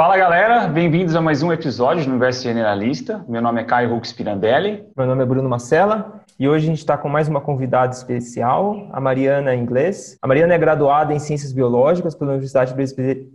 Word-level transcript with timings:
Fala 0.00 0.16
galera, 0.16 0.66
bem-vindos 0.66 1.14
a 1.14 1.20
mais 1.20 1.42
um 1.42 1.52
episódio 1.52 2.02
do 2.04 2.08
Universo 2.08 2.42
Generalista. 2.42 3.22
Meu 3.28 3.42
nome 3.42 3.60
é 3.60 3.64
Caio 3.64 3.94
Hux 3.94 4.14
Pirandelli. 4.14 4.82
Meu 4.96 5.06
nome 5.06 5.22
é 5.22 5.26
Bruno 5.26 5.46
Macela 5.46 6.22
e 6.38 6.48
hoje 6.48 6.64
a 6.64 6.68
gente 6.70 6.78
está 6.78 6.96
com 6.96 7.06
mais 7.06 7.28
uma 7.28 7.38
convidada 7.38 7.92
especial, 7.92 8.88
a 8.92 8.98
Mariana 8.98 9.54
Inglês. 9.54 10.16
A 10.22 10.26
Mariana 10.26 10.54
é 10.54 10.58
graduada 10.58 11.12
em 11.12 11.18
Ciências 11.18 11.52
Biológicas 11.52 12.14
pela 12.14 12.30
Universidade 12.30 12.74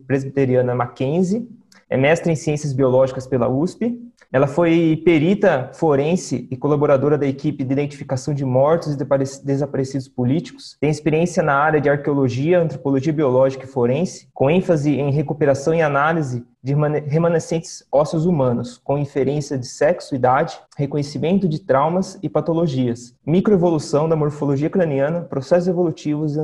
Presbiteriana 0.08 0.74
Mackenzie, 0.74 1.48
é 1.90 1.98
mestre 1.98 2.32
em 2.32 2.36
Ciências 2.36 2.74
Biológicas 2.74 3.28
pela 3.28 3.48
USP. 3.48 4.00
Ela 4.32 4.48
foi 4.48 5.02
perita 5.06 5.70
forense 5.74 6.48
e 6.50 6.58
colaboradora 6.58 7.18
da 7.18 7.28
equipe 7.28 7.64
de 7.64 7.72
identificação 7.72 8.34
de 8.34 8.44
mortos 8.44 8.94
e 8.94 9.44
desaparecidos 9.44 10.08
políticos. 10.08 10.76
Tem 10.80 10.90
experiência 10.90 11.44
na 11.44 11.54
área 11.54 11.80
de 11.80 11.90
arqueologia, 11.90 12.60
antropologia 12.60 13.14
biológica 13.14 13.66
e 13.66 13.68
forense, 13.68 14.28
com 14.34 14.50
ênfase 14.50 14.92
em 15.00 15.12
recuperação 15.12 15.74
e 15.74 15.82
análise 15.82 16.44
de 16.62 16.74
remanescentes 16.74 17.86
ósseos 17.92 18.26
humanos, 18.26 18.82
com 18.84 18.98
inferência 18.98 19.56
de 19.56 19.68
sexo, 19.68 20.16
idade, 20.16 20.60
reconhecimento 20.76 21.48
de 21.48 21.60
traumas 21.60 22.18
e 22.24 22.28
patologias, 22.28 23.16
microevolução 23.24 24.10
da 24.10 24.16
morfologia 24.16 24.70
craniana, 24.70 25.22
processos 25.22 25.68
evolutivos 25.68 26.36
e 26.36 26.40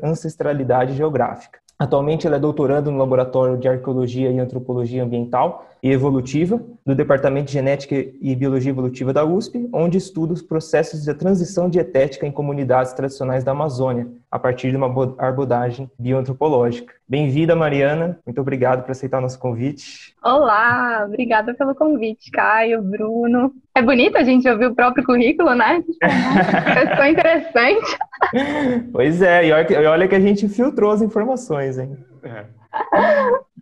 ancestralidade 0.00 0.94
geográfica. 0.94 1.63
Atualmente, 1.76 2.26
ela 2.26 2.36
é 2.36 2.40
doutorando 2.40 2.90
no 2.90 2.98
Laboratório 2.98 3.58
de 3.58 3.66
Arqueologia 3.66 4.30
e 4.30 4.38
Antropologia 4.38 5.02
Ambiental 5.02 5.66
e 5.82 5.90
Evolutiva 5.90 6.62
do 6.86 6.94
Departamento 6.94 7.46
de 7.46 7.52
Genética 7.52 7.96
e 7.96 8.36
Biologia 8.36 8.70
Evolutiva 8.70 9.12
da 9.12 9.24
USP, 9.24 9.68
onde 9.72 9.98
estuda 9.98 10.32
os 10.32 10.40
processos 10.40 11.02
de 11.02 11.12
transição 11.14 11.68
dietética 11.68 12.26
em 12.26 12.32
comunidades 12.32 12.92
tradicionais 12.92 13.42
da 13.42 13.50
Amazônia, 13.50 14.08
a 14.34 14.38
partir 14.40 14.72
de 14.72 14.76
uma 14.76 14.88
abordagem 15.16 15.88
bioantropológica. 15.96 16.92
Bem-vinda, 17.08 17.54
Mariana. 17.54 18.18
Muito 18.26 18.40
obrigado 18.40 18.82
por 18.82 18.90
aceitar 18.90 19.18
o 19.18 19.20
nosso 19.20 19.38
convite. 19.38 20.12
Olá, 20.24 21.04
obrigada 21.06 21.54
pelo 21.54 21.72
convite, 21.72 22.32
Caio, 22.32 22.82
Bruno. 22.82 23.52
É 23.76 23.80
bonito 23.80 24.18
a 24.18 24.24
gente 24.24 24.48
ouvir 24.48 24.66
o 24.66 24.74
próprio 24.74 25.04
currículo, 25.04 25.54
né? 25.54 25.84
Questão 26.02 27.06
interessante. 27.06 27.96
Pois 28.90 29.22
é, 29.22 29.46
e 29.46 29.52
olha 29.52 30.08
que 30.08 30.16
a 30.16 30.20
gente 30.20 30.48
filtrou 30.48 30.90
as 30.90 31.00
informações, 31.00 31.78
hein? 31.78 31.96
É. 32.24 32.44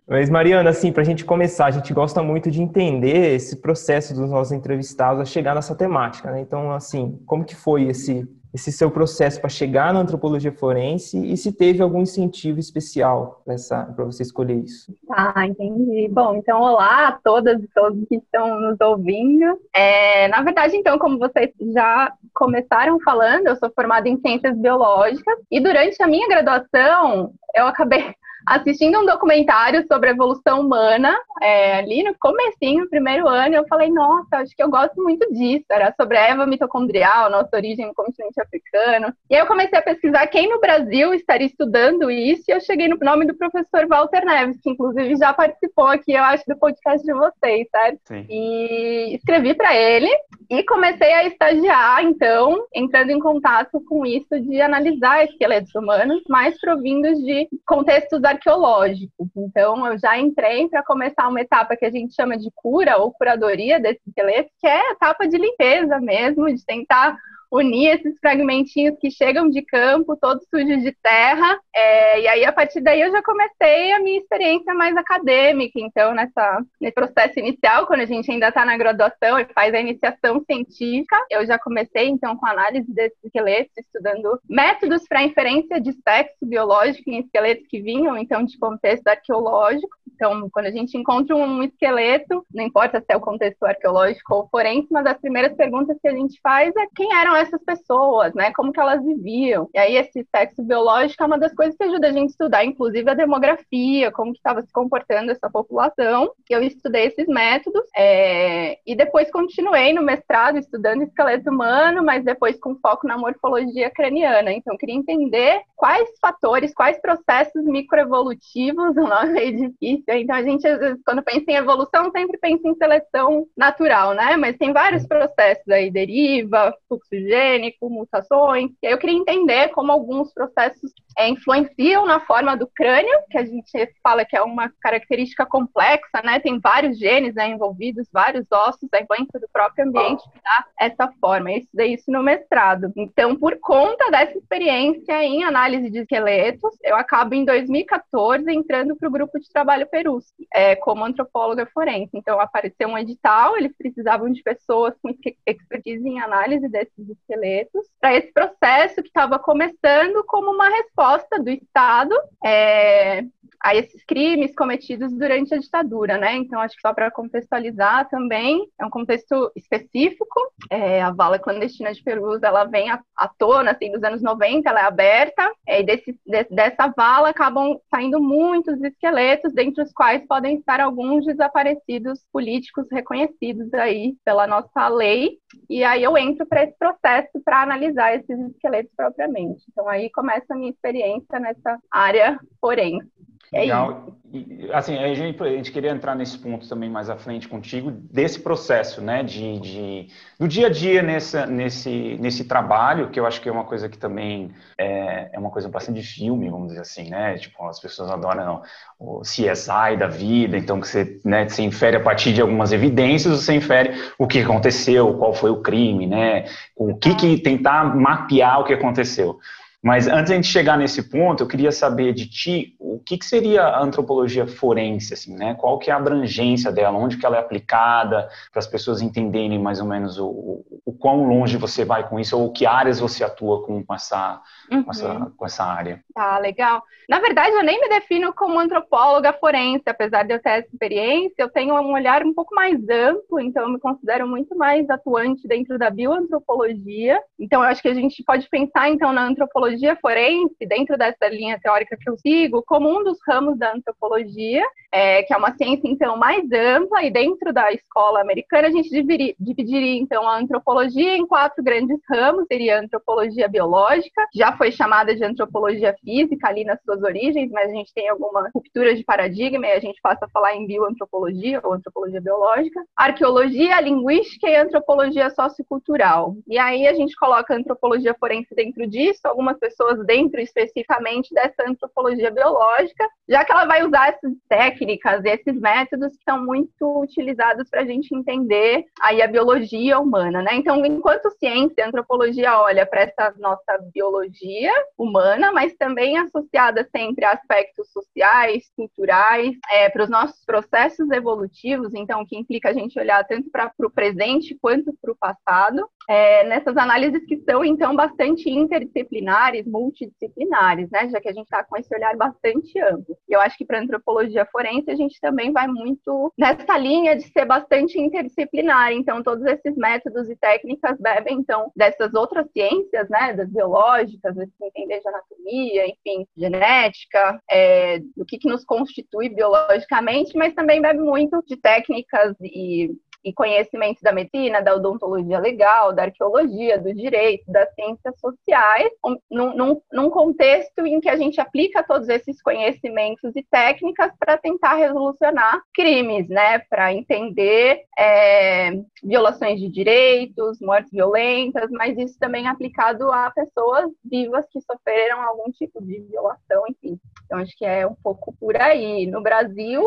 Mas, 0.09 0.27
Mariana, 0.27 0.71
assim, 0.71 0.91
para 0.91 1.03
a 1.03 1.05
gente 1.05 1.23
começar, 1.23 1.67
a 1.67 1.71
gente 1.71 1.93
gosta 1.93 2.23
muito 2.23 2.49
de 2.49 2.63
entender 2.63 3.35
esse 3.35 3.57
processo 3.57 4.15
dos 4.15 4.27
nossos 4.27 4.51
entrevistados 4.51 5.21
a 5.21 5.25
chegar 5.25 5.53
nessa 5.53 5.75
temática, 5.75 6.31
né? 6.31 6.41
Então, 6.41 6.71
assim, 6.71 7.19
como 7.27 7.45
que 7.45 7.55
foi 7.55 7.83
esse 7.83 8.27
esse 8.53 8.71
seu 8.71 8.91
processo 8.91 9.41
para 9.41 9.49
chegar 9.49 9.93
na 9.93 9.99
antropologia 9.99 10.51
forense 10.51 11.17
e 11.17 11.35
se 11.35 11.51
teve 11.51 11.81
algum 11.81 12.01
incentivo 12.01 12.59
especial 12.59 13.41
para 13.45 14.05
você 14.05 14.21
escolher 14.21 14.57
isso. 14.57 14.93
Ah, 15.09 15.47
entendi. 15.47 16.07
Bom, 16.11 16.35
então 16.35 16.61
olá 16.61 17.07
a 17.07 17.11
todas 17.13 17.61
e 17.61 17.67
todos 17.73 18.07
que 18.07 18.15
estão 18.15 18.59
nos 18.59 18.79
ouvindo. 18.79 19.59
É, 19.75 20.27
na 20.27 20.41
verdade, 20.43 20.75
então, 20.75 20.99
como 20.99 21.17
vocês 21.17 21.51
já 21.73 22.13
começaram 22.33 22.99
falando, 22.99 23.47
eu 23.47 23.55
sou 23.55 23.71
formada 23.73 24.07
em 24.07 24.19
ciências 24.19 24.55
biológicas 24.57 25.39
e 25.49 25.59
durante 25.59 26.01
a 26.03 26.07
minha 26.07 26.27
graduação 26.27 27.33
eu 27.55 27.65
acabei 27.65 28.13
assistindo 28.45 28.99
um 28.99 29.05
documentário 29.05 29.85
sobre 29.87 30.09
a 30.09 30.11
evolução 30.11 30.61
humana, 30.61 31.15
é, 31.41 31.77
ali 31.77 32.03
no 32.03 32.15
comecinho, 32.17 32.89
primeiro 32.89 33.27
ano, 33.27 33.55
eu 33.55 33.65
falei, 33.67 33.89
nossa, 33.89 34.37
acho 34.37 34.55
que 34.55 34.63
eu 34.63 34.69
gosto 34.69 35.01
muito 35.01 35.31
disso. 35.33 35.65
Era 35.69 35.93
sobre 35.99 36.17
a 36.17 36.29
Eva 36.29 36.45
mitocondrial, 36.45 37.29
nossa 37.29 37.55
origem 37.55 37.85
no 37.85 37.93
continente 37.93 38.39
africano. 38.39 39.13
E 39.29 39.35
aí 39.35 39.41
eu 39.41 39.47
comecei 39.47 39.77
a 39.77 39.81
pesquisar 39.81 40.27
quem 40.27 40.49
no 40.49 40.59
Brasil 40.59 41.13
estaria 41.13 41.47
estudando 41.47 42.09
isso, 42.11 42.43
e 42.47 42.51
eu 42.51 42.59
cheguei 42.59 42.87
no 42.87 42.97
nome 42.97 43.25
do 43.25 43.35
professor 43.35 43.87
Walter 43.87 44.25
Neves, 44.25 44.59
que 44.61 44.69
inclusive 44.69 45.15
já 45.15 45.33
participou 45.33 45.87
aqui, 45.87 46.13
eu 46.13 46.23
acho, 46.23 46.43
do 46.47 46.57
podcast 46.57 47.05
de 47.05 47.13
vocês, 47.13 47.67
certo? 47.69 47.99
Sim. 48.05 48.25
E 48.29 49.15
escrevi 49.15 49.53
para 49.53 49.75
ele 49.75 50.09
e 50.49 50.63
comecei 50.63 51.13
a 51.13 51.25
estagiar, 51.25 52.03
então, 52.03 52.65
entrando 52.73 53.11
em 53.11 53.19
contato 53.19 53.81
com 53.87 54.05
isso 54.05 54.39
de 54.39 54.61
analisar 54.61 55.25
esqueletos 55.25 55.73
humanos, 55.75 56.21
mais 56.29 56.59
provindos 56.59 57.17
de 57.19 57.47
contextos 57.65 58.23
arqueológicos. 58.23 59.27
Então, 59.35 59.85
eu 59.87 59.97
já 59.97 60.17
entrei 60.17 60.67
para 60.67 60.83
começar 60.83 61.27
uma 61.27 61.41
etapa 61.41 61.75
que 61.75 61.85
a 61.85 61.91
gente 61.91 62.13
chama 62.15 62.37
de 62.37 62.49
cura 62.55 62.97
ou 62.97 63.11
curadoria 63.11 63.79
desses 63.79 64.05
esqueletos, 64.07 64.51
que 64.59 64.67
é 64.67 64.89
a 64.89 64.91
etapa 64.91 65.27
de 65.27 65.37
limpeza 65.37 65.99
mesmo, 65.99 66.45
de 66.53 66.65
tentar 66.65 67.17
unir 67.53 67.91
esses 67.91 68.17
fragmentinhos 68.19 68.97
que 68.99 69.11
chegam 69.11 69.47
de 69.47 69.61
campo, 69.61 70.17
todos 70.17 70.43
sujos 70.49 70.81
de 70.81 70.91
terra. 71.03 71.59
É, 71.73 72.21
e 72.21 72.27
aí, 72.27 72.45
a 72.45 72.51
partir 72.51 72.81
daí, 72.81 72.99
eu 73.01 73.11
já 73.11 73.21
comecei 73.21 73.91
a 73.91 73.99
minha 73.99 74.17
experiência 74.17 74.73
mais 74.73 74.97
acadêmica. 74.97 75.79
Então, 75.79 76.15
nessa, 76.15 76.63
nesse 76.81 76.95
processo 76.95 77.37
inicial, 77.37 77.85
quando 77.85 78.01
a 78.01 78.05
gente 78.05 78.31
ainda 78.31 78.47
está 78.47 78.65
na 78.65 78.75
graduação 78.75 79.37
e 79.37 79.45
faz 79.53 79.71
a 79.71 79.79
iniciação 79.79 80.43
científica, 80.43 81.15
eu 81.29 81.45
já 81.45 81.59
comecei, 81.59 82.07
então, 82.07 82.35
com 82.35 82.47
análise 82.47 82.91
desses 82.91 83.23
esqueletos, 83.23 83.77
estudando 83.77 84.39
métodos 84.49 85.07
para 85.07 85.21
inferência 85.21 85.79
de 85.79 85.93
sexo 86.01 86.37
biológico 86.41 87.07
em 87.11 87.19
esqueletos 87.19 87.67
que 87.67 87.79
vinham, 87.79 88.17
então, 88.17 88.43
de 88.43 88.57
contexto 88.57 89.07
arqueológico. 89.07 89.95
Então, 90.15 90.49
quando 90.51 90.67
a 90.67 90.71
gente 90.71 90.97
encontra 90.97 91.35
um 91.35 91.61
esqueleto, 91.61 92.43
não 92.51 92.63
importa 92.63 92.99
se 92.99 93.05
é 93.09 93.15
o 93.15 93.21
contexto 93.21 93.63
arqueológico 93.63 94.33
ou 94.33 94.47
forense, 94.47 94.87
uma 94.89 95.03
das 95.03 95.19
primeiras 95.19 95.55
perguntas 95.55 95.97
que 96.01 96.07
a 96.07 96.13
gente 96.13 96.39
faz 96.41 96.73
é 96.75 96.87
quem 96.95 97.13
eram 97.13 97.42
essas 97.43 97.63
pessoas, 97.63 98.33
né? 98.33 98.51
Como 98.53 98.71
que 98.71 98.79
elas 98.79 99.03
viviam. 99.03 99.69
E 99.73 99.77
aí 99.77 99.95
esse 99.95 100.25
sexo 100.35 100.63
biológico 100.63 101.23
é 101.23 101.25
uma 101.25 101.37
das 101.37 101.53
coisas 101.53 101.75
que 101.75 101.83
ajuda 101.83 102.07
a 102.07 102.11
gente 102.11 102.23
a 102.23 102.31
estudar, 102.31 102.65
inclusive 102.65 103.09
a 103.09 103.13
demografia, 103.13 104.11
como 104.11 104.31
que 104.31 104.39
estava 104.39 104.61
se 104.61 104.71
comportando 104.71 105.31
essa 105.31 105.49
população. 105.49 106.31
Eu 106.49 106.61
estudei 106.61 107.07
esses 107.07 107.27
métodos 107.27 107.83
é... 107.95 108.77
e 108.85 108.95
depois 108.95 109.31
continuei 109.31 109.93
no 109.93 110.01
mestrado 110.01 110.57
estudando 110.57 111.03
esqueleto 111.03 111.49
humano, 111.49 112.03
mas 112.03 112.23
depois 112.23 112.59
com 112.59 112.75
foco 112.75 113.07
na 113.07 113.17
morfologia 113.17 113.89
craniana. 113.89 114.51
Então 114.51 114.77
queria 114.77 114.95
entender 114.95 115.61
quais 115.75 116.09
fatores, 116.21 116.73
quais 116.73 116.99
processos 117.01 117.63
microevolutivos, 117.63 118.95
o 118.95 119.01
nome 119.07 119.39
é 119.39 119.51
difícil. 119.51 120.03
Então 120.09 120.35
a 120.35 120.43
gente 120.43 120.67
às 120.67 120.79
vezes 120.79 121.01
quando 121.05 121.23
pensa 121.23 121.51
em 121.51 121.55
evolução 121.55 122.11
sempre 122.11 122.37
pensa 122.37 122.67
em 122.67 122.75
seleção 122.75 123.47
natural, 123.55 124.13
né? 124.13 124.37
Mas 124.37 124.57
tem 124.57 124.71
vários 124.71 125.05
processos 125.05 125.67
aí, 125.69 125.91
deriva, 125.91 126.73
fluxo 126.87 127.09
de 127.11 127.32
gênico, 127.33 127.89
mutações. 127.89 128.71
E 128.81 128.87
aí 128.87 128.93
eu 128.93 128.97
queria 128.97 129.17
entender 129.17 129.69
como 129.69 129.91
alguns 129.91 130.31
processos 130.33 130.91
é, 131.17 131.29
influenciam 131.29 132.05
na 132.05 132.19
forma 132.19 132.55
do 132.55 132.67
crânio, 132.67 133.19
que 133.29 133.37
a 133.37 133.45
gente 133.45 133.71
fala 134.01 134.25
que 134.25 134.35
é 134.35 134.41
uma 134.41 134.71
característica 134.81 135.45
complexa, 135.45 136.21
né? 136.23 136.39
Tem 136.39 136.59
vários 136.59 136.97
genes 136.97 137.35
né, 137.35 137.47
envolvidos, 137.47 138.07
vários 138.11 138.45
ossos, 138.51 138.89
a 138.93 139.01
influência 139.01 139.39
do 139.39 139.47
próprio 139.51 139.85
ambiente 139.85 140.23
que 140.31 140.39
dá 140.43 140.65
essa 140.79 141.13
forma. 141.19 141.51
Eu 141.51 141.59
estudei 141.59 141.93
isso 141.93 142.11
no 142.11 142.23
mestrado. 142.23 142.91
Então, 142.95 143.35
por 143.35 143.57
conta 143.59 144.09
dessa 144.09 144.37
experiência 144.37 145.23
em 145.23 145.43
análise 145.43 145.89
de 145.89 145.99
esqueletos, 145.99 146.75
eu 146.83 146.95
acabo 146.95 147.35
em 147.35 147.45
2014 147.45 148.51
entrando 148.51 148.95
para 148.95 149.07
o 149.07 149.11
grupo 149.11 149.39
de 149.39 149.49
trabalho 149.49 149.87
Perus, 149.87 150.25
é, 150.53 150.75
como 150.75 151.05
antropóloga 151.05 151.67
forense. 151.73 152.11
Então, 152.13 152.39
apareceu 152.39 152.87
um 152.87 152.97
edital, 152.97 153.57
eles 153.57 153.75
precisavam 153.77 154.31
de 154.31 154.41
pessoas 154.41 154.93
com 155.01 155.13
expertise 155.45 156.07
em 156.07 156.19
análise 156.19 156.67
desses 156.67 157.09
esqueletos, 157.09 157.87
para 157.99 158.15
esse 158.15 158.31
processo 158.31 159.01
que 159.01 159.09
estava 159.09 159.37
começando 159.37 160.23
como 160.25 160.51
uma 160.51 160.69
resposta 160.69 161.02
do 161.39 161.49
Estado 161.49 162.15
é, 162.43 163.23
a 163.63 163.73
esses 163.73 164.03
crimes 164.03 164.53
cometidos 164.53 165.13
durante 165.13 165.53
a 165.53 165.57
ditadura, 165.57 166.17
né? 166.17 166.35
Então, 166.35 166.59
acho 166.59 166.75
que 166.75 166.81
só 166.81 166.93
para 166.93 167.09
contextualizar 167.09 168.09
também, 168.09 168.67
é 168.77 168.85
um 168.85 168.89
contexto 168.89 169.49
específico. 169.55 170.39
É, 170.69 171.01
a 171.01 171.11
vala 171.11 171.39
clandestina 171.39 171.93
de 171.93 172.03
Perus, 172.03 172.43
ela 172.43 172.65
vem 172.65 172.91
à, 172.91 172.99
tona, 173.37 173.71
assim, 173.71 173.89
nos 173.89 174.03
anos 174.03 174.21
90, 174.21 174.69
ela 174.69 174.81
é 174.81 174.83
aberta, 174.83 175.49
é, 175.65 175.79
e 175.79 175.85
desse, 175.85 176.11
de, 176.25 176.43
dessa 176.51 176.91
vala 176.95 177.29
acabam 177.29 177.79
saindo 177.89 178.21
muitos 178.21 178.81
esqueletos, 178.83 179.53
dentre 179.53 179.81
os 179.81 179.93
quais 179.93 180.25
podem 180.27 180.57
estar 180.57 180.81
alguns 180.81 181.25
desaparecidos 181.25 182.19
políticos 182.33 182.85
reconhecidos 182.91 183.73
aí 183.73 184.15
pela 184.25 184.45
nossa 184.45 184.89
lei. 184.89 185.37
E 185.69 185.85
aí 185.85 186.03
eu 186.03 186.17
entro 186.17 186.45
para 186.45 186.63
esse 186.63 186.77
processo 186.77 187.41
para 187.45 187.61
analisar 187.61 188.15
esses 188.15 188.37
esqueletos 188.49 188.91
propriamente. 188.95 189.63
Então, 189.71 189.87
aí 189.87 190.09
começa 190.09 190.53
a 190.53 190.57
minha 190.57 190.71
experiência 190.71 191.39
nessa 191.39 191.77
área 191.89 192.37
forense. 192.59 193.07
É 193.53 193.61
Legal. 193.61 194.13
E, 194.33 194.67
assim, 194.73 194.97
a 194.97 195.13
gente, 195.13 195.43
a 195.43 195.49
gente, 195.49 195.71
queria 195.71 195.91
entrar 195.91 196.15
nesse 196.15 196.39
ponto 196.39 196.67
também 196.67 196.89
mais 196.89 197.07
à 197.07 197.15
frente 197.15 197.47
contigo, 197.47 197.91
desse 197.91 198.39
processo, 198.39 198.99
né, 198.99 199.21
de, 199.21 199.59
de 199.59 200.07
do 200.39 200.47
dia 200.47 200.67
a 200.67 200.69
dia 200.71 201.03
nessa, 201.03 201.45
nesse, 201.45 202.17
nesse 202.19 202.45
trabalho, 202.45 203.11
que 203.11 203.19
eu 203.19 203.27
acho 203.27 203.39
que 203.39 203.47
é 203.47 203.51
uma 203.51 203.63
coisa 203.63 203.87
que 203.87 203.97
também 203.97 204.49
é, 204.75 205.29
é 205.33 205.39
uma 205.39 205.51
coisa 205.51 205.69
bastante 205.69 206.01
de 206.01 206.07
filme, 206.07 206.49
vamos 206.49 206.69
dizer 206.69 206.81
assim, 206.81 207.11
né, 207.11 207.37
tipo, 207.37 207.63
as 207.67 207.79
pessoas 207.79 208.09
adoram 208.09 208.63
o 208.99 209.21
CSI 209.21 209.97
da 209.99 210.07
vida, 210.07 210.57
então 210.57 210.81
que 210.81 210.87
você, 210.87 211.19
né, 211.23 211.47
você 211.47 211.61
infere 211.61 211.97
a 211.97 212.01
partir 212.01 212.33
de 212.33 212.41
algumas 212.41 212.71
evidências, 212.71 213.39
você 213.39 213.53
infere 213.53 213.93
o 214.17 214.25
que 214.25 214.39
aconteceu, 214.39 215.13
qual 215.13 215.35
foi 215.35 215.51
o 215.51 215.61
crime, 215.61 216.07
né, 216.07 216.45
o 216.75 216.95
que, 216.95 217.13
que 217.13 217.37
tentar 217.37 217.95
mapear 217.95 218.61
o 218.61 218.63
que 218.63 218.73
aconteceu. 218.73 219.39
Mas 219.83 220.07
antes 220.07 220.27
de 220.27 220.31
a 220.31 220.35
gente 220.37 220.47
chegar 220.47 220.77
nesse 220.77 221.03
ponto, 221.03 221.43
eu 221.43 221.47
queria 221.47 221.71
saber 221.71 222.13
de 222.13 222.25
ti 222.25 222.73
o 222.79 222.99
que, 222.99 223.17
que 223.17 223.25
seria 223.25 223.63
a 223.63 223.83
antropologia 223.83 224.47
forense, 224.47 225.13
assim, 225.13 225.35
né? 225.35 225.55
Qual 225.55 225.77
que 225.77 225.91
é 225.91 225.93
a 225.93 225.97
abrangência 225.97 226.71
dela, 226.71 226.97
onde 226.97 227.17
que 227.17 227.25
ela 227.25 227.35
é 227.35 227.39
aplicada, 227.39 228.29
para 228.49 228.59
as 228.59 228.67
pessoas 228.67 229.01
entenderem 229.01 229.59
mais 229.59 229.81
ou 229.81 229.85
menos 229.85 230.17
o, 230.17 230.25
o, 230.25 230.65
o, 230.82 230.82
quão 231.03 231.27
longe 231.27 231.57
você 231.57 231.83
vai 231.83 232.07
com 232.07 232.17
isso, 232.17 232.39
ou 232.39 232.49
que 232.49 232.65
áreas 232.65 232.97
você 232.97 233.25
atua 233.25 233.61
com, 233.65 233.83
com 233.83 233.93
essa, 233.93 234.41
uhum. 234.71 234.83
com, 234.85 234.91
essa, 234.91 235.31
com 235.35 235.45
essa 235.45 235.65
área. 235.65 236.01
Tá, 236.15 236.39
legal. 236.39 236.81
Na 237.09 237.19
verdade, 237.19 237.53
eu 237.53 237.61
nem 237.61 237.77
me 237.77 237.89
defino 237.89 238.33
como 238.33 238.57
antropóloga 238.57 239.33
forense, 239.33 239.83
apesar 239.85 240.23
de 240.23 240.33
eu 240.33 240.41
ter 240.41 240.59
essa 240.59 240.69
experiência, 240.69 241.35
eu 241.39 241.49
tenho 241.49 241.75
um 241.75 241.91
olhar 241.91 242.23
um 242.23 242.33
pouco 242.33 242.55
mais 242.55 242.79
amplo, 242.87 243.41
então 243.41 243.63
eu 243.63 243.69
me 243.69 243.81
considero 243.81 244.25
muito 244.25 244.55
mais 244.55 244.89
atuante 244.89 245.45
dentro 245.45 245.77
da 245.77 245.89
bioantropologia. 245.89 247.19
Então, 247.37 247.61
eu 247.61 247.67
acho 247.67 247.81
que 247.81 247.89
a 247.89 247.93
gente 247.93 248.23
pode 248.23 248.47
pensar, 248.47 248.89
então, 248.89 249.11
na 249.11 249.25
antropologia 249.25 249.97
forense, 249.97 250.65
dentro 250.65 250.97
dessa 250.97 251.27
linha 251.27 251.59
teórica 251.61 251.97
que 251.99 252.09
eu 252.09 252.15
sigo, 252.15 252.63
como 252.65 252.89
um 252.89 253.03
dos 253.03 253.17
ramos 253.27 253.59
da 253.59 253.73
antropologia, 253.73 254.63
é, 254.93 255.23
que 255.23 255.33
é 255.33 255.37
uma 255.37 255.55
ciência, 255.55 255.87
então, 255.87 256.15
mais 256.15 256.43
ampla, 256.51 257.03
e 257.03 257.09
dentro 257.09 257.51
da 257.51 257.71
escola 257.71 258.21
americana, 258.21 258.67
a 258.67 258.71
gente 258.71 258.91
dividiria, 258.91 259.33
dividiria 259.39 259.99
então, 259.99 260.29
a 260.29 260.37
antropologia 260.37 261.17
em 261.17 261.25
quatro 261.25 261.63
grandes 261.63 261.99
ramos, 262.07 262.45
seria 262.47 262.77
a 262.77 262.81
antropologia 262.81 263.47
biológica, 263.47 264.27
já 264.35 264.55
foi 264.55 264.71
chamada 264.71 265.15
de 265.15 265.23
antropologia 265.23 265.95
física 266.05 266.47
ali 266.47 266.63
nas 266.63 266.79
suas 266.83 267.01
origens, 267.01 267.49
mas 267.49 267.71
a 267.71 267.73
gente 267.73 267.91
tem 267.91 268.07
alguma 268.07 268.51
ruptura 268.53 268.93
de 268.93 269.03
paradigma 269.03 269.65
e 269.65 269.71
a 269.71 269.79
gente 269.79 269.99
passa 269.99 270.25
a 270.25 270.29
falar 270.29 270.55
em 270.55 270.67
bioantropologia 270.67 271.59
ou 271.63 271.73
antropologia 271.73 272.21
biológica, 272.21 272.79
arqueologia, 272.95 273.81
linguística 273.81 274.47
e 274.47 274.55
antropologia 274.55 275.27
sociocultural. 275.31 276.35
E 276.47 276.59
aí 276.59 276.85
a 276.85 276.93
gente 276.93 277.15
coloca 277.15 277.51
a 277.51 277.57
antropologia 277.57 278.15
forense 278.19 278.53
dentro 278.53 278.85
disso, 278.85 279.21
algumas 279.23 279.57
pessoas 279.57 280.05
dentro 280.05 280.39
especificamente 280.39 281.33
dessa 281.33 281.67
antropologia 281.67 282.29
biológica, 282.29 283.07
já 283.27 283.43
que 283.43 283.51
ela 283.51 283.65
vai 283.65 283.83
usar 283.83 284.09
essas 284.09 284.33
técnicas, 284.47 284.82
esses 285.25 285.59
métodos 285.59 286.15
que 286.15 286.23
são 286.23 286.43
muito 286.43 287.01
utilizados 287.01 287.69
para 287.69 287.81
a 287.81 287.85
gente 287.85 288.13
entender 288.15 288.85
aí 289.01 289.21
a 289.21 289.27
biologia 289.27 289.99
humana, 289.99 290.41
né? 290.41 290.55
Então, 290.55 290.85
enquanto 290.85 291.31
ciência, 291.37 291.83
a 291.83 291.87
antropologia 291.87 292.59
olha 292.59 292.85
para 292.85 293.01
essa 293.01 293.33
nossa 293.37 293.77
biologia 293.93 294.71
humana, 294.97 295.51
mas 295.51 295.73
também 295.75 296.17
associada 296.17 296.87
sempre 296.95 297.25
a 297.25 297.31
aspectos 297.31 297.91
sociais, 297.91 298.71
culturais, 298.75 299.55
é, 299.71 299.89
para 299.89 300.03
os 300.03 300.09
nossos 300.09 300.43
processos 300.45 301.09
evolutivos, 301.11 301.93
então, 301.93 302.25
que 302.25 302.37
implica 302.37 302.69
a 302.69 302.73
gente 302.73 302.99
olhar 302.99 303.23
tanto 303.25 303.49
para 303.51 303.71
o 303.79 303.89
presente 303.89 304.57
quanto 304.61 304.93
para 305.01 305.11
o 305.11 305.17
passado, 305.17 305.87
é, 306.09 306.43
nessas 306.45 306.75
análises 306.77 307.25
que 307.25 307.37
são, 307.37 307.63
então, 307.63 307.95
bastante 307.95 308.49
interdisciplinares, 308.49 309.65
multidisciplinares, 309.65 310.89
né? 310.91 311.09
Já 311.09 311.21
que 311.21 311.29
a 311.29 311.33
gente 311.33 311.45
está 311.45 311.63
com 311.63 311.77
esse 311.77 311.93
olhar 311.95 312.15
bastante 312.15 312.79
amplo. 312.79 313.17
E 313.27 313.33
eu 313.33 313.39
acho 313.39 313.57
que 313.57 313.65
para 313.65 313.79
antropologia 313.79 314.45
forense 314.45 314.89
a 314.89 314.95
gente 314.95 315.19
também 315.19 315.51
vai 315.51 315.67
muito 315.67 316.33
nessa 316.37 316.77
linha 316.77 317.15
de 317.15 317.23
ser 317.31 317.45
bastante 317.45 317.99
interdisciplinar. 317.99 318.91
Então, 318.91 319.23
todos 319.23 319.45
esses 319.45 319.75
métodos 319.75 320.29
e 320.29 320.35
técnicas 320.35 320.97
bebem, 320.99 321.37
então, 321.37 321.71
dessas 321.75 322.13
outras 322.13 322.47
ciências, 322.51 323.09
né? 323.09 323.33
Das 323.33 323.49
biológicas, 323.49 324.35
de 324.35 324.49
entender 324.61 324.99
de 324.99 325.07
anatomia, 325.07 325.87
enfim, 325.87 326.27
genética, 326.35 327.41
é, 327.49 327.99
do 328.15 328.25
que, 328.25 328.37
que 328.37 328.49
nos 328.49 328.63
constitui 328.65 329.29
biologicamente, 329.29 330.37
mas 330.37 330.53
também 330.53 330.81
bebe 330.81 330.99
muito 330.99 331.43
de 331.45 331.55
técnicas 331.57 332.35
e 332.41 332.91
e 333.23 333.33
conhecimentos 333.33 334.01
da 334.01 334.11
medicina, 334.11 334.61
da 334.61 334.75
odontologia 334.75 335.39
legal, 335.39 335.93
da 335.93 336.03
arqueologia, 336.03 336.79
do 336.79 336.93
direito, 336.93 337.51
das 337.51 337.73
ciências 337.73 338.19
sociais, 338.19 338.89
num, 339.31 339.55
num, 339.55 339.81
num 339.91 340.09
contexto 340.09 340.85
em 340.85 340.99
que 340.99 341.09
a 341.09 341.15
gente 341.15 341.39
aplica 341.39 341.83
todos 341.83 342.09
esses 342.09 342.41
conhecimentos 342.41 343.35
e 343.35 343.43
técnicas 343.43 344.11
para 344.19 344.37
tentar 344.37 344.75
resolucionar 344.75 345.61
crimes, 345.73 346.27
né? 346.27 346.59
Para 346.59 346.93
entender 346.93 347.83
é, 347.97 348.71
violações 349.03 349.59
de 349.59 349.69
direitos, 349.69 350.59
mortes 350.59 350.91
violentas, 350.91 351.69
mas 351.71 351.97
isso 351.97 352.17
também 352.19 352.45
é 352.45 352.49
aplicado 352.49 353.11
a 353.11 353.31
pessoas 353.31 353.89
vivas 354.03 354.45
que 354.51 354.59
sofreram 354.61 355.21
algum 355.21 355.51
tipo 355.51 355.81
de 355.83 356.01
violação, 356.01 356.63
enfim. 356.67 356.99
Então, 357.33 357.41
acho 357.41 357.57
que 357.57 357.65
é 357.65 357.87
um 357.87 357.95
pouco 357.95 358.31
por 358.39 358.55
aí. 358.55 359.07
No 359.07 359.19
Brasil, 359.23 359.81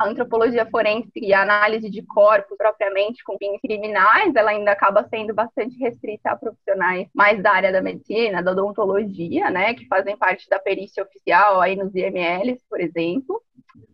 a 0.00 0.08
antropologia 0.08 0.64
forense 0.64 1.10
e 1.14 1.34
a 1.34 1.42
análise 1.42 1.90
de 1.90 2.00
corpos 2.00 2.56
propriamente 2.56 3.22
com 3.22 3.36
fins 3.36 3.60
criminais, 3.60 4.34
ela 4.34 4.52
ainda 4.52 4.72
acaba 4.72 5.06
sendo 5.10 5.34
bastante 5.34 5.76
restrita 5.76 6.30
a 6.30 6.36
profissionais 6.36 7.06
mais 7.14 7.42
da 7.42 7.52
área 7.52 7.70
da 7.70 7.82
medicina, 7.82 8.42
da 8.42 8.52
odontologia, 8.52 9.50
né, 9.50 9.74
que 9.74 9.86
fazem 9.88 10.16
parte 10.16 10.48
da 10.48 10.58
perícia 10.58 11.02
oficial 11.02 11.60
aí 11.60 11.76
nos 11.76 11.94
IMLs, 11.94 12.64
por 12.66 12.80
exemplo. 12.80 13.42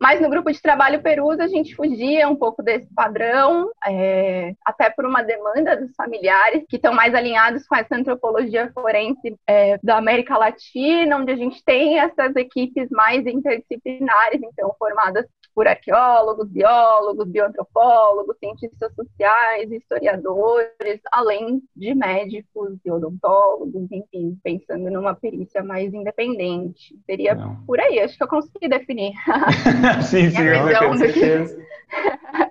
Mas 0.01 0.21
no 0.21 0.29
grupo 0.29 0.53
de 0.53 0.61
trabalho 0.61 1.03
Perus 1.03 1.41
a 1.41 1.49
gente 1.49 1.75
fugia 1.75 2.29
um 2.29 2.37
pouco 2.37 2.63
desse 2.63 2.87
padrão, 2.95 3.71
é, 3.87 4.55
até 4.65 4.91
por 4.91 5.07
uma 5.07 5.23
demanda 5.23 5.77
dos 5.77 5.95
familiares 5.95 6.65
que 6.69 6.77
estão 6.77 6.93
mais 6.93 7.15
alinhados 7.15 7.67
com 7.67 7.75
essa 7.75 7.97
antropologia 7.97 8.71
forense 8.73 9.37
é, 9.47 9.79
da 9.83 9.97
América 9.97 10.37
Latina, 10.37 11.17
onde 11.17 11.33
a 11.33 11.37
gente 11.37 11.63
tem 11.65 11.99
essas 11.99 12.37
equipes 12.37 12.89
mais 12.91 13.27
interdisciplinares, 13.27 14.41
então 14.43 14.75
formadas 14.79 15.27
por 15.57 15.67
arqueólogos, 15.67 16.51
biólogos, 16.51 17.27
bioantropólogos, 17.29 18.37
cientistas 18.39 18.95
sociais, 18.95 19.73
historiadores, 19.73 21.01
além 21.11 21.63
de 21.75 21.95
médicos 21.95 22.79
e 22.85 22.91
odontólogos, 22.91 23.91
enfim, 23.91 24.39
pensando 24.45 24.91
numa 24.91 25.15
perícia 25.15 25.65
mais 25.65 25.95
independente. 25.95 26.95
Seria 27.07 27.35
Não. 27.35 27.57
por 27.67 27.81
aí, 27.81 28.01
acho 28.01 28.19
que 28.19 28.23
eu 28.23 28.29
consegui 28.29 28.69
definir. 28.69 29.13
sim, 30.05 30.29
sim, 30.29 30.45
com 30.79 30.97
certeza. 30.99 31.59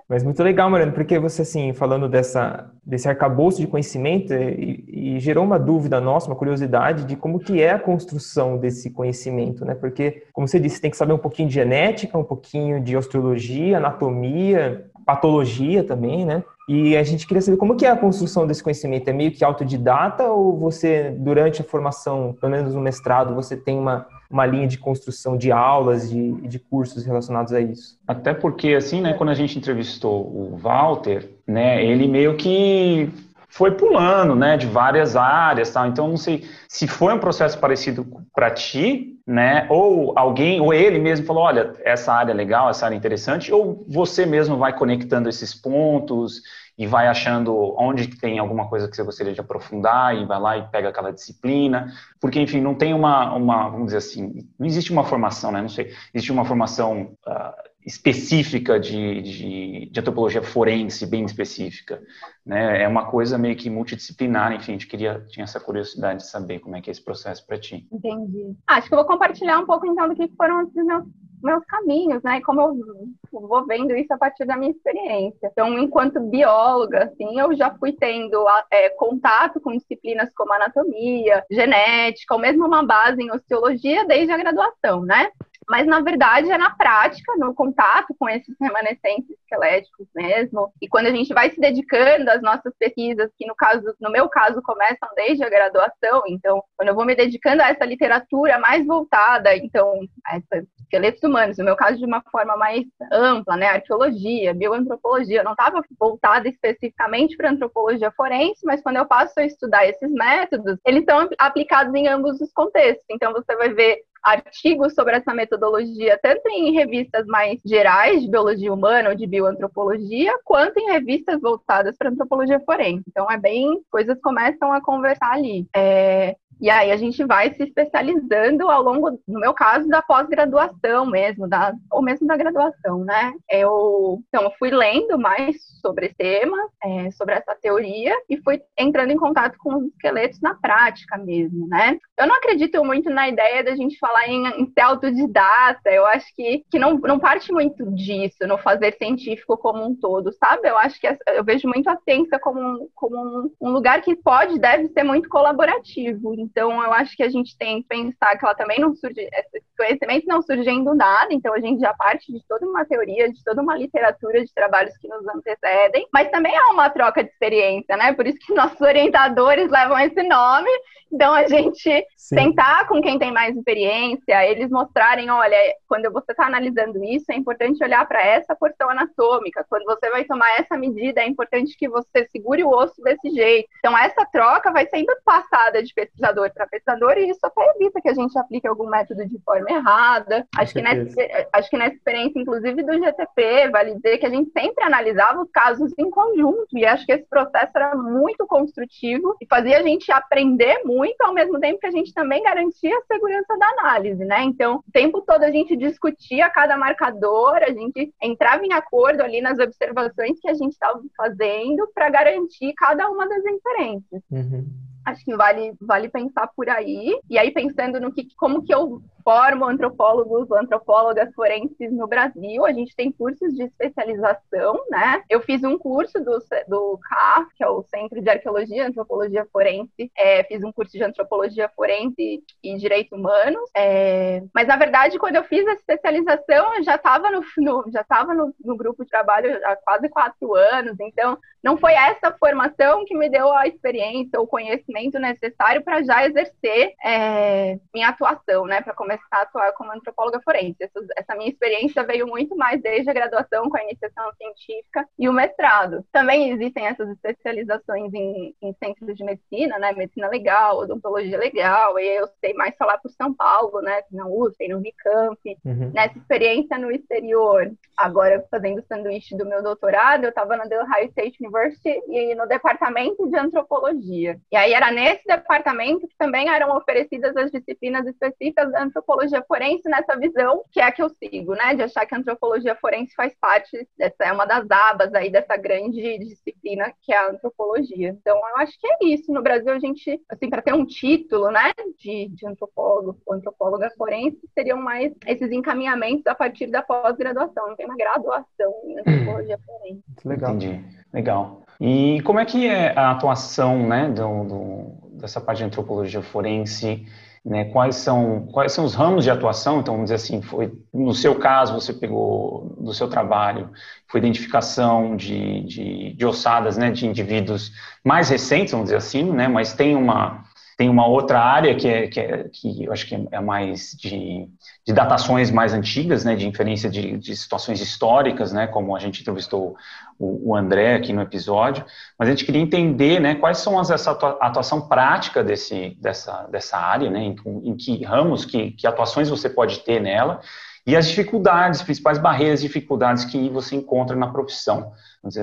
Mas 0.08 0.22
muito 0.22 0.42
legal, 0.42 0.70
Mariana, 0.70 0.92
porque 0.92 1.18
você, 1.18 1.42
assim, 1.42 1.72
falando 1.72 2.08
dessa, 2.08 2.70
desse 2.84 3.08
arcabouço 3.08 3.60
de 3.60 3.66
conhecimento, 3.66 4.32
e, 4.32 4.84
e, 5.16 5.20
gerou 5.20 5.44
uma 5.44 5.58
dúvida 5.58 6.00
nossa, 6.00 6.28
uma 6.28 6.36
curiosidade 6.36 7.04
de 7.04 7.16
como 7.16 7.40
que 7.40 7.60
é 7.60 7.72
a 7.72 7.78
construção 7.78 8.56
desse 8.56 8.90
conhecimento, 8.90 9.64
né? 9.64 9.74
Porque, 9.74 10.24
como 10.32 10.46
você 10.46 10.60
disse, 10.60 10.80
tem 10.80 10.90
que 10.90 10.96
saber 10.96 11.12
um 11.12 11.18
pouquinho 11.18 11.48
de 11.48 11.54
genética, 11.54 12.16
um 12.16 12.24
pouquinho 12.24 12.80
de 12.80 12.95
osteologia, 12.98 13.78
anatomia, 13.78 14.86
patologia 15.04 15.84
também, 15.84 16.24
né? 16.24 16.42
E 16.68 16.96
a 16.96 17.02
gente 17.04 17.28
queria 17.28 17.40
saber 17.40 17.56
como 17.56 17.76
que 17.76 17.86
é 17.86 17.90
a 17.90 17.96
construção 17.96 18.44
desse 18.44 18.62
conhecimento. 18.62 19.06
É 19.08 19.12
meio 19.12 19.30
que 19.30 19.44
autodidata 19.44 20.24
ou 20.24 20.58
você, 20.58 21.14
durante 21.16 21.60
a 21.60 21.64
formação, 21.64 22.36
pelo 22.40 22.50
menos 22.50 22.74
no 22.74 22.80
mestrado, 22.80 23.36
você 23.36 23.56
tem 23.56 23.78
uma, 23.78 24.04
uma 24.28 24.44
linha 24.44 24.66
de 24.66 24.76
construção 24.76 25.36
de 25.36 25.52
aulas 25.52 26.10
de, 26.10 26.32
de, 26.48 26.58
cursos 26.58 27.04
relacionados 27.04 27.52
a 27.52 27.60
isso? 27.60 27.96
Até 28.06 28.34
porque, 28.34 28.74
assim, 28.74 29.00
né, 29.00 29.12
quando 29.12 29.28
a 29.28 29.34
gente 29.34 29.56
entrevistou 29.56 30.22
o 30.22 30.56
Walter, 30.56 31.30
né, 31.46 31.84
ele 31.84 32.08
meio 32.08 32.36
que 32.36 33.12
foi 33.56 33.70
pulando, 33.70 34.36
né, 34.36 34.58
de 34.58 34.66
várias 34.66 35.16
áreas, 35.16 35.70
tal. 35.70 35.86
Então, 35.86 36.06
não 36.08 36.18
sei 36.18 36.44
se 36.68 36.86
foi 36.86 37.14
um 37.14 37.18
processo 37.18 37.58
parecido 37.58 38.06
para 38.34 38.50
ti, 38.50 39.18
né? 39.26 39.66
Ou 39.70 40.12
alguém, 40.14 40.60
ou 40.60 40.74
ele 40.74 40.98
mesmo 40.98 41.24
falou, 41.24 41.44
olha, 41.44 41.72
essa 41.82 42.12
área 42.12 42.32
é 42.32 42.34
legal, 42.34 42.68
essa 42.68 42.84
área 42.84 42.94
é 42.94 42.98
interessante, 42.98 43.50
ou 43.50 43.82
você 43.88 44.26
mesmo 44.26 44.58
vai 44.58 44.76
conectando 44.76 45.30
esses 45.30 45.54
pontos 45.54 46.42
e 46.76 46.86
vai 46.86 47.08
achando 47.08 47.74
onde 47.78 48.08
tem 48.18 48.38
alguma 48.38 48.68
coisa 48.68 48.88
que 48.88 48.94
você 48.94 49.02
gostaria 49.02 49.32
de 49.32 49.40
aprofundar 49.40 50.14
e 50.14 50.26
vai 50.26 50.38
lá 50.38 50.58
e 50.58 50.68
pega 50.68 50.90
aquela 50.90 51.10
disciplina, 51.10 51.90
porque, 52.20 52.38
enfim, 52.38 52.60
não 52.60 52.74
tem 52.74 52.92
uma, 52.92 53.32
uma 53.34 53.70
vamos 53.70 53.86
dizer 53.86 53.98
assim, 53.98 54.46
não 54.58 54.66
existe 54.66 54.92
uma 54.92 55.02
formação, 55.02 55.50
né? 55.50 55.62
Não 55.62 55.70
sei, 55.70 55.94
existe 56.12 56.30
uma 56.30 56.44
formação 56.44 57.16
uh, 57.26 57.65
específica 57.86 58.80
de, 58.80 59.22
de, 59.22 59.86
de, 59.86 60.00
antropologia 60.00 60.42
forense, 60.42 61.06
bem 61.06 61.24
específica. 61.24 62.02
Né? 62.44 62.82
É 62.82 62.88
uma 62.88 63.06
coisa 63.06 63.38
meio 63.38 63.54
que 63.54 63.70
multidisciplinar, 63.70 64.52
enfim, 64.52 64.72
a 64.72 64.74
gente 64.74 64.88
queria, 64.88 65.24
tinha 65.28 65.44
essa 65.44 65.60
curiosidade 65.60 66.18
de 66.18 66.26
saber 66.26 66.58
como 66.58 66.74
é 66.74 66.80
que 66.80 66.90
é 66.90 66.92
esse 66.92 67.02
processo 67.02 67.46
para 67.46 67.58
ti. 67.58 67.86
Entendi. 67.92 68.56
Acho 68.66 68.88
que 68.88 68.94
eu 68.94 68.98
vou 68.98 69.06
compartilhar 69.06 69.60
um 69.60 69.66
pouco, 69.66 69.86
então, 69.86 70.08
do 70.08 70.16
que 70.16 70.28
foram 70.36 70.64
os 70.64 70.74
meus, 70.74 71.04
meus 71.40 71.64
caminhos, 71.66 72.20
né? 72.24 72.38
E 72.38 72.42
como 72.42 72.60
eu 72.60 73.40
vou 73.40 73.64
vendo 73.64 73.94
isso 73.94 74.12
a 74.12 74.18
partir 74.18 74.44
da 74.46 74.56
minha 74.56 74.72
experiência. 74.72 75.48
Então, 75.52 75.78
enquanto 75.78 76.20
bióloga, 76.20 77.04
assim, 77.04 77.38
eu 77.38 77.54
já 77.54 77.72
fui 77.78 77.92
tendo 77.92 78.44
é, 78.68 78.88
contato 78.90 79.60
com 79.60 79.70
disciplinas 79.70 80.28
como 80.34 80.52
anatomia, 80.52 81.44
genética, 81.48 82.34
ou 82.34 82.40
mesmo 82.40 82.66
uma 82.66 82.84
base 82.84 83.22
em 83.22 83.30
osteologia 83.30 84.04
desde 84.06 84.32
a 84.32 84.36
graduação, 84.36 85.02
né? 85.02 85.30
Mas 85.68 85.86
na 85.86 86.00
verdade 86.00 86.50
é 86.50 86.58
na 86.58 86.70
prática, 86.70 87.32
no 87.36 87.54
contato 87.54 88.14
com 88.18 88.28
esses 88.28 88.54
remanescentes 88.60 89.30
esqueléticos 89.30 90.06
mesmo. 90.14 90.72
E 90.80 90.88
quando 90.88 91.06
a 91.06 91.10
gente 91.10 91.32
vai 91.34 91.50
se 91.50 91.60
dedicando 91.60 92.30
às 92.30 92.42
nossas 92.42 92.72
pesquisas, 92.78 93.30
que 93.36 93.46
no 93.46 93.54
caso, 93.54 93.94
no 94.00 94.10
meu 94.10 94.28
caso, 94.28 94.62
começam 94.62 95.08
desde 95.14 95.44
a 95.44 95.48
graduação, 95.48 96.22
então, 96.28 96.62
quando 96.76 96.88
eu 96.88 96.94
vou 96.94 97.04
me 97.04 97.14
dedicando 97.14 97.62
a 97.62 97.68
essa 97.68 97.84
literatura 97.84 98.58
mais 98.58 98.86
voltada, 98.86 99.56
então, 99.56 100.00
a 100.26 100.38
esqueletos 100.80 101.22
humanos, 101.22 101.58
no 101.58 101.64
meu 101.64 101.76
caso 101.76 101.98
de 101.98 102.04
uma 102.04 102.22
forma 102.30 102.56
mais 102.56 102.84
ampla, 103.12 103.56
né, 103.56 103.66
arqueologia, 103.66 104.54
bioantropologia, 104.54 105.40
eu 105.40 105.44
não 105.44 105.52
estava 105.52 105.82
voltada 105.98 106.48
especificamente 106.48 107.36
para 107.36 107.50
antropologia 107.50 108.12
forense, 108.12 108.64
mas 108.64 108.82
quando 108.82 108.96
eu 108.96 109.06
passo 109.06 109.34
a 109.38 109.44
estudar 109.44 109.86
esses 109.86 110.10
métodos, 110.12 110.78
eles 110.86 111.04
são 111.04 111.28
aplicados 111.38 111.94
em 111.94 112.06
ambos 112.08 112.40
os 112.40 112.52
contextos. 112.52 113.04
Então, 113.10 113.32
você 113.32 113.56
vai 113.56 113.70
ver 113.70 114.02
artigos 114.26 114.92
sobre 114.94 115.16
essa 115.16 115.32
metodologia, 115.32 116.18
tanto 116.20 116.48
em 116.48 116.72
revistas 116.72 117.24
mais 117.26 117.60
gerais 117.64 118.20
de 118.20 118.28
biologia 118.28 118.72
humana 118.72 119.10
ou 119.10 119.14
de 119.14 119.26
bioantropologia, 119.26 120.36
quanto 120.44 120.78
em 120.78 120.90
revistas 120.90 121.40
voltadas 121.40 121.96
para 121.96 122.10
antropologia 122.10 122.60
forense. 122.60 123.04
Então, 123.08 123.30
é 123.30 123.38
bem, 123.38 123.80
coisas 123.88 124.20
começam 124.20 124.72
a 124.72 124.80
conversar 124.80 125.30
ali. 125.30 125.66
É, 125.74 126.36
e 126.60 126.70
aí 126.70 126.90
a 126.90 126.96
gente 126.96 127.22
vai 127.24 127.52
se 127.52 127.62
especializando 127.62 128.68
ao 128.70 128.82
longo, 128.82 129.10
no 129.26 129.40
meu 129.40 129.52
caso, 129.52 129.88
da 129.88 130.00
pós-graduação 130.00 131.06
mesmo, 131.06 131.48
da, 131.48 131.72
ou 131.90 132.02
mesmo 132.02 132.26
da 132.26 132.36
graduação, 132.36 133.04
né? 133.04 133.32
Eu, 133.50 134.22
então, 134.28 134.44
eu 134.44 134.52
fui 134.58 134.70
lendo 134.70 135.18
mais 135.18 135.56
sobre 135.80 136.06
esse 136.06 136.16
tema, 136.16 136.56
é, 136.82 137.10
sobre 137.12 137.34
essa 137.34 137.54
teoria, 137.54 138.14
e 138.28 138.38
fui 138.38 138.60
entrando 138.76 139.10
em 139.12 139.16
contato 139.16 139.56
com 139.58 139.76
os 139.76 139.84
esqueletos 139.86 140.40
na 140.40 140.54
prática 140.54 141.18
mesmo, 141.18 141.68
né? 141.68 141.98
Eu 142.18 142.26
não 142.26 142.36
acredito 142.36 142.82
muito 142.84 143.10
na 143.10 143.28
ideia 143.28 143.62
da 143.62 143.76
gente 143.76 143.98
falar 143.98 144.26
em, 144.26 144.46
em 144.60 144.66
ser 144.66 144.80
autodidata, 144.80 145.90
eu 145.90 146.06
acho 146.06 146.34
que, 146.34 146.64
que 146.70 146.78
não, 146.78 146.94
não 146.98 147.18
parte 147.18 147.52
muito 147.52 147.92
disso, 147.94 148.46
no 148.46 148.56
fazer 148.58 148.96
científico 148.96 149.56
como 149.58 149.84
um 149.84 149.94
todo, 149.94 150.32
sabe? 150.32 150.68
Eu 150.68 150.78
acho 150.78 150.98
que 151.00 151.06
eu 151.06 151.44
vejo 151.44 151.68
muito 151.68 151.88
a 151.88 151.98
ciência 151.98 152.38
como, 152.38 152.90
como 152.94 153.16
um, 153.16 153.50
um 153.60 153.70
lugar 153.70 154.00
que 154.00 154.16
pode, 154.16 154.58
deve 154.58 154.88
ser 154.88 155.02
muito 155.02 155.28
colaborativo, 155.28 156.45
então, 156.46 156.82
eu 156.82 156.92
acho 156.92 157.16
que 157.16 157.24
a 157.24 157.28
gente 157.28 157.58
tem 157.58 157.82
que 157.82 157.88
pensar 157.88 158.38
que 158.38 158.44
ela 158.44 158.54
também 158.54 158.78
não 158.78 158.94
surge, 158.94 159.20
esses 159.20 159.66
conhecimentos 159.76 160.26
não 160.28 160.40
surgem 160.40 160.84
do 160.84 160.94
nada, 160.94 161.34
então 161.34 161.52
a 161.52 161.58
gente 161.60 161.80
já 161.80 161.92
parte 161.92 162.32
de 162.32 162.40
toda 162.48 162.64
uma 162.64 162.84
teoria, 162.84 163.30
de 163.32 163.42
toda 163.42 163.60
uma 163.60 163.76
literatura 163.76 164.44
de 164.44 164.54
trabalhos 164.54 164.96
que 164.98 165.08
nos 165.08 165.26
antecedem, 165.26 166.06
mas 166.12 166.30
também 166.30 166.56
há 166.56 166.70
uma 166.70 166.88
troca 166.88 167.24
de 167.24 167.30
experiência, 167.30 167.96
né? 167.96 168.12
Por 168.12 168.26
isso 168.26 168.38
que 168.38 168.54
nossos 168.54 168.80
orientadores 168.80 169.70
levam 169.70 169.98
esse 169.98 170.22
nome. 170.22 170.70
Então, 171.12 171.32
a 171.32 171.46
gente 171.46 172.04
Sim. 172.16 172.36
sentar 172.36 172.88
com 172.88 173.00
quem 173.00 173.18
tem 173.18 173.32
mais 173.32 173.56
experiência, 173.56 174.44
eles 174.44 174.70
mostrarem, 174.70 175.30
olha, 175.30 175.56
quando 175.88 176.10
você 176.12 176.32
está 176.32 176.46
analisando 176.46 177.02
isso, 177.04 177.30
é 177.30 177.36
importante 177.36 177.82
olhar 177.82 178.06
para 178.06 178.20
essa 178.20 178.56
porção 178.56 178.90
anatômica. 178.90 179.64
Quando 179.68 179.84
você 179.84 180.10
vai 180.10 180.24
tomar 180.24 180.50
essa 180.58 180.76
medida, 180.76 181.20
é 181.20 181.26
importante 181.26 181.76
que 181.76 181.88
você 181.88 182.26
segure 182.30 182.64
o 182.64 182.70
osso 182.70 183.00
desse 183.02 183.30
jeito. 183.30 183.68
Então, 183.78 183.96
essa 183.96 184.26
troca 184.26 184.72
vai 184.72 184.86
sendo 184.86 185.14
passada 185.24 185.82
de 185.82 185.94
pesquisador 185.94 186.35
pesquisador 186.36 186.52
para 186.52 186.66
pesquisador, 186.66 187.18
e 187.18 187.30
isso 187.30 187.40
até 187.42 187.62
evita 187.74 188.00
que 188.00 188.08
a 188.08 188.14
gente 188.14 188.38
aplique 188.38 188.66
algum 188.66 188.88
método 188.88 189.26
de 189.26 189.38
forma 189.40 189.68
errada. 189.70 190.46
Acho 190.56 190.74
que, 190.74 190.82
nessa, 190.82 191.14
acho 191.52 191.70
que 191.70 191.78
nessa 191.78 191.94
experiência, 191.94 192.38
inclusive, 192.38 192.82
do 192.82 192.92
GTP, 192.92 193.70
vale 193.70 193.94
dizer 193.94 194.18
que 194.18 194.26
a 194.26 194.30
gente 194.30 194.50
sempre 194.50 194.84
analisava 194.84 195.42
os 195.42 195.50
casos 195.50 195.92
em 195.98 196.10
conjunto, 196.10 196.76
e 196.76 196.84
acho 196.84 197.06
que 197.06 197.12
esse 197.12 197.26
processo 197.26 197.72
era 197.74 197.94
muito 197.94 198.46
construtivo 198.46 199.36
e 199.40 199.46
fazia 199.46 199.78
a 199.78 199.82
gente 199.82 200.10
aprender 200.12 200.82
muito, 200.84 201.20
ao 201.22 201.32
mesmo 201.32 201.58
tempo 201.58 201.80
que 201.80 201.86
a 201.86 201.90
gente 201.90 202.12
também 202.12 202.42
garantia 202.42 202.96
a 202.96 203.14
segurança 203.14 203.56
da 203.58 203.66
análise, 203.80 204.24
né? 204.24 204.42
Então, 204.42 204.82
o 204.86 204.92
tempo 204.92 205.22
todo 205.22 205.42
a 205.42 205.50
gente 205.50 205.76
discutia 205.76 206.50
cada 206.50 206.76
marcador, 206.76 207.56
a 207.62 207.70
gente 207.70 208.12
entrava 208.22 208.64
em 208.64 208.72
acordo 208.72 209.22
ali 209.22 209.40
nas 209.40 209.58
observações 209.58 210.38
que 210.40 210.48
a 210.48 210.54
gente 210.54 210.72
estava 210.72 211.00
fazendo 211.16 211.88
para 211.94 212.10
garantir 212.10 212.72
cada 212.74 213.08
uma 213.08 213.28
das 213.28 213.44
inferências. 213.44 214.22
Uhum. 214.30 214.66
Acho 215.06 215.24
que 215.24 215.36
vale, 215.36 215.72
vale 215.80 216.08
pensar 216.08 216.48
por 216.48 216.68
aí. 216.68 217.16
E 217.30 217.38
aí, 217.38 217.52
pensando 217.52 218.00
no 218.00 218.12
que, 218.12 218.26
como 218.34 218.64
que 218.64 218.74
eu 218.74 219.00
formo 219.26 219.64
antropólogos 219.64 220.48
antropólogas 220.52 221.34
forenses 221.34 221.90
no 221.90 222.06
Brasil. 222.06 222.64
A 222.64 222.72
gente 222.72 222.94
tem 222.94 223.10
cursos 223.10 223.52
de 223.54 223.64
especialização, 223.64 224.80
né? 224.88 225.24
Eu 225.28 225.40
fiz 225.40 225.64
um 225.64 225.76
curso 225.76 226.20
do, 226.20 226.38
do 226.68 227.00
CAF, 227.02 227.52
que 227.56 227.64
é 227.64 227.68
o 227.68 227.82
Centro 227.82 228.22
de 228.22 228.30
Arqueologia 228.30 228.76
e 228.76 228.86
Antropologia 228.86 229.44
Forense. 229.52 230.12
É, 230.16 230.44
fiz 230.44 230.62
um 230.62 230.70
curso 230.70 230.92
de 230.92 231.02
Antropologia 231.02 231.68
Forense 231.74 232.40
e 232.62 232.76
Direitos 232.76 233.18
Humanos. 233.18 233.68
É, 233.76 234.44
mas, 234.54 234.68
na 234.68 234.76
verdade, 234.76 235.18
quando 235.18 235.34
eu 235.34 235.42
fiz 235.42 235.66
a 235.66 235.72
especialização, 235.72 236.76
eu 236.76 236.84
já 236.84 236.94
estava 236.94 237.28
no, 237.28 237.40
no, 237.58 237.84
já 237.90 238.04
no, 238.32 238.54
no 238.64 238.76
grupo 238.76 239.02
de 239.02 239.10
trabalho 239.10 239.58
há 239.64 239.74
quase 239.74 240.08
quatro 240.08 240.54
anos. 240.54 241.00
Então, 241.00 241.36
não 241.64 241.76
foi 241.76 241.94
essa 241.94 242.30
formação 242.38 243.04
que 243.04 243.16
me 243.16 243.28
deu 243.28 243.52
a 243.52 243.66
experiência 243.66 244.38
ou 244.38 244.46
conhecimento 244.46 245.18
necessário 245.18 245.82
para 245.82 246.00
já 246.04 246.24
exercer 246.24 246.94
é, 247.04 247.76
minha 247.92 248.10
atuação, 248.10 248.66
né? 248.66 248.80
Para 248.80 248.94
começar 248.94 249.15
começar 249.16 249.38
a 249.38 249.42
atuar 249.42 249.72
como 249.72 249.92
antropóloga 249.92 250.40
forense. 250.42 250.76
Essa, 250.80 251.06
essa, 251.16 251.34
minha 251.34 251.50
experiência 251.50 252.02
veio 252.04 252.26
muito 252.26 252.56
mais 252.56 252.80
desde 252.80 253.10
a 253.10 253.14
graduação 253.14 253.68
com 253.68 253.76
a 253.76 253.82
iniciação 253.82 254.30
científica 254.34 255.06
e 255.18 255.28
o 255.28 255.32
mestrado. 255.32 256.04
Também 256.12 256.50
existem 256.50 256.86
essas 256.86 257.08
especializações 257.10 258.12
em, 258.14 258.54
em 258.62 258.74
centros 258.74 259.14
de 259.14 259.24
medicina, 259.24 259.78
né? 259.78 259.92
Medicina 259.92 260.28
legal, 260.28 260.78
odontologia 260.78 261.38
legal, 261.38 261.98
e 261.98 262.06
eu 262.16 262.28
sei 262.40 262.54
mais 262.54 262.76
falar 262.76 262.98
por 262.98 263.10
São 263.10 263.34
Paulo, 263.34 263.80
né? 263.80 264.02
Na 264.10 264.26
USP, 264.26 264.68
no 264.68 264.78
Unicamp. 264.78 265.40
Uhum. 265.64 265.90
Nessa 265.94 266.18
experiência 266.18 266.78
no 266.78 266.90
exterior, 266.90 267.72
agora 267.96 268.44
fazendo 268.50 268.84
sanduíche 268.86 269.36
do 269.36 269.46
meu 269.46 269.62
doutorado, 269.62 270.24
eu 270.24 270.30
estava 270.30 270.56
na 270.56 270.68
The 270.68 270.82
Ohio 270.82 271.08
State 271.08 271.36
University 271.40 272.00
e 272.08 272.34
no 272.34 272.46
departamento 272.46 273.28
de 273.28 273.38
antropologia. 273.38 274.38
E 274.50 274.56
aí 274.56 274.72
era 274.72 274.90
nesse 274.90 275.22
departamento 275.26 276.06
que 276.06 276.16
também 276.18 276.48
eram 276.48 276.76
oferecidas 276.76 277.36
as 277.36 277.50
disciplinas 277.50 278.06
específicas 278.06 278.70
da 278.72 278.82
antropologia 278.82 279.05
antropologia 279.06 279.44
forense 279.46 279.88
nessa 279.88 280.18
visão 280.18 280.62
que 280.72 280.80
é 280.80 280.84
a 280.84 280.92
que 280.92 281.00
eu 281.00 281.08
sigo, 281.08 281.54
né? 281.54 281.74
De 281.74 281.82
achar 281.82 282.04
que 282.04 282.14
a 282.14 282.18
antropologia 282.18 282.74
forense 282.74 283.14
faz 283.14 283.34
parte 283.40 283.88
dessa 283.96 284.24
é 284.24 284.32
uma 284.32 284.44
das 284.44 284.68
abas 284.68 285.14
aí 285.14 285.30
dessa 285.30 285.56
grande 285.56 286.18
disciplina 286.18 286.92
que 287.00 287.12
é 287.12 287.16
a 287.16 287.30
antropologia. 287.30 288.08
Então, 288.08 288.36
eu 288.36 288.56
acho 288.56 288.78
que 288.78 288.86
é 288.86 288.96
isso. 289.02 289.32
No 289.32 289.42
Brasil, 289.42 289.72
a 289.72 289.78
gente, 289.78 290.20
assim, 290.28 290.50
para 290.50 290.62
ter 290.62 290.74
um 290.74 290.84
título, 290.84 291.50
né, 291.50 291.72
de, 291.98 292.28
de 292.28 292.46
antropólogo 292.46 293.18
ou 293.24 293.34
antropóloga 293.34 293.90
forense, 293.96 294.40
seriam 294.52 294.78
mais 294.78 295.12
esses 295.26 295.50
encaminhamentos 295.52 296.26
a 296.26 296.34
partir 296.34 296.66
da 296.66 296.82
pós-graduação. 296.82 297.68
Não 297.68 297.76
tem 297.76 297.86
uma 297.86 297.96
graduação 297.96 298.74
em 298.84 298.98
antropologia 298.98 299.58
forense. 299.64 300.02
Legal. 300.24 300.54
Entendi. 300.54 300.84
Legal. 301.12 301.62
E 301.80 302.20
como 302.22 302.40
é 302.40 302.44
que 302.44 302.66
é 302.66 302.98
a 302.98 303.12
atuação, 303.12 303.86
né, 303.86 304.08
do, 304.08 304.44
do 304.44 305.06
dessa 305.18 305.40
parte 305.40 305.58
de 305.58 305.64
antropologia 305.64 306.22
forense? 306.22 307.06
Né, 307.46 307.66
quais 307.66 307.94
são 307.94 308.48
quais 308.48 308.72
são 308.72 308.84
os 308.84 308.94
ramos 308.94 309.22
de 309.22 309.30
atuação, 309.30 309.78
então 309.78 309.94
vamos 309.94 310.10
dizer 310.10 310.16
assim, 310.16 310.42
foi 310.42 310.72
no 310.92 311.14
seu 311.14 311.36
caso 311.36 311.74
você 311.74 311.92
pegou 311.92 312.74
do 312.80 312.92
seu 312.92 313.06
trabalho, 313.08 313.70
foi 314.08 314.18
identificação 314.18 315.14
de, 315.14 315.62
de, 315.62 316.12
de 316.14 316.26
ossadas, 316.26 316.76
né, 316.76 316.90
de 316.90 317.06
indivíduos 317.06 317.70
mais 318.04 318.28
recentes, 318.30 318.72
vamos 318.72 318.86
dizer 318.86 318.96
assim, 318.96 319.30
né, 319.30 319.46
mas 319.46 319.72
tem 319.72 319.94
uma 319.94 320.44
tem 320.76 320.90
uma 320.90 321.06
outra 321.06 321.40
área 321.40 321.74
que 321.74 321.88
é, 321.88 322.06
que, 322.06 322.20
é, 322.20 322.48
que 322.52 322.84
eu 322.84 322.92
acho 322.92 323.06
que 323.06 323.26
é 323.30 323.40
mais 323.40 323.96
de, 323.98 324.46
de 324.86 324.92
datações 324.92 325.50
mais 325.50 325.72
antigas, 325.72 326.22
né, 326.22 326.36
de 326.36 326.46
inferência 326.46 326.90
de, 326.90 327.16
de 327.16 327.34
situações 327.34 327.80
históricas, 327.80 328.52
né, 328.52 328.66
como 328.66 328.94
a 328.94 328.98
gente 328.98 329.22
entrevistou 329.22 329.74
o, 330.18 330.50
o, 330.50 330.54
André 330.54 330.94
aqui 330.94 331.14
no 331.14 331.22
episódio, 331.22 331.82
mas 332.18 332.28
a 332.28 332.30
gente 332.30 332.44
queria 332.44 332.60
entender, 332.60 333.18
né, 333.20 333.34
quais 333.36 333.58
são 333.58 333.78
as, 333.78 333.90
essa 333.90 334.10
atuação 334.10 334.86
prática 334.86 335.42
desse, 335.42 335.96
dessa, 335.98 336.46
dessa 336.50 336.76
área, 336.76 337.10
né, 337.10 337.20
em, 337.20 337.36
em 337.64 337.74
que 337.74 338.04
ramos, 338.04 338.44
que, 338.44 338.72
que 338.72 338.86
atuações 338.86 339.30
você 339.30 339.48
pode 339.48 339.80
ter 339.80 339.98
nela, 339.98 340.42
e 340.86 340.94
as 340.94 341.08
dificuldades, 341.08 341.82
principais 341.82 342.16
barreiras 342.16 342.60
dificuldades 342.60 343.24
que 343.24 343.50
você 343.50 343.74
encontra 343.74 344.14
na 344.14 344.28
profissão. 344.28 344.92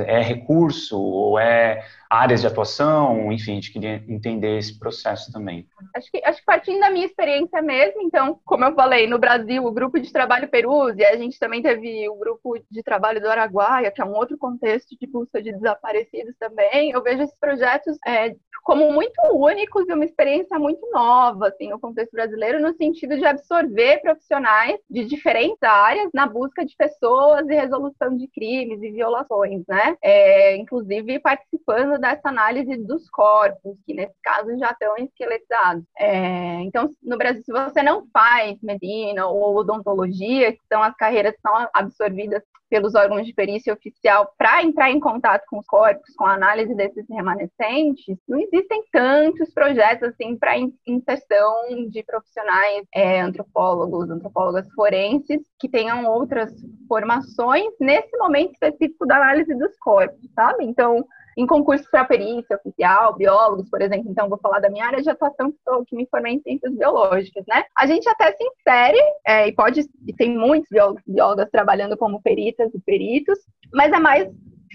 É 0.08 0.22
recurso 0.22 0.98
ou 0.98 1.38
é 1.38 1.86
áreas 2.10 2.40
de 2.40 2.48
atuação? 2.48 3.30
Enfim, 3.30 3.52
a 3.52 3.56
gente 3.56 3.74
queria 3.74 4.02
entender 4.08 4.58
esse 4.58 4.80
processo 4.80 5.34
também. 5.34 5.68
Acho 5.94 6.10
que, 6.10 6.22
acho 6.24 6.40
que 6.40 6.46
partindo 6.46 6.80
da 6.80 6.90
minha 6.90 7.06
experiência 7.06 7.62
mesmo, 7.62 8.02
então, 8.04 8.40
como 8.46 8.64
eu 8.64 8.74
falei, 8.74 9.06
no 9.06 9.20
Brasil, 9.20 9.66
o 9.66 9.72
grupo 9.74 10.00
de 10.00 10.14
trabalho 10.14 10.48
Peruzzi, 10.48 11.04
a 11.04 11.18
gente 11.18 11.38
também 11.38 11.62
teve 11.62 12.08
o 12.08 12.16
grupo 12.16 12.58
de 12.72 12.82
trabalho 12.82 13.20
do 13.20 13.28
Araguaia, 13.28 13.92
que 13.92 14.02
é 14.02 14.06
um 14.06 14.14
outro 14.14 14.38
contexto 14.38 14.98
de 14.98 15.06
busca 15.06 15.42
de 15.42 15.52
desaparecidos 15.52 16.36
também. 16.40 16.92
Eu 16.92 17.04
vejo 17.04 17.22
esses 17.22 17.36
projetos 17.38 17.98
é, 18.08 18.34
como 18.64 18.92
muito 18.92 19.20
únicos 19.34 19.88
e 19.88 19.94
uma 19.94 20.06
experiência 20.06 20.58
muito 20.58 20.90
nova, 20.92 21.50
assim, 21.50 21.70
no 21.70 21.80
contexto 21.80 22.12
brasileiro, 22.12 22.62
no 22.62 22.74
sentido 22.76 23.18
de 23.18 23.26
absorver 23.26 24.00
profissionais 24.02 24.80
de 24.90 25.04
diferentes 25.06 25.62
áreas 25.62 26.10
na 26.14 26.26
busca 26.26 26.66
de 26.66 26.76
pessoas 26.76 27.48
e 27.50 27.54
resolução 27.54 28.16
de 28.16 28.28
crimes 28.30 28.82
e 28.82 28.92
violações, 28.92 29.64
né? 29.68 29.98
É, 30.02 30.56
inclusive 30.56 31.20
participando 31.20 32.00
dessa 32.00 32.30
análise 32.30 32.78
dos 32.78 33.10
corpos, 33.10 33.78
que 33.86 33.94
nesse 33.94 34.16
caso 34.24 34.58
já 34.58 34.72
estão 34.72 34.96
esqueletizados. 34.98 35.84
É, 35.98 36.62
então, 36.62 36.90
no 37.04 37.18
Brasil, 37.18 37.44
se 37.44 37.52
você 37.52 37.84
não 37.84 38.08
faz 38.14 38.58
medicina 38.62 39.28
ou 39.28 39.58
odontologia, 39.58 40.54
que 40.54 40.62
são 40.72 40.82
as 40.82 40.96
carreiras 40.96 41.36
que 41.36 41.42
são 41.42 41.68
absorvidas 41.74 42.42
pelos 42.74 42.96
órgãos 42.96 43.28
de 43.28 43.34
perícia 43.36 43.72
oficial 43.72 44.34
para 44.36 44.64
entrar 44.64 44.90
em 44.90 45.00
contato 45.00 45.44
com 45.48 45.60
os 45.60 45.66
corpos, 45.68 46.16
com 46.16 46.26
a 46.26 46.34
análise 46.34 46.74
desses 46.74 47.06
remanescentes, 47.08 48.18
não 48.28 48.40
existem 48.54 48.84
tantos 48.92 49.52
projetos 49.52 50.10
assim 50.10 50.38
para 50.38 50.58
inserção 50.86 51.90
de 51.90 52.04
profissionais 52.04 52.86
é, 52.94 53.20
antropólogos, 53.20 54.10
antropólogas 54.10 54.72
forenses 54.74 55.42
que 55.60 55.68
tenham 55.68 56.06
outras 56.06 56.54
formações 56.88 57.74
nesse 57.80 58.16
momento 58.18 58.54
específico 58.54 59.08
da 59.08 59.16
análise 59.16 59.56
dos 59.56 59.76
corpos, 59.80 60.30
sabe? 60.36 60.66
Então, 60.66 61.04
em 61.36 61.48
concursos 61.48 61.90
para 61.90 62.06
perícia 62.06 62.56
oficial, 62.56 63.16
biólogos, 63.16 63.68
por 63.68 63.82
exemplo, 63.82 64.12
então 64.12 64.30
vou 64.30 64.38
falar 64.38 64.60
da 64.60 64.70
minha 64.70 64.86
área 64.86 65.02
de 65.02 65.10
atuação, 65.10 65.52
que, 65.52 65.58
sou, 65.64 65.84
que 65.84 65.96
me 65.96 66.06
formei 66.06 66.36
em 66.36 66.42
ciências 66.42 66.76
biológicas, 66.76 67.44
né? 67.48 67.64
A 67.76 67.88
gente 67.88 68.08
até 68.08 68.32
se 68.34 68.44
insere, 68.44 69.00
é, 69.26 69.48
e 69.48 69.52
pode, 69.52 69.82
e 70.06 70.14
tem 70.14 70.38
muitos 70.38 70.70
biólogos, 70.70 71.02
biólogas 71.08 71.50
trabalhando 71.50 71.98
como 71.98 72.22
peritas 72.22 72.72
e 72.76 72.80
peritos, 72.80 73.40
mas 73.74 73.92
é 73.92 74.00
mais 74.00 74.30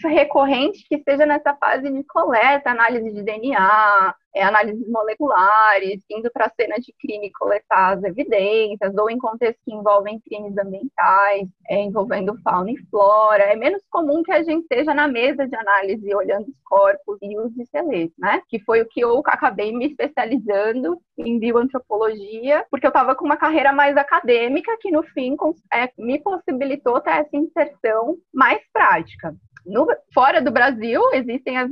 recorrente 0.07 0.85
que 0.89 0.97
esteja 0.97 1.27
nessa 1.27 1.55
fase 1.57 1.91
de 1.91 2.05
coleta, 2.05 2.71
análise 2.71 3.11
de 3.11 3.23
DNA, 3.23 4.15
é, 4.35 4.43
análises 4.43 4.87
moleculares, 4.89 6.03
indo 6.11 6.31
para 6.31 6.47
a 6.47 6.51
cena 6.51 6.77
de 6.77 6.95
crime 7.01 7.31
coletar 7.33 7.97
as 7.97 8.05
evidências, 8.05 8.95
ou 8.97 9.11
em 9.11 9.19
contextos 9.19 9.63
que 9.65 9.75
envolvem 9.75 10.21
crimes 10.21 10.57
ambientais, 10.57 11.49
é, 11.69 11.83
envolvendo 11.83 12.39
fauna 12.43 12.71
e 12.71 12.77
flora. 12.91 13.45
É 13.45 13.57
menos 13.57 13.83
comum 13.91 14.23
que 14.23 14.33
a 14.33 14.43
gente 14.43 14.63
esteja 14.63 14.95
na 14.95 15.09
mesa 15.09 15.47
de 15.47 15.57
análise 15.57 16.15
olhando 16.15 16.49
os 16.49 16.61
corpos 16.65 17.19
e 17.23 17.39
os 17.39 17.57
esqueletos, 17.59 18.15
né? 18.19 18.43
Que 18.49 18.61
foi 18.61 18.83
o 18.83 18.89
que 18.89 19.01
eu 19.01 19.21
acabei 19.27 19.73
me 19.73 19.87
especializando 19.87 21.01
em 21.19 21.39
bioantropologia, 21.39 22.65
porque 22.71 22.87
eu 22.87 22.91
estava 22.91 23.15
com 23.15 23.25
uma 23.25 23.37
carreira 23.37 23.73
mais 23.73 23.97
acadêmica 23.97 24.77
que 24.81 24.91
no 24.91 25.03
fim 25.03 25.37
é, 25.73 25.91
me 25.99 26.21
possibilitou 26.21 27.01
ter 27.01 27.11
essa 27.11 27.37
inserção 27.37 28.17
mais 28.33 28.61
prática. 28.73 29.35
No, 29.67 29.87
fora 30.13 30.41
do 30.41 30.51
Brasil, 30.51 31.01
existem 31.13 31.57
as 31.59 31.71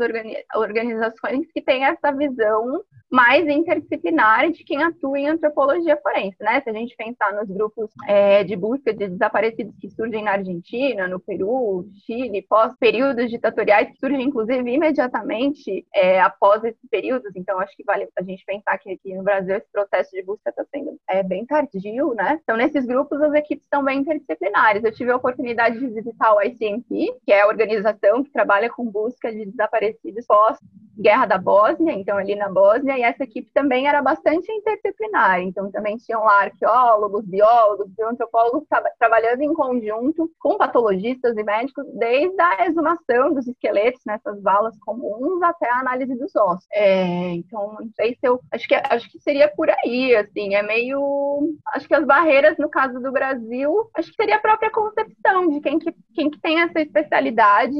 organizações 0.54 1.46
que 1.52 1.62
têm 1.62 1.84
essa 1.84 2.12
visão 2.12 2.82
mais 3.10 3.46
interdisciplinar 3.46 4.50
de 4.50 4.64
quem 4.64 4.82
atua 4.82 5.18
em 5.18 5.28
antropologia 5.28 5.96
forense, 5.98 6.36
né? 6.40 6.60
Se 6.60 6.70
a 6.70 6.72
gente 6.72 6.96
pensar 6.96 7.32
nos 7.32 7.48
grupos 7.48 7.90
é, 8.06 8.42
de 8.42 8.56
busca 8.56 8.92
de 8.92 9.08
desaparecidos 9.08 9.74
que 9.80 9.88
surgem 9.90 10.24
na 10.24 10.32
Argentina, 10.32 11.06
no 11.06 11.20
Peru, 11.20 11.86
Chile, 12.04 12.42
pós 12.48 12.74
períodos 12.78 13.30
ditatoriais 13.30 13.90
que 13.90 13.98
surgem 13.98 14.22
inclusive 14.22 14.70
imediatamente 14.70 15.86
é, 15.94 16.20
após 16.20 16.64
esses 16.64 16.88
períodos, 16.90 17.30
então 17.36 17.58
acho 17.60 17.76
que 17.76 17.84
vale 17.84 18.08
a 18.16 18.22
gente 18.22 18.44
pensar 18.44 18.76
que 18.78 18.90
aqui 18.90 19.14
no 19.14 19.22
Brasil 19.22 19.56
esse 19.56 19.70
processo 19.70 20.10
de 20.10 20.22
busca 20.22 20.50
está 20.50 20.64
sendo 20.64 20.98
é, 21.08 21.22
bem 21.22 21.46
tardio, 21.46 22.14
né? 22.14 22.40
Então 22.42 22.56
nesses 22.56 22.84
grupos 22.86 23.20
as 23.22 23.34
equipes 23.34 23.66
são 23.72 23.84
bem 23.84 24.00
interdisciplinares. 24.00 24.82
Eu 24.82 24.92
tive 24.92 25.10
a 25.12 25.16
oportunidade 25.16 25.78
de 25.78 25.86
visitar 25.88 26.34
o 26.34 26.42
ICMP, 26.42 27.14
que 27.24 27.32
é 27.32 27.42
a 27.42 27.46
organização 27.46 28.24
que 28.24 28.32
trabalha 28.32 28.68
com 28.68 28.84
busca 28.84 29.32
de 29.32 29.46
desaparecidos 29.46 30.26
pós 30.26 30.58
Guerra 30.98 31.26
da 31.26 31.38
Bósnia, 31.38 31.92
então 31.92 32.16
ali 32.16 32.34
na 32.34 32.48
Bósnia, 32.48 32.98
e 32.98 33.02
essa 33.02 33.24
equipe 33.24 33.50
também 33.52 33.86
era 33.86 34.02
bastante 34.02 34.50
interdisciplinar, 34.50 35.40
então 35.40 35.70
também 35.70 35.96
tinham 35.96 36.24
lá 36.24 36.42
arqueólogos, 36.42 37.24
biólogos, 37.24 37.88
antropólogos 37.98 38.66
tra 38.68 38.82
trabalhando 38.98 39.42
em 39.42 39.52
conjunto 39.52 40.30
com 40.38 40.56
patologistas 40.56 41.36
e 41.36 41.42
médicos, 41.42 41.84
desde 41.94 42.40
a 42.40 42.66
exumação 42.66 43.34
dos 43.34 43.46
esqueletos 43.46 44.00
nessas 44.06 44.42
valas 44.42 44.78
comuns 44.80 45.42
até 45.42 45.70
a 45.70 45.80
análise 45.80 46.14
dos 46.16 46.34
ossos. 46.34 46.66
É, 46.72 47.32
então, 47.34 47.76
não 47.80 47.90
sei 47.94 48.14
se 48.14 48.26
eu. 48.26 48.40
Acho 48.52 48.68
que, 48.68 48.74
acho 48.74 49.10
que 49.10 49.18
seria 49.20 49.48
por 49.48 49.68
aí, 49.70 50.14
assim, 50.16 50.54
é 50.54 50.62
meio. 50.62 51.54
Acho 51.74 51.86
que 51.86 51.94
as 51.94 52.06
barreiras, 52.06 52.56
no 52.58 52.68
caso 52.68 53.00
do 53.00 53.12
Brasil, 53.12 53.90
acho 53.94 54.10
que 54.10 54.16
seria 54.16 54.36
a 54.36 54.40
própria 54.40 54.70
concepção 54.70 55.48
de 55.48 55.60
quem 55.60 55.78
que, 55.78 55.94
quem 56.14 56.30
que 56.30 56.40
tem 56.40 56.60
essa 56.60 56.80
especialidade 56.80 57.76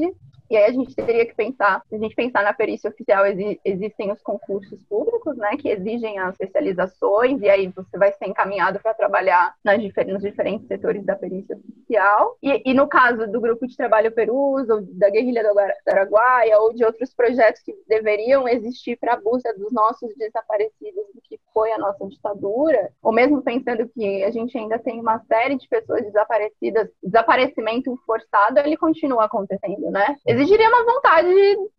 e 0.51 0.57
aí 0.57 0.65
a 0.65 0.73
gente 0.73 0.95
teria 0.95 1.27
que 1.27 1.35
pensar, 1.35 1.83
se 1.89 1.95
a 1.95 1.99
gente 1.99 2.15
pensar 2.15 2.43
na 2.43 2.53
perícia 2.53 2.91
oficial, 2.91 3.27
exi 3.27 3.61
existem 3.65 4.13
os 4.13 4.23
concursos 4.23 4.83
públicos, 4.85 5.37
né, 5.37 5.57
que 5.57 5.69
exigem 5.69 6.19
as 6.19 6.35
especializações, 6.35 7.41
e 7.41 7.49
aí 7.49 7.69
você 7.69 7.99
vai 7.99 8.13
ser 8.13 8.27
encaminhado 8.27 8.81
para 8.81 8.95
trabalhar 8.95 9.55
nas 9.65 9.81
difer 9.81 10.07
nos 10.07 10.23
diferentes 10.23 10.67
setores 10.67 11.05
da 11.05 11.17
perícia 11.17 11.57
oficial. 11.57 12.37
E, 12.43 12.71
e, 12.71 12.75
no 12.75 12.89
caso 12.89 13.27
do 13.27 13.41
grupo 13.41 13.67
de 13.67 13.77
trabalho 13.77 14.13
Perus, 14.13 14.69
ou 14.69 14.83
da 14.93 15.11
guerrilha 15.11 15.43
do 15.43 15.91
Araguaia, 15.91 16.59
ou 16.59 16.73
de 16.73 16.85
outros 16.85 17.15
projetos 17.15 17.63
que 17.63 17.75
deveriam 17.89 18.49
existir 18.49 18.97
para 18.99 19.15
a 19.15 19.21
busca 19.21 19.53
dos 19.55 19.73
nossos 19.73 20.15
desaparecidos 20.17 21.05
do 21.15 21.21
que 21.23 21.39
foi 21.53 21.73
a 21.73 21.79
nossa 21.79 22.07
ditadura, 22.07 22.91
ou 23.03 23.13
mesmo 23.13 23.43
pensando 23.43 23.89
que 23.89 24.23
a 24.25 24.31
gente 24.31 24.57
ainda 24.57 24.79
tem 24.79 25.01
uma 25.01 25.19
série 25.21 25.57
de 25.57 25.69
pessoas 25.69 26.03
desaparecidas, 26.03 26.89
desaparecimento 27.03 27.97
forçado, 28.05 28.59
ele 28.61 28.77
continua 28.77 29.25
acontecendo, 29.25 29.91
né? 29.91 30.17
Exigiria 30.37 30.69
uma 30.69 30.85
vontade 30.85 31.29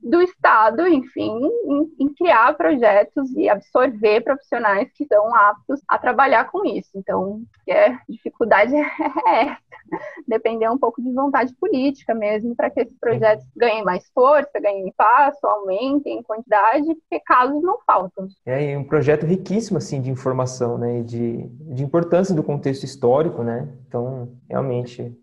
do 0.01 0.21
Estado, 0.21 0.87
enfim, 0.87 1.31
em, 1.65 1.93
em, 1.99 2.13
criar 2.13 2.55
projetos 2.55 3.31
e 3.35 3.49
absorver 3.49 4.21
profissionais 4.21 4.89
que 4.93 5.05
são 5.05 5.33
aptos 5.35 5.79
a 5.87 5.97
trabalhar 5.97 6.51
com 6.51 6.65
isso. 6.65 6.89
Então, 6.95 7.41
a 7.69 8.01
dificuldade 8.09 8.73
é 8.75 9.41
essa. 9.43 9.66
Depender 10.27 10.69
um 10.69 10.77
pouco 10.77 11.01
de 11.01 11.11
vontade 11.13 11.53
política 11.55 12.13
mesmo, 12.13 12.55
para 12.55 12.69
que 12.69 12.81
esses 12.81 12.97
projetos 12.99 13.45
ganhem 13.55 13.83
mais 13.83 14.09
força, 14.13 14.59
ganhem 14.59 14.87
espaço, 14.87 15.45
aumentem 15.45 16.19
em 16.19 16.23
quantidade, 16.23 16.85
porque 16.85 17.23
casos 17.25 17.61
não 17.61 17.77
faltam. 17.85 18.27
É 18.45 18.77
um 18.77 18.83
projeto 18.83 19.25
riquíssimo 19.25 19.77
assim 19.77 20.01
de 20.01 20.09
informação, 20.09 20.77
né, 20.77 21.01
de, 21.01 21.47
de 21.47 21.83
importância 21.83 22.35
do 22.35 22.43
contexto 22.43 22.83
histórico, 22.83 23.43
né? 23.43 23.67
Então, 23.87 24.29
realmente. 24.49 25.15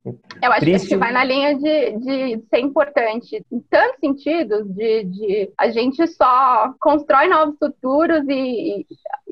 Eu 0.43 0.53
acho 0.53 0.61
triste. 0.61 0.89
que 0.89 0.97
vai 0.97 1.13
na 1.13 1.25
linha 1.25 1.55
de, 1.57 1.99
de 1.99 2.45
ser 2.49 2.61
importante 2.61 3.45
em 3.53 3.61
tantos 3.61 4.01
sentidos, 4.01 4.67
de, 4.75 5.05
de 5.05 5.53
a 5.59 5.69
gente 5.69 6.07
só 6.07 6.75
constrói 6.81 7.29
novos 7.29 7.57
futuros 7.59 8.27
e, 8.29 8.81
e 8.81 8.87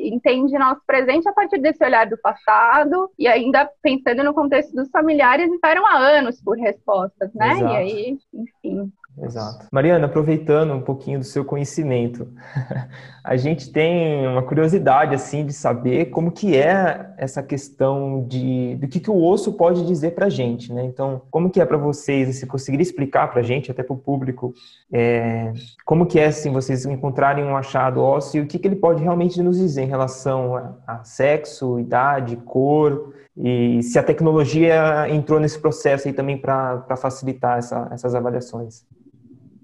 entende 0.09 0.59
nosso 0.59 0.81
presente 0.87 1.29
a 1.29 1.33
partir 1.33 1.59
desse 1.59 1.85
olhar 1.85 2.07
do 2.07 2.19
passado 2.19 3.11
e 3.19 3.27
ainda 3.27 3.71
pensando 3.83 4.23
no 4.23 4.35
contexto 4.35 4.75
dos 4.75 4.91
familiares 4.91 5.51
esperam 5.53 5.87
há 5.87 5.97
anos 5.97 6.41
por 6.41 6.57
respostas, 6.57 7.33
né? 7.35 7.53
Exato. 7.53 7.73
E 7.73 7.77
aí, 7.77 8.19
enfim. 8.33 8.93
Exato. 9.20 9.66
Mariana, 9.70 10.07
aproveitando 10.07 10.72
um 10.72 10.81
pouquinho 10.81 11.18
do 11.18 11.25
seu 11.25 11.44
conhecimento, 11.44 12.29
a 13.22 13.37
gente 13.37 13.70
tem 13.70 14.27
uma 14.27 14.42
curiosidade 14.42 15.14
assim 15.14 15.44
de 15.44 15.53
saber 15.53 16.07
como 16.07 16.33
que 16.33 16.57
é 16.57 17.12
essa 17.18 17.42
questão 17.42 18.25
de 18.27 18.77
do 18.77 18.88
que, 18.88 18.98
que 18.98 19.11
o 19.11 19.22
osso 19.22 19.53
pode 19.53 19.87
dizer 19.87 20.12
para 20.14 20.27
a 20.27 20.31
gente, 20.31 20.72
né? 20.72 20.85
Então, 20.85 21.20
como 21.31 21.51
que 21.51 21.61
é 21.61 21.66
para 21.66 21.77
vocês, 21.77 22.37
se 22.37 22.46
conseguir 22.46 22.81
explicar 22.81 23.31
para 23.31 23.40
a 23.40 23.44
gente, 23.44 23.70
até 23.70 23.83
para 23.83 23.94
o 23.94 23.98
público, 23.98 24.55
é, 24.90 25.53
como 25.85 26.07
que 26.07 26.18
é 26.18 26.27
assim 26.27 26.51
vocês 26.51 26.87
encontrarem 26.87 27.44
um 27.44 27.57
achado 27.57 28.01
ósseo 28.01 28.40
e 28.40 28.44
o 28.44 28.46
que, 28.46 28.59
que 28.59 28.66
ele 28.66 28.77
pode 28.77 29.03
realmente 29.03 29.42
nos 29.42 29.59
dizer 29.59 29.83
em 29.83 29.88
relação 29.88 30.57
a, 30.57 30.75
a 30.87 31.05
sexo, 31.05 31.79
idade, 31.79 32.37
cor 32.37 33.12
e 33.37 33.83
se 33.83 33.99
a 33.99 34.03
tecnologia 34.03 35.09
entrou 35.09 35.40
nesse 35.40 35.59
processo 35.59 36.07
aí 36.07 36.14
também 36.14 36.37
para 36.37 36.97
facilitar 36.97 37.59
essa, 37.59 37.88
essas 37.90 38.14
avaliações. 38.14 38.85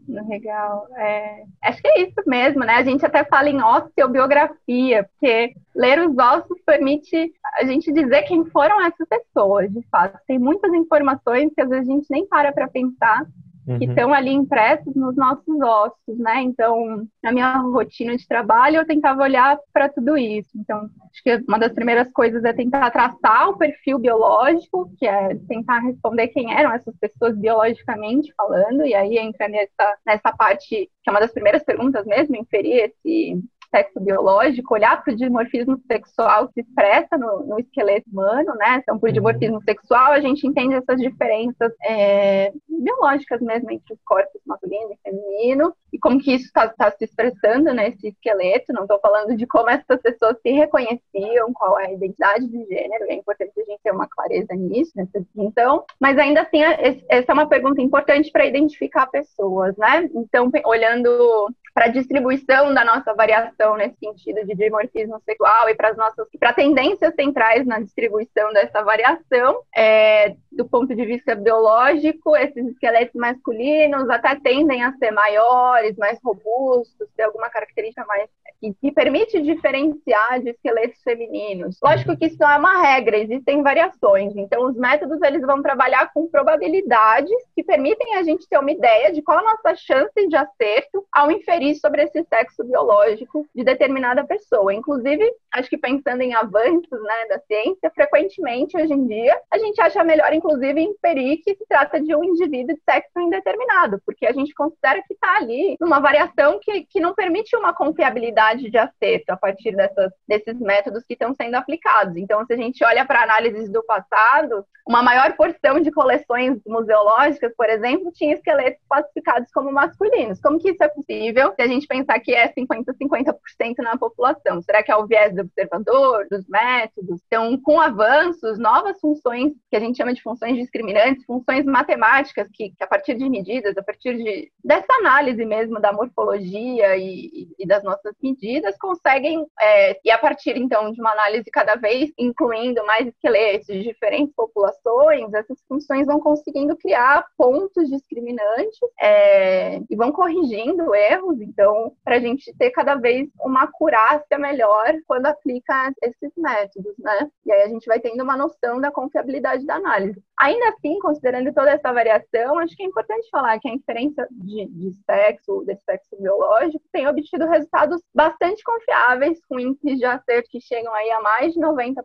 Legal. 0.09 0.87
É, 0.97 1.45
acho 1.65 1.83
que 1.83 1.89
é 1.89 2.01
isso 2.01 2.23
mesmo, 2.27 2.61
né? 2.61 2.77
A 2.77 2.83
gente 2.83 3.05
até 3.05 3.25
fala 3.25 3.51
em 3.51 3.63
osteobiografia, 3.63 5.05
porque 5.05 5.55
ler 5.77 6.01
os 6.01 6.17
ossos 6.17 6.59
permite 6.65 7.31
a 7.61 7.65
gente 7.65 7.93
dizer 7.93 8.23
quem 8.23 8.47
foram 8.47 8.81
essas 8.81 9.07
pessoas, 9.07 9.71
de 9.71 9.83
fato. 9.91 10.19
Tem 10.27 10.39
muitas 10.39 10.73
informações 10.73 11.53
que 11.55 11.61
às 11.61 11.69
vezes 11.69 11.89
a 11.89 11.93
gente 11.93 12.07
nem 12.11 12.27
para 12.27 12.53
para 12.53 12.69
pensar 12.69 13.27
uhum. 13.69 13.79
que 13.79 13.85
estão 13.85 14.13
ali 14.13 14.31
impressos 14.31 14.95
nos 14.95 15.15
nossos 15.17 15.61
ossos, 15.61 16.19
né? 16.19 16.43
Então, 16.43 17.07
na 17.23 17.33
minha 17.33 17.59
rotina 17.59 18.17
de 18.17 18.27
trabalho, 18.27 18.77
eu 18.77 18.87
tentava 18.87 19.23
olhar 19.23 19.59
para 19.73 19.89
tudo 19.89 20.17
isso. 20.17 20.51
Então, 20.57 20.79
acho 21.11 21.23
que 21.23 21.45
uma 21.47 21.59
das 21.59 21.73
primeiras 21.73 22.11
coisas 22.11 22.43
é 22.45 22.53
tentar 22.53 22.91
traçar 22.91 23.49
o 23.49 23.57
perfil 23.57 23.99
biológico, 23.99 24.91
que 24.99 25.07
é 25.07 25.35
tentar 25.47 25.81
responder 25.81 26.29
quem 26.29 26.53
eram 26.53 26.73
essas 26.73 26.97
pessoas 26.99 27.37
biologicamente 27.37 28.33
falando, 28.37 28.85
e 28.87 28.95
aí 28.95 29.19
entra 29.19 29.49
nessa, 29.49 29.97
nessa 30.07 30.33
parte, 30.33 30.69
que 30.69 31.09
é 31.09 31.11
uma 31.11 31.21
das 31.21 31.33
primeiras 31.33 31.63
perguntas 31.63 32.07
mesmo, 32.07 32.37
inferir 32.37 32.91
esse 32.91 33.43
sexo 33.71 34.01
biológico, 34.01 34.75
olhar 34.75 35.03
para 35.03 35.13
o 35.13 35.17
dimorfismo 35.17 35.79
sexual 35.87 36.49
que 36.49 36.55
se 36.55 36.61
expressa 36.61 37.17
no, 37.17 37.45
no, 37.47 37.61
esqueleto 37.61 38.09
humano, 38.11 38.55
né? 38.57 38.81
Então, 38.83 38.99
por 38.99 39.09
uhum. 39.09 39.13
dimorfismo 39.15 39.63
sexual, 39.63 40.13
a 40.13 40.21
gente 40.21 40.47
entende 40.47 40.75
essas 40.75 41.01
diferenças 41.01 41.73
é, 41.85 42.53
biológicas 42.69 43.41
mesmo 43.41 43.71
entre 43.71 43.95
os 43.95 44.01
corpos 44.05 44.41
masculino 44.47 44.93
e 44.93 44.99
feminino, 45.03 45.75
e 45.93 45.99
como 45.99 46.19
que 46.19 46.35
isso 46.35 46.47
está 46.47 46.69
tá 46.69 46.91
se 46.91 47.05
expressando 47.05 47.73
nesse 47.75 48.09
esqueleto. 48.09 48.73
Não 48.73 48.83
estou 48.83 48.99
falando 49.01 49.37
de 49.37 49.47
como 49.47 49.71
essas 49.71 50.01
pessoas 50.01 50.37
se 50.41 50.51
reconheciam, 50.51 51.53
qual 51.53 51.79
é 51.79 51.87
a 51.87 51.93
identidade 51.93 52.47
de 52.47 52.65
gênero, 52.67 53.05
é 53.09 53.15
importante 53.15 53.53
a 53.57 53.65
gente 53.65 53.81
ter 53.83 53.93
uma 53.93 54.09
clareza 54.09 54.55
nisso, 54.55 54.93
nessa 54.97 55.21
distinção, 55.21 55.85
mas 56.01 56.19
ainda 56.19 56.43
assim, 56.43 56.63
essa 57.09 57.33
é 57.33 57.35
uma 57.35 57.49
pergunta 57.49 57.81
importante 57.81 58.31
para 58.31 58.47
identificar 58.47 59.07
pessoas, 59.07 59.77
né? 59.77 60.09
Então, 60.15 60.51
olhando 60.65 61.49
para 61.79 61.85
a 61.85 61.93
distribuição 61.93 62.75
da 62.75 62.85
nossa 62.85 63.15
variação 63.15 63.77
nesse 63.77 63.95
sentido 64.01 64.45
de 64.45 64.53
dimorfismo 64.53 65.23
sexual 65.25 65.69
e 65.69 65.77
para 65.77 65.91
as 65.91 65.97
nossas 65.97 66.27
para 66.37 66.53
tendências 66.53 67.15
centrais 67.15 67.65
na 67.65 67.79
distribuição 67.79 68.53
dessa 68.53 68.83
variação, 68.83 69.61
é, 69.73 70.35
do 70.51 70.69
ponto 70.69 70.93
de 70.93 71.07
vista 71.07 71.37
biológico, 71.37 72.37
esses 72.37 72.67
esqueletos 72.67 73.15
masculinos 73.15 74.11
até 74.11 74.35
tendem 74.35 74.83
a 74.83 74.93
ser 74.95 75.13
maiores, 75.13 75.97
mais 75.97 76.19
robustos, 76.21 77.09
ter 77.17 77.23
alguma 77.23 77.49
característica 77.49 78.05
mais 78.07 78.29
que, 78.61 78.75
que 78.75 78.93
permite 78.93 79.41
diferenciar 79.41 80.41
de 80.43 80.51
esqueletos 80.51 81.01
femininos. 81.03 81.79
Lógico 81.83 82.17
que 82.17 82.27
isso 82.27 82.37
não 82.41 82.51
é 82.51 82.57
uma 82.57 82.83
regra, 82.83 83.17
existem 83.17 83.63
variações. 83.63 84.37
Então, 84.37 84.67
os 84.67 84.77
métodos 84.77 85.23
eles 85.23 85.43
vão 85.43 85.63
trabalhar 85.63 86.13
com 86.13 86.29
probabilidades 86.29 87.37
que 87.55 87.63
permitem 87.63 88.17
a 88.17 88.23
gente 88.23 88.49
ter 88.49 88.59
uma 88.59 88.71
ideia 88.71 89.13
de 89.13 89.23
qual 89.23 89.39
a 89.39 89.43
nossa 89.43 89.77
chance 89.77 90.27
de 90.29 90.37
acerto 90.37 91.07
ao 91.13 91.31
inferir 91.31 91.68
sobre 91.75 92.03
esse 92.03 92.25
sexo 92.25 92.65
biológico 92.65 93.47
de 93.55 93.65
determinada 93.65 94.25
pessoa. 94.25 94.73
Inclusive, 94.73 95.25
acho 95.53 95.69
que 95.69 95.79
pensando 95.79 96.23
em 96.23 96.35
avanços 96.35 97.03
né, 97.03 97.27
da 97.29 97.39
ciência, 97.41 97.91
frequentemente 97.95 98.77
hoje 98.77 98.93
em 98.93 99.07
dia 99.07 99.41
a 99.51 99.59
gente 99.59 99.81
acha 99.81 100.03
melhor, 100.05 100.33
inclusive, 100.33 100.81
inferir 100.81 101.39
que 101.43 101.55
se 101.55 101.67
trata 101.69 102.01
de 102.01 102.15
um 102.15 102.25
indivíduo 102.25 102.75
de 102.75 102.81
sexo 102.83 103.21
indeterminado, 103.21 104.01
porque 104.05 104.27
a 104.27 104.33
gente 104.33 104.55
considera 104.55 105.03
que 105.03 105.15
está 105.15 105.37
ali 105.37 105.77
numa 105.81 106.01
variação 106.01 106.59
que, 106.61 106.85
que 106.87 107.01
não 107.01 107.15
permite 107.15 107.57
uma 107.57 107.73
confiabilidade 107.73 108.71
de 108.71 108.79
acerto 108.79 109.33
a 109.33 109.37
partir 109.37 109.75
dessas, 109.75 110.13
desses 110.27 110.59
métodos 110.61 111.05
que 111.05 111.15
estão 111.15 111.35
sendo 111.35 111.55
aplicados. 111.55 112.17
Então, 112.17 112.45
se 112.47 112.53
a 112.53 112.57
gente 112.57 112.85
olha 112.85 113.05
para 113.05 113.23
análises 113.23 113.71
do 113.71 113.83
passado, 113.85 114.65
uma 114.87 115.03
maior 115.03 115.35
porção 115.37 115.81
de 115.81 115.91
coleções 115.91 116.61
museológicas, 116.67 117.53
por 117.55 117.69
exemplo, 117.69 118.11
tinha 118.11 118.35
esqueletos 118.35 118.81
classificados 118.89 119.51
como 119.53 119.71
masculinos. 119.71 120.41
Como 120.41 120.59
que 120.59 120.71
isso 120.71 120.83
é 120.83 120.89
possível 120.89 121.53
se 121.59 121.63
a 121.63 121.67
gente 121.67 121.89
pensar 121.89 122.21
que 122.21 122.33
é 122.33 122.53
50-50% 122.53 123.79
na 123.79 123.99
população? 123.99 124.63
Será 124.63 124.81
que 124.81 124.93
é 124.93 124.97
o 124.97 125.09
viés 125.09 125.35
do 125.35 125.41
observador, 125.41 126.25
dos 126.31 126.47
métodos? 126.47 127.21
Então, 127.27 127.61
com 127.61 127.81
avanços, 127.81 128.61
novas 128.61 129.01
funções 129.01 129.53
que 129.69 129.77
a 129.77 129.81
gente 129.81 129.97
chama 129.97 130.15
de 130.15 130.23
funções 130.23 130.57
discriminantes, 130.57 131.25
funções 131.25 131.65
matemáticas 131.65 132.49
que, 132.53 132.71
que 132.71 132.85
a 132.85 132.87
partir 132.87 133.17
de 133.17 133.29
medidas, 133.29 133.77
a 133.77 133.83
partir 133.83 134.17
de, 134.17 134.53
dessa 134.63 134.93
análise 135.01 135.45
mesmo 135.45 135.81
da 135.81 135.93
morfologia 135.93 136.97
e, 136.97 137.49
e 137.59 137.67
das 137.67 137.83
nossas 137.83 138.15
medidas, 138.23 138.79
conseguem, 138.79 139.45
é, 139.61 139.99
e 140.05 140.13
a 140.13 140.19
partir 140.19 140.57
então 140.57 140.93
de 140.93 141.01
uma 141.01 141.11
análise 141.11 141.51
cada 141.51 141.75
vez 141.75 142.13
incluindo 142.17 142.87
mais 142.87 143.09
esqueletos 143.09 143.67
de 143.67 143.83
diferentes 143.83 144.33
populações, 144.33 145.35
essas 145.35 145.61
funções 145.69 146.07
vão 146.07 146.21
conseguindo 146.21 146.77
criar 146.77 147.27
pontos 147.37 147.91
discriminantes 147.91 148.79
é, 149.01 149.81
e 149.91 149.97
vão 149.97 150.13
corrigindo 150.13 150.95
erros, 150.95 151.38
então, 151.43 151.93
para 152.05 152.17
a 152.17 152.21
gente 152.21 152.53
ter 152.57 152.71
cada 152.71 152.95
vez 152.97 153.29
uma 153.41 153.65
acurácia 153.65 154.39
melhor 154.39 154.95
quando 155.07 155.27
aplica 155.27 155.93
esses 156.03 156.33
métodos, 156.37 156.95
né? 156.99 157.31
E 157.47 157.53
aí 157.53 157.63
a 157.63 157.69
gente 157.69 157.87
vai 157.87 158.01
tendo 158.01 158.23
uma 158.23 158.37
noção 158.37 158.81
da 158.81 158.91
confiabilidade 158.91 159.65
da 159.67 159.77
análise. 159.77 160.23
Ainda 160.39 160.69
assim, 160.69 160.99
considerando 161.01 161.53
toda 161.53 161.71
essa 161.71 161.93
variação, 161.93 162.59
acho 162.59 162.77
que 162.77 162.83
é 162.83 162.87
importante 162.87 163.29
falar 163.31 163.59
que 163.59 163.69
a 163.69 163.75
inferência 163.75 164.27
de, 164.31 164.67
de 164.67 164.93
sexo, 165.05 165.65
desse 165.65 165.85
sexo 165.85 166.17
biológico, 166.21 166.85
tem 166.93 167.09
obtido 167.09 167.47
resultados 167.47 168.01
bastante 168.15 168.63
confiáveis, 168.63 169.41
com 169.49 169.59
índices 169.59 169.99
de 169.99 170.05
acerto 170.05 170.49
que 170.51 170.61
chegam 170.61 170.95
aí 170.95 171.11
a 171.11 171.21
mais 171.21 171.53
de 171.53 171.61
90%. 171.61 172.03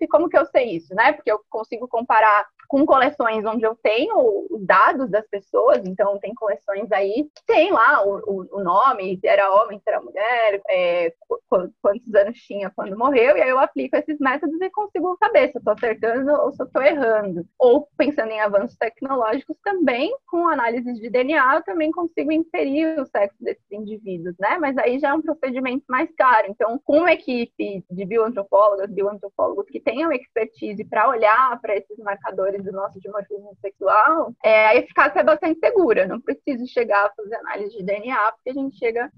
E 0.00 0.08
como 0.08 0.28
que 0.28 0.38
eu 0.38 0.46
sei 0.46 0.76
isso, 0.76 0.94
né? 0.94 1.12
Porque 1.12 1.30
eu 1.30 1.40
consigo 1.50 1.86
comparar 1.88 2.46
com 2.68 2.84
coleções 2.86 3.44
onde 3.44 3.64
eu 3.64 3.76
tenho 3.82 4.46
os 4.50 4.64
dados 4.64 5.10
das 5.10 5.26
pessoas, 5.28 5.82
então 5.86 6.18
tem 6.18 6.34
coleções 6.34 6.90
aí, 6.90 7.28
tem 7.46 7.70
lá 7.70 8.04
o, 8.04 8.16
o, 8.26 8.60
o 8.60 8.64
nome, 8.74 9.18
se 9.18 9.26
era 9.26 9.50
homem, 9.54 9.78
se 9.78 9.88
era 9.88 10.00
mulher, 10.00 10.60
é, 10.68 11.12
quantos 11.80 12.14
anos 12.14 12.38
tinha 12.40 12.70
quando 12.70 12.98
morreu, 12.98 13.36
e 13.36 13.42
aí 13.42 13.48
eu 13.48 13.58
aplico 13.58 13.96
esses 13.96 14.18
métodos 14.18 14.60
e 14.60 14.70
consigo 14.70 15.16
saber 15.18 15.48
se 15.48 15.56
eu 15.56 15.60
estou 15.60 15.74
acertando 15.74 16.32
ou 16.32 16.52
se 16.52 16.62
eu 16.62 16.66
estou 16.66 16.82
errando. 16.82 17.46
Ou 17.58 17.88
pensando 17.96 18.30
em 18.30 18.40
avanços 18.40 18.76
tecnológicos 18.76 19.56
também, 19.62 20.14
com 20.26 20.48
análises 20.48 20.98
de 20.98 21.10
DNA, 21.10 21.56
eu 21.56 21.62
também 21.62 21.90
consigo 21.90 22.32
inferir 22.32 22.98
o 22.98 23.06
sexo 23.06 23.36
desses 23.40 23.70
indivíduos, 23.70 24.34
né? 24.38 24.58
Mas 24.58 24.76
aí 24.78 24.98
já 24.98 25.10
é 25.10 25.14
um 25.14 25.22
procedimento 25.22 25.84
mais 25.88 26.10
caro. 26.16 26.46
Então, 26.48 26.80
com 26.84 26.98
uma 26.98 27.12
equipe 27.12 27.84
de 27.90 28.04
bioantropólogas, 28.04 28.90
bioantropólogos 28.90 29.66
que 29.68 29.80
tenham 29.80 30.12
expertise 30.12 30.84
para 30.84 31.08
olhar 31.08 31.60
para 31.60 31.76
esses 31.76 31.98
marcadores 31.98 32.64
do 32.64 32.72
nosso 32.72 32.98
dimorfismo 33.00 33.56
sexual, 33.60 34.32
é, 34.42 34.66
a 34.66 34.76
eficácia 34.76 35.20
é 35.20 35.24
bastante 35.24 35.58
segura. 35.60 36.06
Não 36.06 36.20
preciso 36.20 36.66
chegar 36.66 37.06
a 37.06 37.12
fazer 37.14 37.36
análise 37.36 37.76
de 37.76 37.84
DNA, 37.84 38.32
porque 38.32 38.50
a 38.50 38.54
gente 38.54 38.63
chega 38.72 39.10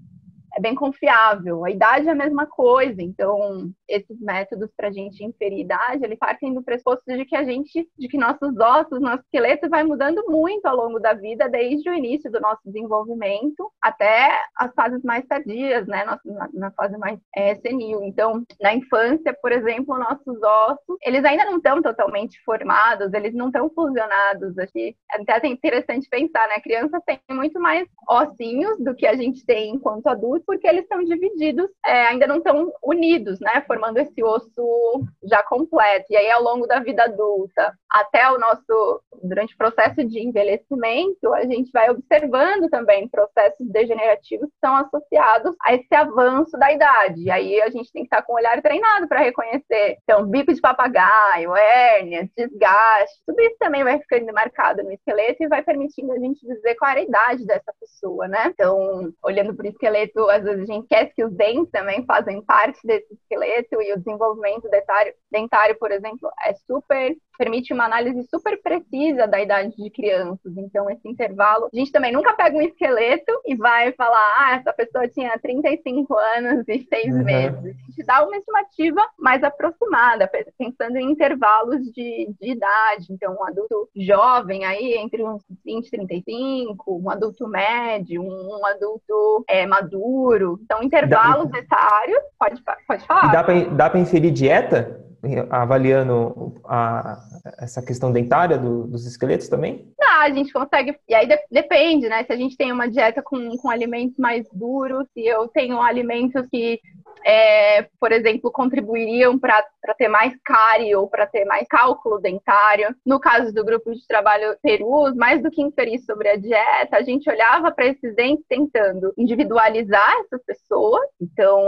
é 0.57 0.59
bem 0.59 0.73
confiável. 0.73 1.63
A 1.63 1.69
idade 1.69 2.07
é 2.07 2.11
a 2.11 2.15
mesma 2.15 2.47
coisa, 2.47 2.99
então 2.99 3.69
esses 3.87 4.19
métodos 4.19 4.71
para 4.75 4.87
a 4.87 4.91
gente 4.91 5.23
inferir 5.23 5.59
idade, 5.59 6.03
eles 6.03 6.17
partem 6.17 6.53
do 6.53 6.63
pressuposto 6.63 7.03
de 7.05 7.25
que 7.25 7.35
a 7.35 7.43
gente, 7.43 7.87
de 7.97 8.07
que 8.07 8.17
nossos 8.17 8.57
ossos, 8.57 8.99
nosso 8.99 9.23
esqueleto 9.23 9.69
vai 9.69 9.83
mudando 9.83 10.23
muito 10.27 10.65
ao 10.65 10.75
longo 10.75 10.99
da 10.99 11.13
vida, 11.13 11.47
desde 11.47 11.87
o 11.89 11.93
início 11.93 12.31
do 12.31 12.39
nosso 12.39 12.61
desenvolvimento 12.65 13.71
até 13.79 14.31
as 14.55 14.73
fases 14.73 15.03
mais 15.03 15.25
tardias, 15.27 15.85
né, 15.85 16.03
na, 16.03 16.19
na 16.53 16.71
fase 16.71 16.97
mais 16.97 17.19
é, 17.35 17.55
senil. 17.55 18.01
Então, 18.03 18.43
na 18.59 18.73
infância, 18.73 19.37
por 19.39 19.51
exemplo, 19.51 19.97
nossos 19.97 20.41
ossos, 20.41 20.97
eles 21.03 21.23
ainda 21.23 21.45
não 21.45 21.57
estão 21.57 21.81
totalmente 21.83 22.41
formados, 22.43 23.13
eles 23.13 23.35
não 23.35 23.47
estão 23.47 23.69
fusionados. 23.69 24.57
Aqui 24.57 24.95
até 25.11 25.47
é 25.47 25.51
interessante 25.51 26.09
pensar, 26.09 26.47
né? 26.47 26.55
A 26.55 26.61
criança 26.61 26.99
tem 27.05 27.19
muito 27.29 27.59
mais 27.59 27.87
ossinhos 28.09 28.79
do 28.79 28.95
que 28.95 29.05
a 29.05 29.15
gente 29.15 29.45
tem 29.45 29.75
enquanto 29.75 30.07
adulto 30.07 30.46
porque 30.47 30.65
eles 30.65 30.83
estão 30.83 31.03
divididos, 31.03 31.69
é, 31.85 32.07
ainda 32.07 32.25
não 32.25 32.37
estão 32.37 32.71
unidos, 32.81 33.37
né? 33.41 33.61
Formando 33.67 33.97
esse 33.97 34.23
osso 34.23 35.03
já 35.23 35.43
completo. 35.43 36.05
E 36.09 36.15
aí, 36.15 36.31
ao 36.31 36.41
longo 36.41 36.65
da 36.65 36.79
vida 36.79 37.03
adulta, 37.03 37.77
até 37.91 38.31
o 38.31 38.39
nosso, 38.39 39.01
durante 39.21 39.53
o 39.53 39.57
processo 39.57 40.03
de 40.05 40.25
envelhecimento, 40.25 41.33
a 41.33 41.43
gente 41.45 41.69
vai 41.71 41.89
observando 41.89 42.69
também 42.69 43.09
processos 43.09 43.67
degenerativos 43.69 44.47
que 44.47 44.55
estão 44.55 44.75
associados 44.77 45.53
a 45.61 45.73
esse 45.75 45.93
avanço 45.93 46.57
da 46.57 46.71
idade. 46.71 47.23
E 47.23 47.31
aí 47.31 47.61
a 47.61 47.69
gente 47.69 47.91
tem 47.91 48.03
que 48.03 48.07
estar 48.07 48.21
com 48.21 48.33
o 48.33 48.37
olhar 48.37 48.61
treinado 48.61 49.07
para 49.07 49.19
reconhecer. 49.19 49.97
Então, 50.03 50.25
bico 50.25 50.53
de 50.53 50.61
papagaio, 50.61 51.53
hérnia, 51.55 52.29
desgaste, 52.37 53.21
tudo 53.25 53.41
isso 53.41 53.57
também 53.59 53.83
vai 53.83 53.99
ficando 53.99 54.31
marcado 54.33 54.81
no 54.83 54.91
esqueleto 54.93 55.43
e 55.43 55.47
vai 55.47 55.61
permitindo 55.61 56.13
a 56.13 56.19
gente 56.19 56.45
dizer 56.45 56.75
qual 56.75 56.91
era 56.91 57.01
a 57.01 57.03
idade 57.03 57.45
dessa 57.45 57.73
pessoa, 57.79 58.27
né? 58.27 58.47
Então, 58.53 59.11
olhando 59.23 59.53
para 59.53 59.65
o 59.65 59.69
esqueleto 59.69 60.29
às 60.37 60.43
vezes 60.43 60.63
a 60.63 60.73
gente 60.73 60.83
esquece 60.83 61.13
que 61.13 61.23
os 61.23 61.33
dentes 61.33 61.71
também 61.71 62.05
fazem 62.05 62.41
parte 62.43 62.79
desse 62.85 63.13
esqueleto 63.13 63.81
e 63.81 63.93
o 63.93 63.97
desenvolvimento 63.97 64.69
dentário, 64.69 65.13
dentário 65.31 65.77
por 65.77 65.91
exemplo, 65.91 66.29
é 66.45 66.53
super 66.53 67.15
permite 67.37 67.73
uma 67.73 67.85
análise 67.85 68.27
super 68.29 68.61
precisa 68.61 69.27
da 69.27 69.41
idade 69.41 69.75
de 69.75 69.89
crianças. 69.89 70.57
Então, 70.57 70.89
esse 70.89 71.07
intervalo, 71.07 71.69
a 71.71 71.77
gente 71.77 71.91
também 71.91 72.11
nunca 72.11 72.33
pega 72.33 72.57
um 72.57 72.61
esqueleto 72.61 73.31
e 73.45 73.55
vai 73.55 73.91
falar, 73.93 74.35
ah, 74.37 74.55
essa 74.55 74.73
pessoa 74.73 75.07
tinha 75.07 75.37
35 75.39 76.13
anos 76.37 76.67
e 76.67 76.85
6 76.87 77.15
uhum. 77.15 77.23
meses. 77.23 77.57
A 77.57 77.91
gente 77.91 78.05
dá 78.05 78.25
uma 78.25 78.37
estimativa 78.37 79.01
mais 79.17 79.43
aproximada, 79.43 80.29
pensando 80.57 80.97
em 80.97 81.11
intervalos 81.11 81.81
de, 81.91 82.29
de 82.39 82.51
idade. 82.51 83.07
Então, 83.11 83.35
um 83.35 83.43
adulto 83.43 83.89
jovem 83.95 84.65
aí, 84.65 84.95
entre 84.97 85.23
uns 85.23 85.43
20 85.65 85.87
e 85.87 85.91
35, 85.91 87.01
um 87.03 87.09
adulto 87.09 87.47
médio, 87.47 88.21
um, 88.21 88.59
um 88.59 88.65
adulto 88.65 89.45
é, 89.47 89.65
maduro. 89.65 90.59
Então, 90.63 90.81
intervalos 90.81 91.49
dá, 91.51 91.59
etários, 91.59 92.19
pode, 92.39 92.63
pode 92.87 93.05
falar. 93.05 93.29
E 93.29 93.65
dá 93.75 93.89
para 93.89 93.99
inferir 93.99 94.31
dieta? 94.31 95.07
Avaliando 95.49 96.55
a, 96.65 97.17
essa 97.59 97.81
questão 97.81 98.11
dentária 98.11 98.57
do, 98.57 98.87
dos 98.87 99.05
esqueletos 99.05 99.47
também? 99.47 99.91
Não, 99.99 100.21
a 100.21 100.29
gente 100.29 100.51
consegue. 100.51 100.97
E 101.07 101.15
aí 101.15 101.27
de, 101.27 101.37
depende, 101.51 102.07
né? 102.07 102.23
Se 102.23 102.33
a 102.33 102.37
gente 102.37 102.55
tem 102.55 102.71
uma 102.71 102.89
dieta 102.89 103.21
com, 103.21 103.57
com 103.57 103.69
alimentos 103.69 104.17
mais 104.17 104.45
duros, 104.51 105.07
se 105.13 105.25
eu 105.25 105.47
tenho 105.47 105.81
alimentos 105.81 106.47
que 106.49 106.79
é, 107.25 107.83
por 107.99 108.11
exemplo, 108.11 108.51
contribuiriam 108.51 109.37
para 109.37 109.61
ter 109.97 110.07
mais 110.07 110.33
cárie 110.43 110.95
ou 110.95 111.09
para 111.09 111.27
ter 111.27 111.43
mais 111.45 111.67
cálculo 111.67 112.19
dentário. 112.19 112.95
No 113.05 113.19
caso 113.19 113.53
do 113.53 113.65
grupo 113.65 113.93
de 113.93 114.05
trabalho 114.07 114.57
Perus, 114.61 115.13
mais 115.15 115.41
do 115.41 115.51
que 115.51 115.61
inferir 115.61 115.99
sobre 115.99 116.29
a 116.29 116.37
dieta, 116.37 116.97
a 116.97 117.01
gente 117.01 117.29
olhava 117.29 117.69
para 117.71 117.87
esses 117.87 118.15
dentes 118.15 118.45
tentando 118.47 119.13
individualizar 119.17 120.15
essas 120.21 120.43
pessoas. 120.45 121.05
Então, 121.21 121.59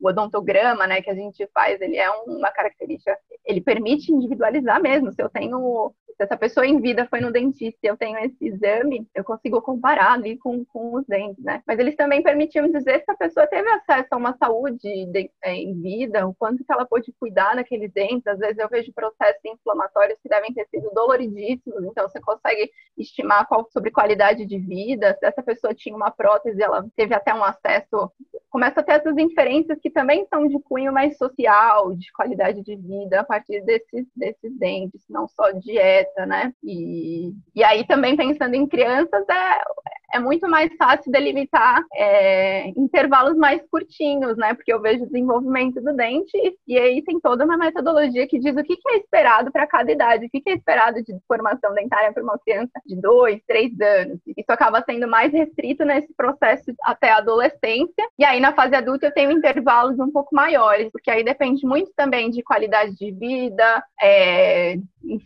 o 0.00 0.08
odontograma, 0.08 0.86
né, 0.86 1.00
que 1.00 1.10
a 1.10 1.14
gente 1.14 1.48
faz, 1.54 1.80
ele 1.80 1.96
é 1.96 2.10
uma 2.26 2.50
característica, 2.50 3.03
ele 3.44 3.60
permite 3.60 4.12
individualizar 4.12 4.80
mesmo. 4.80 5.12
Se 5.12 5.22
eu 5.22 5.28
tenho 5.28 5.94
se 6.16 6.22
essa 6.22 6.36
pessoa 6.36 6.66
em 6.66 6.80
vida 6.80 7.06
foi 7.08 7.20
no 7.20 7.32
dentista 7.32 7.78
e 7.82 7.86
eu 7.86 7.96
tenho 7.96 8.18
esse 8.18 8.36
exame, 8.46 9.06
eu 9.14 9.24
consigo 9.24 9.60
comparar 9.60 10.12
ali 10.12 10.36
com, 10.38 10.64
com 10.64 10.94
os 10.94 11.04
dentes, 11.06 11.42
né? 11.42 11.62
Mas 11.66 11.78
eles 11.78 11.96
também 11.96 12.22
permitiam 12.22 12.70
dizer 12.70 13.02
se 13.04 13.10
a 13.10 13.16
pessoa 13.16 13.46
teve 13.46 13.68
acesso 13.68 14.08
a 14.10 14.16
uma 14.16 14.36
saúde 14.36 15.06
de, 15.06 15.30
é, 15.42 15.54
em 15.54 15.80
vida, 15.80 16.26
o 16.26 16.34
quanto 16.34 16.64
que 16.64 16.72
ela 16.72 16.86
pôde 16.86 17.12
cuidar 17.18 17.54
daqueles 17.56 17.92
dentes. 17.92 18.26
Às 18.26 18.38
vezes 18.38 18.58
eu 18.58 18.68
vejo 18.68 18.92
processos 18.92 19.44
inflamatórios 19.44 20.18
que 20.22 20.28
devem 20.28 20.52
ter 20.52 20.66
sido 20.68 20.90
doloridíssimos, 20.94 21.84
então 21.84 22.08
você 22.08 22.20
consegue 22.20 22.70
estimar 22.96 23.46
qual, 23.48 23.68
sobre 23.72 23.90
qualidade 23.90 24.46
de 24.46 24.58
vida, 24.58 25.16
se 25.18 25.26
essa 25.26 25.42
pessoa 25.42 25.74
tinha 25.74 25.96
uma 25.96 26.10
prótese, 26.10 26.62
ela 26.62 26.86
teve 26.96 27.14
até 27.14 27.34
um 27.34 27.42
acesso. 27.42 28.10
Começa 28.50 28.80
a 28.80 28.82
ter 28.84 28.92
essas 28.92 29.16
inferências 29.18 29.78
que 29.80 29.90
também 29.90 30.26
são 30.26 30.46
de 30.46 30.58
cunho 30.60 30.92
mais 30.92 31.16
social, 31.16 31.92
de 31.94 32.12
qualidade 32.12 32.62
de 32.62 32.76
vida, 32.76 33.20
a 33.20 33.24
partir 33.24 33.60
desses, 33.62 34.06
desses 34.14 34.56
dentes, 34.56 35.02
não 35.08 35.26
só 35.26 35.50
dieta 35.50 36.03
né? 36.26 36.52
E, 36.62 37.32
e 37.54 37.64
aí 37.64 37.86
também 37.86 38.16
pensando 38.16 38.54
em 38.54 38.66
crianças, 38.66 39.24
é, 39.28 39.62
é 40.14 40.18
muito 40.20 40.48
mais 40.48 40.72
fácil 40.76 41.10
delimitar 41.10 41.82
é, 41.92 42.68
intervalos 42.68 43.36
mais 43.36 43.60
curtinhos, 43.68 44.36
né? 44.36 44.54
Porque 44.54 44.72
eu 44.72 44.80
vejo 44.80 45.02
o 45.02 45.06
desenvolvimento 45.06 45.80
do 45.80 45.92
dente 45.92 46.38
e 46.66 46.78
aí 46.78 47.02
tem 47.02 47.18
toda 47.18 47.44
uma 47.44 47.56
metodologia 47.56 48.26
que 48.28 48.38
diz 48.38 48.56
o 48.56 48.62
que, 48.62 48.76
que 48.76 48.90
é 48.90 48.98
esperado 48.98 49.50
para 49.50 49.66
cada 49.66 49.90
idade, 49.90 50.26
o 50.26 50.30
que, 50.30 50.40
que 50.40 50.50
é 50.50 50.54
esperado 50.54 51.02
de 51.02 51.12
formação 51.26 51.74
dentária 51.74 52.12
para 52.12 52.22
uma 52.22 52.38
criança 52.38 52.70
de 52.86 52.94
dois, 52.94 53.40
três 53.46 53.72
anos. 53.80 54.20
Isso 54.24 54.50
acaba 54.50 54.84
sendo 54.88 55.08
mais 55.08 55.32
restrito 55.32 55.84
nesse 55.84 56.14
processo 56.14 56.72
até 56.84 57.10
a 57.10 57.18
adolescência. 57.18 58.08
E 58.16 58.24
aí 58.24 58.38
na 58.38 58.52
fase 58.52 58.76
adulta 58.76 59.06
eu 59.06 59.14
tenho 59.14 59.32
intervalos 59.32 59.98
um 59.98 60.12
pouco 60.12 60.34
maiores, 60.34 60.90
porque 60.92 61.10
aí 61.10 61.24
depende 61.24 61.66
muito 61.66 61.90
também 61.96 62.30
de 62.30 62.40
qualidade 62.42 62.94
de 62.94 63.10
vida, 63.10 63.84
é, 64.00 64.76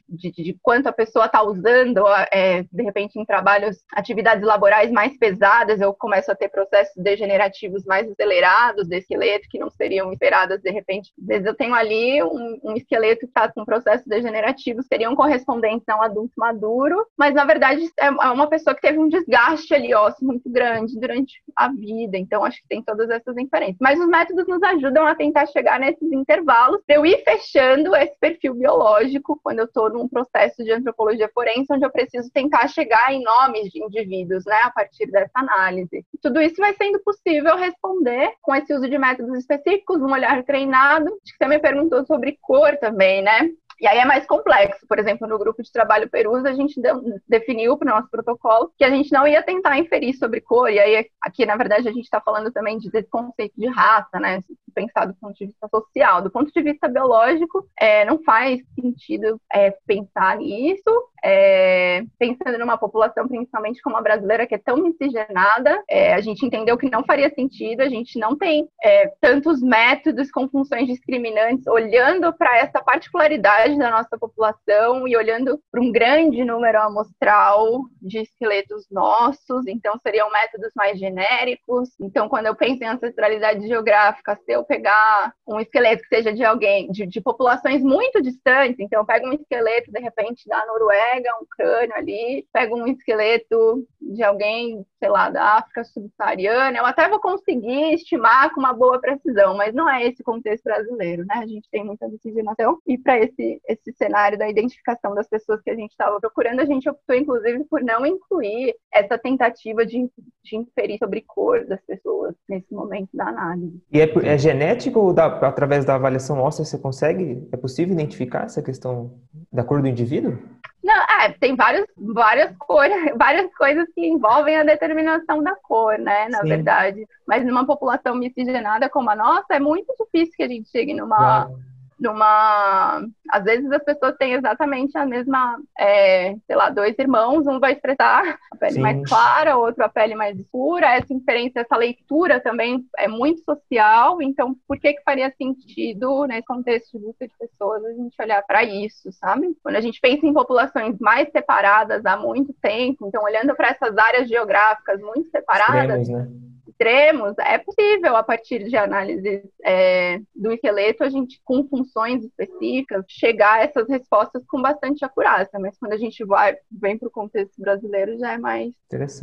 de, 0.09 0.33
de, 0.33 0.59
quanto 0.62 0.88
a 0.88 0.93
pessoa 0.93 1.27
está 1.27 1.43
usando, 1.43 2.05
é, 2.33 2.62
de 2.62 2.83
repente 2.83 3.19
em 3.19 3.25
trabalhos, 3.25 3.79
atividades 3.93 4.45
laborais 4.45 4.91
mais 4.91 5.17
pesadas, 5.17 5.81
eu 5.81 5.93
começo 5.95 6.31
a 6.31 6.35
ter 6.35 6.49
processos 6.49 7.03
degenerativos 7.03 7.85
mais 7.85 8.11
acelerados 8.11 8.88
do 8.88 8.95
esqueleto, 8.95 9.49
que 9.49 9.59
não 9.59 9.71
seriam 9.71 10.12
esperadas 10.12 10.61
de 10.61 10.71
repente. 10.71 11.12
Às 11.21 11.27
vezes 11.27 11.47
eu 11.47 11.55
tenho 11.55 11.75
ali 11.75 12.23
um, 12.23 12.61
um 12.64 12.75
esqueleto 12.75 13.21
que 13.21 13.27
está 13.27 13.51
com 13.51 13.64
processos 13.64 14.07
degenerativos, 14.07 14.87
seriam 14.87 15.14
correspondentes 15.14 15.88
a 15.88 15.97
um 15.97 16.03
adulto 16.03 16.33
maduro, 16.37 17.07
mas 17.17 17.35
na 17.35 17.45
verdade 17.45 17.88
é, 17.99 18.07
é 18.07 18.11
uma 18.11 18.49
pessoa 18.49 18.75
que 18.75 18.83
teve 18.83 18.99
um 18.99 19.09
desgaste 19.09 19.75
ali 19.75 19.95
ósseo 19.95 20.27
muito 20.27 20.51
grande 20.51 20.99
durante 20.99 21.43
a 21.57 21.69
vida, 21.69 22.17
então 22.17 22.45
acho 22.45 22.61
que 22.62 22.69
tem 22.69 22.83
todas 22.83 23.09
essas 23.11 23.37
inferências. 23.37 23.79
Mas 23.81 23.99
os 24.01 24.09
métodos 24.09 24.47
nos 24.47 24.62
ajudam 24.62 25.07
a 25.07 25.14
tentar 25.14 25.47
chegar 25.47 25.79
nesses 25.79 26.11
intervalos 26.12 26.81
eu 26.88 27.05
ir 27.05 27.23
fechando 27.25 27.95
esse 27.95 28.17
perfil 28.19 28.55
biológico 28.55 29.38
quando 29.43 29.61
eu 29.61 29.68
estou 29.69 29.91
num 29.91 30.09
processo 30.09 30.65
de 30.65 30.73
antropologia 30.73 31.31
forense, 31.33 31.73
onde 31.73 31.85
eu 31.85 31.91
preciso 31.91 32.31
tentar 32.33 32.69
chegar 32.69 33.13
em 33.13 33.23
nomes 33.23 33.71
de 33.71 33.83
indivíduos, 33.83 34.45
né, 34.45 34.59
a 34.65 34.71
partir 34.71 35.07
dessa 35.07 35.31
análise. 35.35 36.05
Tudo 36.21 36.41
isso 36.41 36.57
vai 36.57 36.75
sendo 36.75 36.99
possível 37.01 37.57
responder 37.57 38.33
com 38.43 38.55
esse 38.55 38.75
uso 38.75 38.89
de 38.89 38.99
métodos 38.99 39.39
específicos, 39.39 40.01
um 40.01 40.13
olhar 40.13 40.43
treinado. 40.45 41.07
Acho 41.07 41.33
que 41.33 41.45
você 41.45 41.49
me 41.49 41.59
perguntou 41.59 42.05
sobre 42.05 42.39
cor 42.43 42.77
também, 42.79 43.23
né? 43.23 43.51
E 43.81 43.87
aí 43.87 43.99
é 43.99 44.05
mais 44.05 44.27
complexo. 44.27 44.87
Por 44.89 44.99
exemplo, 44.99 45.27
no 45.29 45.39
grupo 45.39 45.63
de 45.63 45.71
trabalho 45.71 46.11
Perus, 46.11 46.45
a 46.45 46.53
gente 46.53 46.81
definiu 47.29 47.77
para 47.77 47.93
o 47.93 47.97
nosso 47.97 48.11
protocolo 48.11 48.73
que 48.77 48.85
a 48.85 48.91
gente 48.91 49.13
não 49.13 49.27
ia 49.27 49.43
tentar 49.43 49.79
inferir 49.79 50.15
sobre 50.17 50.41
cor. 50.41 50.69
E 50.69 50.81
aí, 50.81 51.09
aqui, 51.23 51.47
na 51.47 51.57
verdade, 51.57 51.89
a 51.89 51.93
gente 51.93 52.05
está 52.05 52.21
falando 52.21 52.51
também 52.51 52.79
de, 52.79 52.91
desse 52.91 53.09
conceito 53.09 53.55
de 53.57 53.69
raça, 53.69 54.19
né? 54.19 54.41
Pensar 54.79 55.07
do 55.07 55.14
ponto 55.14 55.35
de 55.37 55.47
vista 55.47 55.67
social. 55.69 56.23
Do 56.23 56.31
ponto 56.31 56.53
de 56.53 56.62
vista 56.62 56.87
biológico, 56.87 57.67
é, 57.81 58.05
não 58.05 58.23
faz 58.23 58.61
sentido 58.81 59.41
é, 59.53 59.73
pensar 59.87 60.37
nisso. 60.37 60.88
É, 61.25 62.03
pensando 62.17 62.59
numa 62.59 62.79
população, 62.79 63.27
principalmente 63.27 63.83
como 63.83 63.97
a 63.97 64.01
brasileira, 64.01 64.47
que 64.47 64.55
é 64.55 64.59
tão 64.59 64.77
miscigenada, 64.77 65.83
é, 65.91 66.14
a 66.14 66.21
gente 66.21 66.47
entendeu 66.47 66.79
que 66.79 66.88
não 66.88 67.05
faria 67.05 67.29
sentido, 67.31 67.81
a 67.81 67.88
gente 67.88 68.21
não 68.21 68.37
tem 68.37 68.69
é, 68.83 69.09
tantos 69.21 69.61
métodos 69.61 70.31
com 70.31 70.49
funções 70.49 70.87
discriminantes 70.87 71.67
olhando 71.67 72.33
para 72.33 72.59
essa 72.59 72.81
particularidade 72.81 73.77
da 73.77 73.91
nossa 73.91 74.17
população 74.17 75.09
e 75.09 75.17
olhando 75.17 75.61
para 75.73 75.81
um 75.81 75.91
grande 75.91 76.45
número 76.45 76.81
amostral 76.83 77.81
de 78.01 78.21
esqueletos 78.21 78.87
nossos, 78.91 79.67
então 79.67 79.99
seriam 79.99 80.31
métodos 80.31 80.71
mais 80.77 80.99
genéricos. 80.99 81.91
Então, 82.01 82.29
quando 82.29 82.47
eu 82.47 82.55
penso 82.55 82.85
em 82.85 82.88
ancestralidade 82.88 83.67
geográfica, 83.67 84.38
se 84.45 84.53
eu 84.53 84.64
pegar 84.69 85.33
um 85.47 85.59
esqueleto 85.59 86.03
que 86.03 86.15
seja 86.15 86.33
de 86.33 86.45
alguém, 86.45 86.91
de, 86.91 87.07
de 87.07 87.21
populações 87.21 87.83
muito 87.83 88.23
distantes, 88.23 88.79
então 88.79 89.01
eu 89.01 89.07
pego 89.07 89.29
um 89.29 89.33
esqueleto, 89.33 89.91
de 89.91 90.01
repente, 90.01 90.47
da 90.47 90.65
Noruega, 90.67 91.31
um 91.41 91.47
crânio 91.51 91.95
ali, 91.97 92.47
pego 92.53 92.77
um 92.77 92.87
esqueleto 92.87 93.85
de 94.01 94.23
alguém, 94.23 94.85
sei 94.99 95.09
lá, 95.09 95.31
da 95.31 95.57
África 95.57 95.85
subsaariana, 95.85 96.79
eu 96.79 96.87
até 96.87 97.09
vou 97.09 97.21
conseguir 97.21 97.95
estimar 97.95 98.53
com 98.53 98.61
uma 98.61 98.73
boa 98.73 99.01
precisão, 99.01 99.57
mas 99.57 99.75
não 99.75 99.89
é 99.89 100.07
esse 100.07 100.23
contexto 100.23 100.65
brasileiro, 100.65 101.25
né? 101.25 101.37
A 101.37 101.47
gente 101.47 101.69
tem 101.71 101.85
muita 101.85 102.09
miscigenação 102.09 102.79
e 102.87 102.99
para 102.99 103.19
esse 103.19 103.49
esse, 103.67 103.93
cenário 103.93 104.39
da 104.39 104.49
identificação 104.49 105.15
das 105.15 105.29
pessoas 105.29 105.61
que 105.63 105.71
a 105.71 105.75
gente 105.75 105.91
estava 105.91 106.21
procurando, 106.21 106.61
a 106.61 106.65
gente 106.65 106.89
optou, 106.89 107.17
inclusive, 107.17 107.65
por 107.65 107.83
não 107.83 108.05
incluir 108.05 108.75
essa 108.93 109.19
tentativa 109.19 109.85
de, 109.85 110.09
de 110.43 110.57
inferir 110.57 110.99
sobre 110.99 111.23
cor 111.23 111.65
das 111.67 111.81
pessoas 111.83 112.35
nesse 112.49 112.73
momento 112.73 113.09
da 113.15 113.29
análise. 113.29 113.81
E 113.93 114.01
é, 114.01 114.05
é 114.05 114.37
genético 114.59 114.99
ou 114.99 115.14
através 115.21 115.85
da 115.85 115.94
avaliação 115.94 116.40
óssea 116.40 116.64
você 116.64 116.79
consegue, 116.79 117.49
é 117.53 117.57
possível 117.57 117.94
identificar 117.94 118.44
essa 118.44 118.61
questão 118.61 119.14
da 119.53 119.62
cor 119.62 119.81
do 119.81 119.88
indivíduo? 119.88 120.37
Não, 120.83 120.94
é, 120.94 121.33
tem 121.38 121.55
vários, 121.55 121.87
várias 121.97 122.55
cores, 122.57 122.94
várias 123.16 123.55
coisas 123.57 123.87
que 123.94 124.07
envolvem 124.07 124.57
a 124.57 124.64
determinação 124.64 125.42
da 125.42 125.55
cor, 125.57 125.99
né, 125.99 126.29
na 126.29 126.40
Sim. 126.40 126.49
verdade. 126.49 127.07
Mas 127.27 127.44
numa 127.44 127.66
população 127.66 128.14
miscigenada 128.14 128.88
como 128.88 129.11
a 129.11 129.16
nossa, 129.16 129.47
é 129.55 129.61
muito 129.61 129.94
difícil 129.99 130.35
que 130.37 130.42
a 130.42 130.49
gente 130.49 130.68
chegue 130.71 130.94
numa, 130.94 131.16
claro 131.16 131.68
numa. 131.99 133.03
Às 133.31 133.45
vezes 133.45 133.71
as 133.71 133.83
pessoas 133.85 134.17
têm 134.17 134.33
exatamente 134.33 134.97
a 134.97 135.05
mesma, 135.05 135.59
é, 135.79 136.35
sei 136.47 136.57
lá, 136.57 136.71
dois 136.71 136.99
irmãos, 136.99 137.47
um 137.47 137.61
vai 137.61 137.73
expressar 137.73 138.39
a 138.51 138.57
pele 138.57 138.75
Sim. 138.75 138.81
mais 138.81 139.09
clara, 139.09 139.57
outro 139.57 139.85
a 139.85 139.89
pele 139.89 140.15
mais 140.15 140.39
escura. 140.39 140.95
Essa 140.95 141.13
inferência, 141.13 141.61
essa 141.61 141.77
leitura 141.77 142.41
também 142.41 142.85
é 142.97 143.09
muito 143.09 143.43
social, 143.45 144.23
então 144.23 144.57
por 144.67 144.79
que 144.79 144.95
que 144.95 145.03
faria 145.03 145.33
sentido, 145.37 146.27
nesse 146.27 146.47
contexto 146.47 146.99
de 146.99 147.05
busca 147.05 147.27
de 147.27 147.35
pessoas, 147.39 147.85
a 147.85 147.93
gente 147.93 148.21
olhar 148.21 148.43
para 148.43 148.65
isso, 148.65 149.13
sabe? 149.13 149.57
Quando 149.63 149.77
a 149.77 149.81
gente 149.81 150.01
pensa 150.01 150.27
em 150.27 150.33
populações 150.33 150.97
mais 150.99 151.31
separadas 151.31 152.05
há 152.07 152.17
muito 152.17 152.55
tempo, 152.63 153.07
então 153.07 153.23
olhando 153.23 153.55
para 153.55 153.69
essas 153.69 153.97
áreas 153.97 154.29
geográficas 154.29 155.01
muito 155.01 155.31
separadas. 155.31 156.01
Extremos, 156.01 156.31
né? 156.31 156.49
Extremos, 156.79 157.35
é 157.38 157.59
possível, 157.59 158.17
a 158.17 158.23
partir 158.23 158.64
de 158.69 158.77
análises 158.77 159.43
é, 159.64 160.21
do 160.35 160.53
esqueleto, 160.53 161.03
a 161.03 161.09
gente, 161.09 161.41
com 161.45 161.67
funções 161.67 162.25
específicas, 162.25 163.05
chegar 163.09 163.59
a 163.59 163.62
essas 163.64 163.88
respostas 163.88 164.45
com 164.47 164.62
bastante 164.62 165.05
acurácia. 165.05 165.59
Mas 165.59 165.77
quando 165.77 165.93
a 165.93 165.97
gente 165.97 166.25
vai, 166.25 166.57
vem 166.71 166.97
para 166.97 167.09
o 167.09 167.11
contexto 167.11 167.61
brasileiro, 167.61 168.17
já 168.19 168.33
é 168.33 168.38
mais 168.38 168.73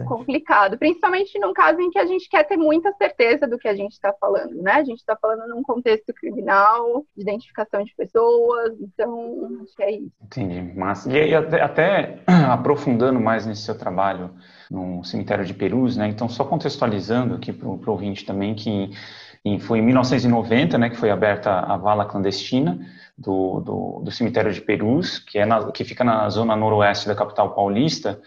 complicado. 0.06 0.78
Principalmente 0.78 1.40
num 1.40 1.54
caso 1.54 1.80
em 1.80 1.90
que 1.90 1.98
a 1.98 2.06
gente 2.06 2.28
quer 2.30 2.44
ter 2.44 2.58
muita 2.58 2.92
certeza 2.94 3.48
do 3.48 3.58
que 3.58 3.68
a 3.68 3.76
gente 3.76 3.94
está 3.94 4.14
falando, 4.20 4.62
né? 4.62 4.74
A 4.74 4.84
gente 4.84 5.00
está 5.00 5.16
falando 5.16 5.48
num 5.48 5.64
contexto 5.64 6.14
criminal, 6.14 7.06
de 7.16 7.24
identificação 7.24 7.84
de 7.84 7.96
pessoas, 7.96 8.74
então 8.82 9.62
acho 9.64 9.76
que 9.76 9.84
é 9.84 9.92
isso. 9.92 10.12
Entendi, 10.22 10.74
mas 10.76 11.06
e 11.06 11.18
aí, 11.18 11.34
até, 11.34 11.62
até 11.62 12.20
aprofundando 12.52 13.20
mais 13.20 13.46
nesse 13.46 13.62
seu 13.62 13.78
trabalho, 13.78 14.32
no 14.70 15.04
cemitério 15.04 15.46
de 15.46 15.54
Perus, 15.54 15.98
né? 15.98 16.08
Então, 16.08 16.28
só 16.28 16.44
contextualizando 16.44 17.36
aqui 17.36 17.54
para 17.54 17.68
o 17.68 17.80
ouvinte 17.88 18.26
também 18.26 18.54
que 18.54 18.92
foi 19.60 19.80
em 19.80 19.82
1990, 19.84 20.78
né, 20.78 20.90
que 20.90 20.98
foi 20.98 21.12
aberta 21.12 21.52
a 21.52 21.78
vala 21.78 22.06
clandestina 22.06 22.80
do, 23.16 23.60
do, 23.60 24.02
do 24.04 24.12
cemitério 24.12 24.52
de 24.52 24.60
Perus, 24.60 25.20
que, 25.20 25.38
é 25.38 25.46
na, 25.46 25.72
que 25.72 25.84
fica 25.84 26.04
na 26.04 26.28
zona 26.30 26.56
noroeste 26.56 27.08
da 27.08 27.14
capital 27.14 27.54
paulista, 27.54 28.20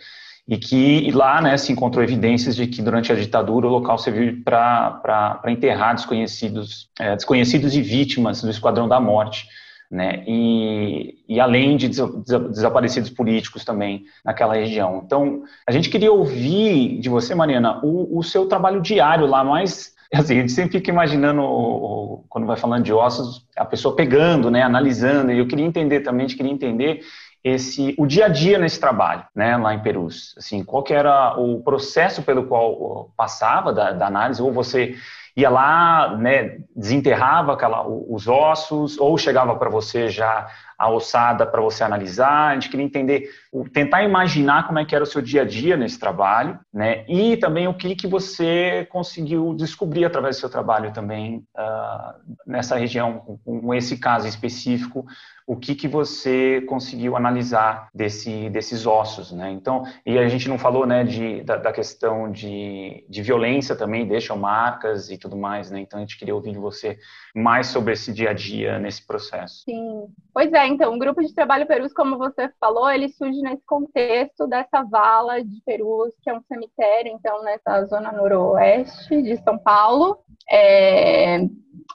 e 0.46 0.56
que 0.56 1.10
lá 1.10 1.42
né, 1.42 1.56
se 1.56 1.72
encontrou 1.72 2.02
evidências 2.02 2.56
de 2.56 2.66
que 2.66 2.80
durante 2.80 3.12
a 3.12 3.14
ditadura 3.14 3.66
o 3.66 3.70
local 3.70 3.98
serviu 3.98 4.42
para 4.44 5.42
enterrar 5.48 5.94
desconhecidos, 5.94 6.88
é, 6.98 7.16
desconhecidos 7.16 7.74
e 7.74 7.82
vítimas 7.82 8.40
do 8.40 8.48
Esquadrão 8.48 8.88
da 8.88 9.00
Morte 9.00 9.46
né? 9.90 10.22
E, 10.26 11.18
e 11.28 11.40
além 11.40 11.76
de 11.76 11.88
desaparecidos 11.88 13.10
políticos 13.10 13.64
também 13.64 14.04
naquela 14.24 14.54
região. 14.54 15.02
Então, 15.04 15.42
a 15.66 15.72
gente 15.72 15.88
queria 15.88 16.12
ouvir 16.12 16.98
de 17.00 17.08
você, 17.08 17.34
Mariana, 17.34 17.80
o, 17.82 18.18
o 18.18 18.22
seu 18.22 18.46
trabalho 18.46 18.80
diário 18.80 19.26
lá, 19.26 19.42
mais 19.42 19.96
assim, 20.12 20.38
a 20.38 20.40
gente 20.40 20.52
sempre 20.52 20.78
fica 20.78 20.90
imaginando, 20.90 22.24
quando 22.28 22.46
vai 22.46 22.56
falando 22.56 22.84
de 22.84 22.92
ossos, 22.92 23.46
a 23.56 23.64
pessoa 23.64 23.94
pegando, 23.94 24.50
né, 24.50 24.62
analisando, 24.62 25.32
e 25.32 25.38
eu 25.38 25.46
queria 25.46 25.66
entender 25.66 26.00
também, 26.00 26.24
a 26.24 26.28
gente 26.28 26.36
queria 26.36 26.52
entender 26.52 27.00
esse 27.44 27.94
o 27.96 28.06
dia 28.06 28.26
a 28.26 28.28
dia 28.28 28.58
nesse 28.58 28.80
trabalho, 28.80 29.24
né, 29.34 29.56
lá 29.56 29.74
em 29.74 29.80
Perus, 29.80 30.34
assim, 30.36 30.64
qual 30.64 30.82
que 30.82 30.92
era 30.92 31.38
o 31.38 31.62
processo 31.62 32.22
pelo 32.22 32.46
qual 32.46 33.10
passava 33.16 33.72
da, 33.72 33.92
da 33.92 34.06
análise, 34.06 34.42
ou 34.42 34.52
você 34.52 34.96
ia 35.38 35.48
lá, 35.48 36.16
né, 36.16 36.58
desenterrava 36.74 37.52
aquela, 37.52 37.86
os 37.86 38.26
ossos, 38.26 38.98
ou 38.98 39.16
chegava 39.16 39.54
para 39.54 39.70
você 39.70 40.08
já 40.08 40.48
a 40.76 40.90
ossada 40.90 41.46
para 41.46 41.60
você 41.60 41.84
analisar. 41.84 42.48
A 42.48 42.54
gente 42.54 42.68
queria 42.68 42.84
entender, 42.84 43.30
tentar 43.72 44.02
imaginar 44.02 44.66
como 44.66 44.80
é 44.80 44.84
que 44.84 44.96
era 44.96 45.04
o 45.04 45.06
seu 45.06 45.22
dia 45.22 45.42
a 45.42 45.44
dia 45.44 45.76
nesse 45.76 45.96
trabalho, 45.96 46.58
né, 46.74 47.04
e 47.08 47.36
também 47.36 47.68
o 47.68 47.74
que 47.74 47.94
que 47.94 48.08
você 48.08 48.88
conseguiu 48.90 49.54
descobrir 49.54 50.04
através 50.04 50.36
do 50.36 50.40
seu 50.40 50.50
trabalho 50.50 50.92
também 50.92 51.44
uh, 51.56 52.34
nessa 52.44 52.76
região, 52.76 53.20
com, 53.44 53.60
com 53.60 53.72
esse 53.72 53.96
caso 53.96 54.26
específico, 54.26 55.06
o 55.48 55.56
que, 55.56 55.74
que 55.74 55.88
você 55.88 56.60
conseguiu 56.68 57.16
analisar 57.16 57.88
desse, 57.94 58.50
desses 58.50 58.86
ossos, 58.86 59.32
né? 59.32 59.50
Então, 59.50 59.82
e 60.04 60.18
a 60.18 60.28
gente 60.28 60.46
não 60.46 60.58
falou, 60.58 60.86
né, 60.86 61.02
de, 61.04 61.42
da, 61.42 61.56
da, 61.56 61.72
questão 61.72 62.30
de, 62.30 63.02
de 63.08 63.22
violência 63.22 63.74
também, 63.74 64.06
deixam 64.06 64.36
marcas 64.36 65.10
e 65.10 65.16
tudo 65.16 65.38
mais, 65.38 65.70
né? 65.70 65.80
Então, 65.80 65.98
a 65.98 66.02
gente 66.02 66.18
queria 66.18 66.34
ouvir 66.34 66.52
de 66.52 66.58
você 66.58 66.98
mais 67.34 67.68
sobre 67.68 67.94
esse 67.94 68.12
dia 68.12 68.28
a 68.28 68.32
dia 68.34 68.78
nesse 68.78 69.06
processo. 69.06 69.62
Sim, 69.64 70.08
pois 70.34 70.52
é, 70.52 70.66
então, 70.66 70.94
o 70.94 70.98
grupo 70.98 71.22
de 71.22 71.34
trabalho 71.34 71.66
Perus, 71.66 71.94
como 71.94 72.18
você 72.18 72.50
falou, 72.60 72.90
ele 72.90 73.08
surge 73.08 73.40
nesse 73.40 73.64
contexto 73.64 74.46
dessa 74.46 74.82
vala 74.82 75.42
de 75.42 75.62
Perus, 75.64 76.12
que 76.22 76.28
é 76.28 76.34
um 76.34 76.42
cemitério, 76.42 77.10
então, 77.10 77.42
nessa 77.42 77.86
zona 77.86 78.12
noroeste 78.12 79.22
de 79.22 79.38
São 79.38 79.56
Paulo. 79.56 80.18
É, 80.50 81.40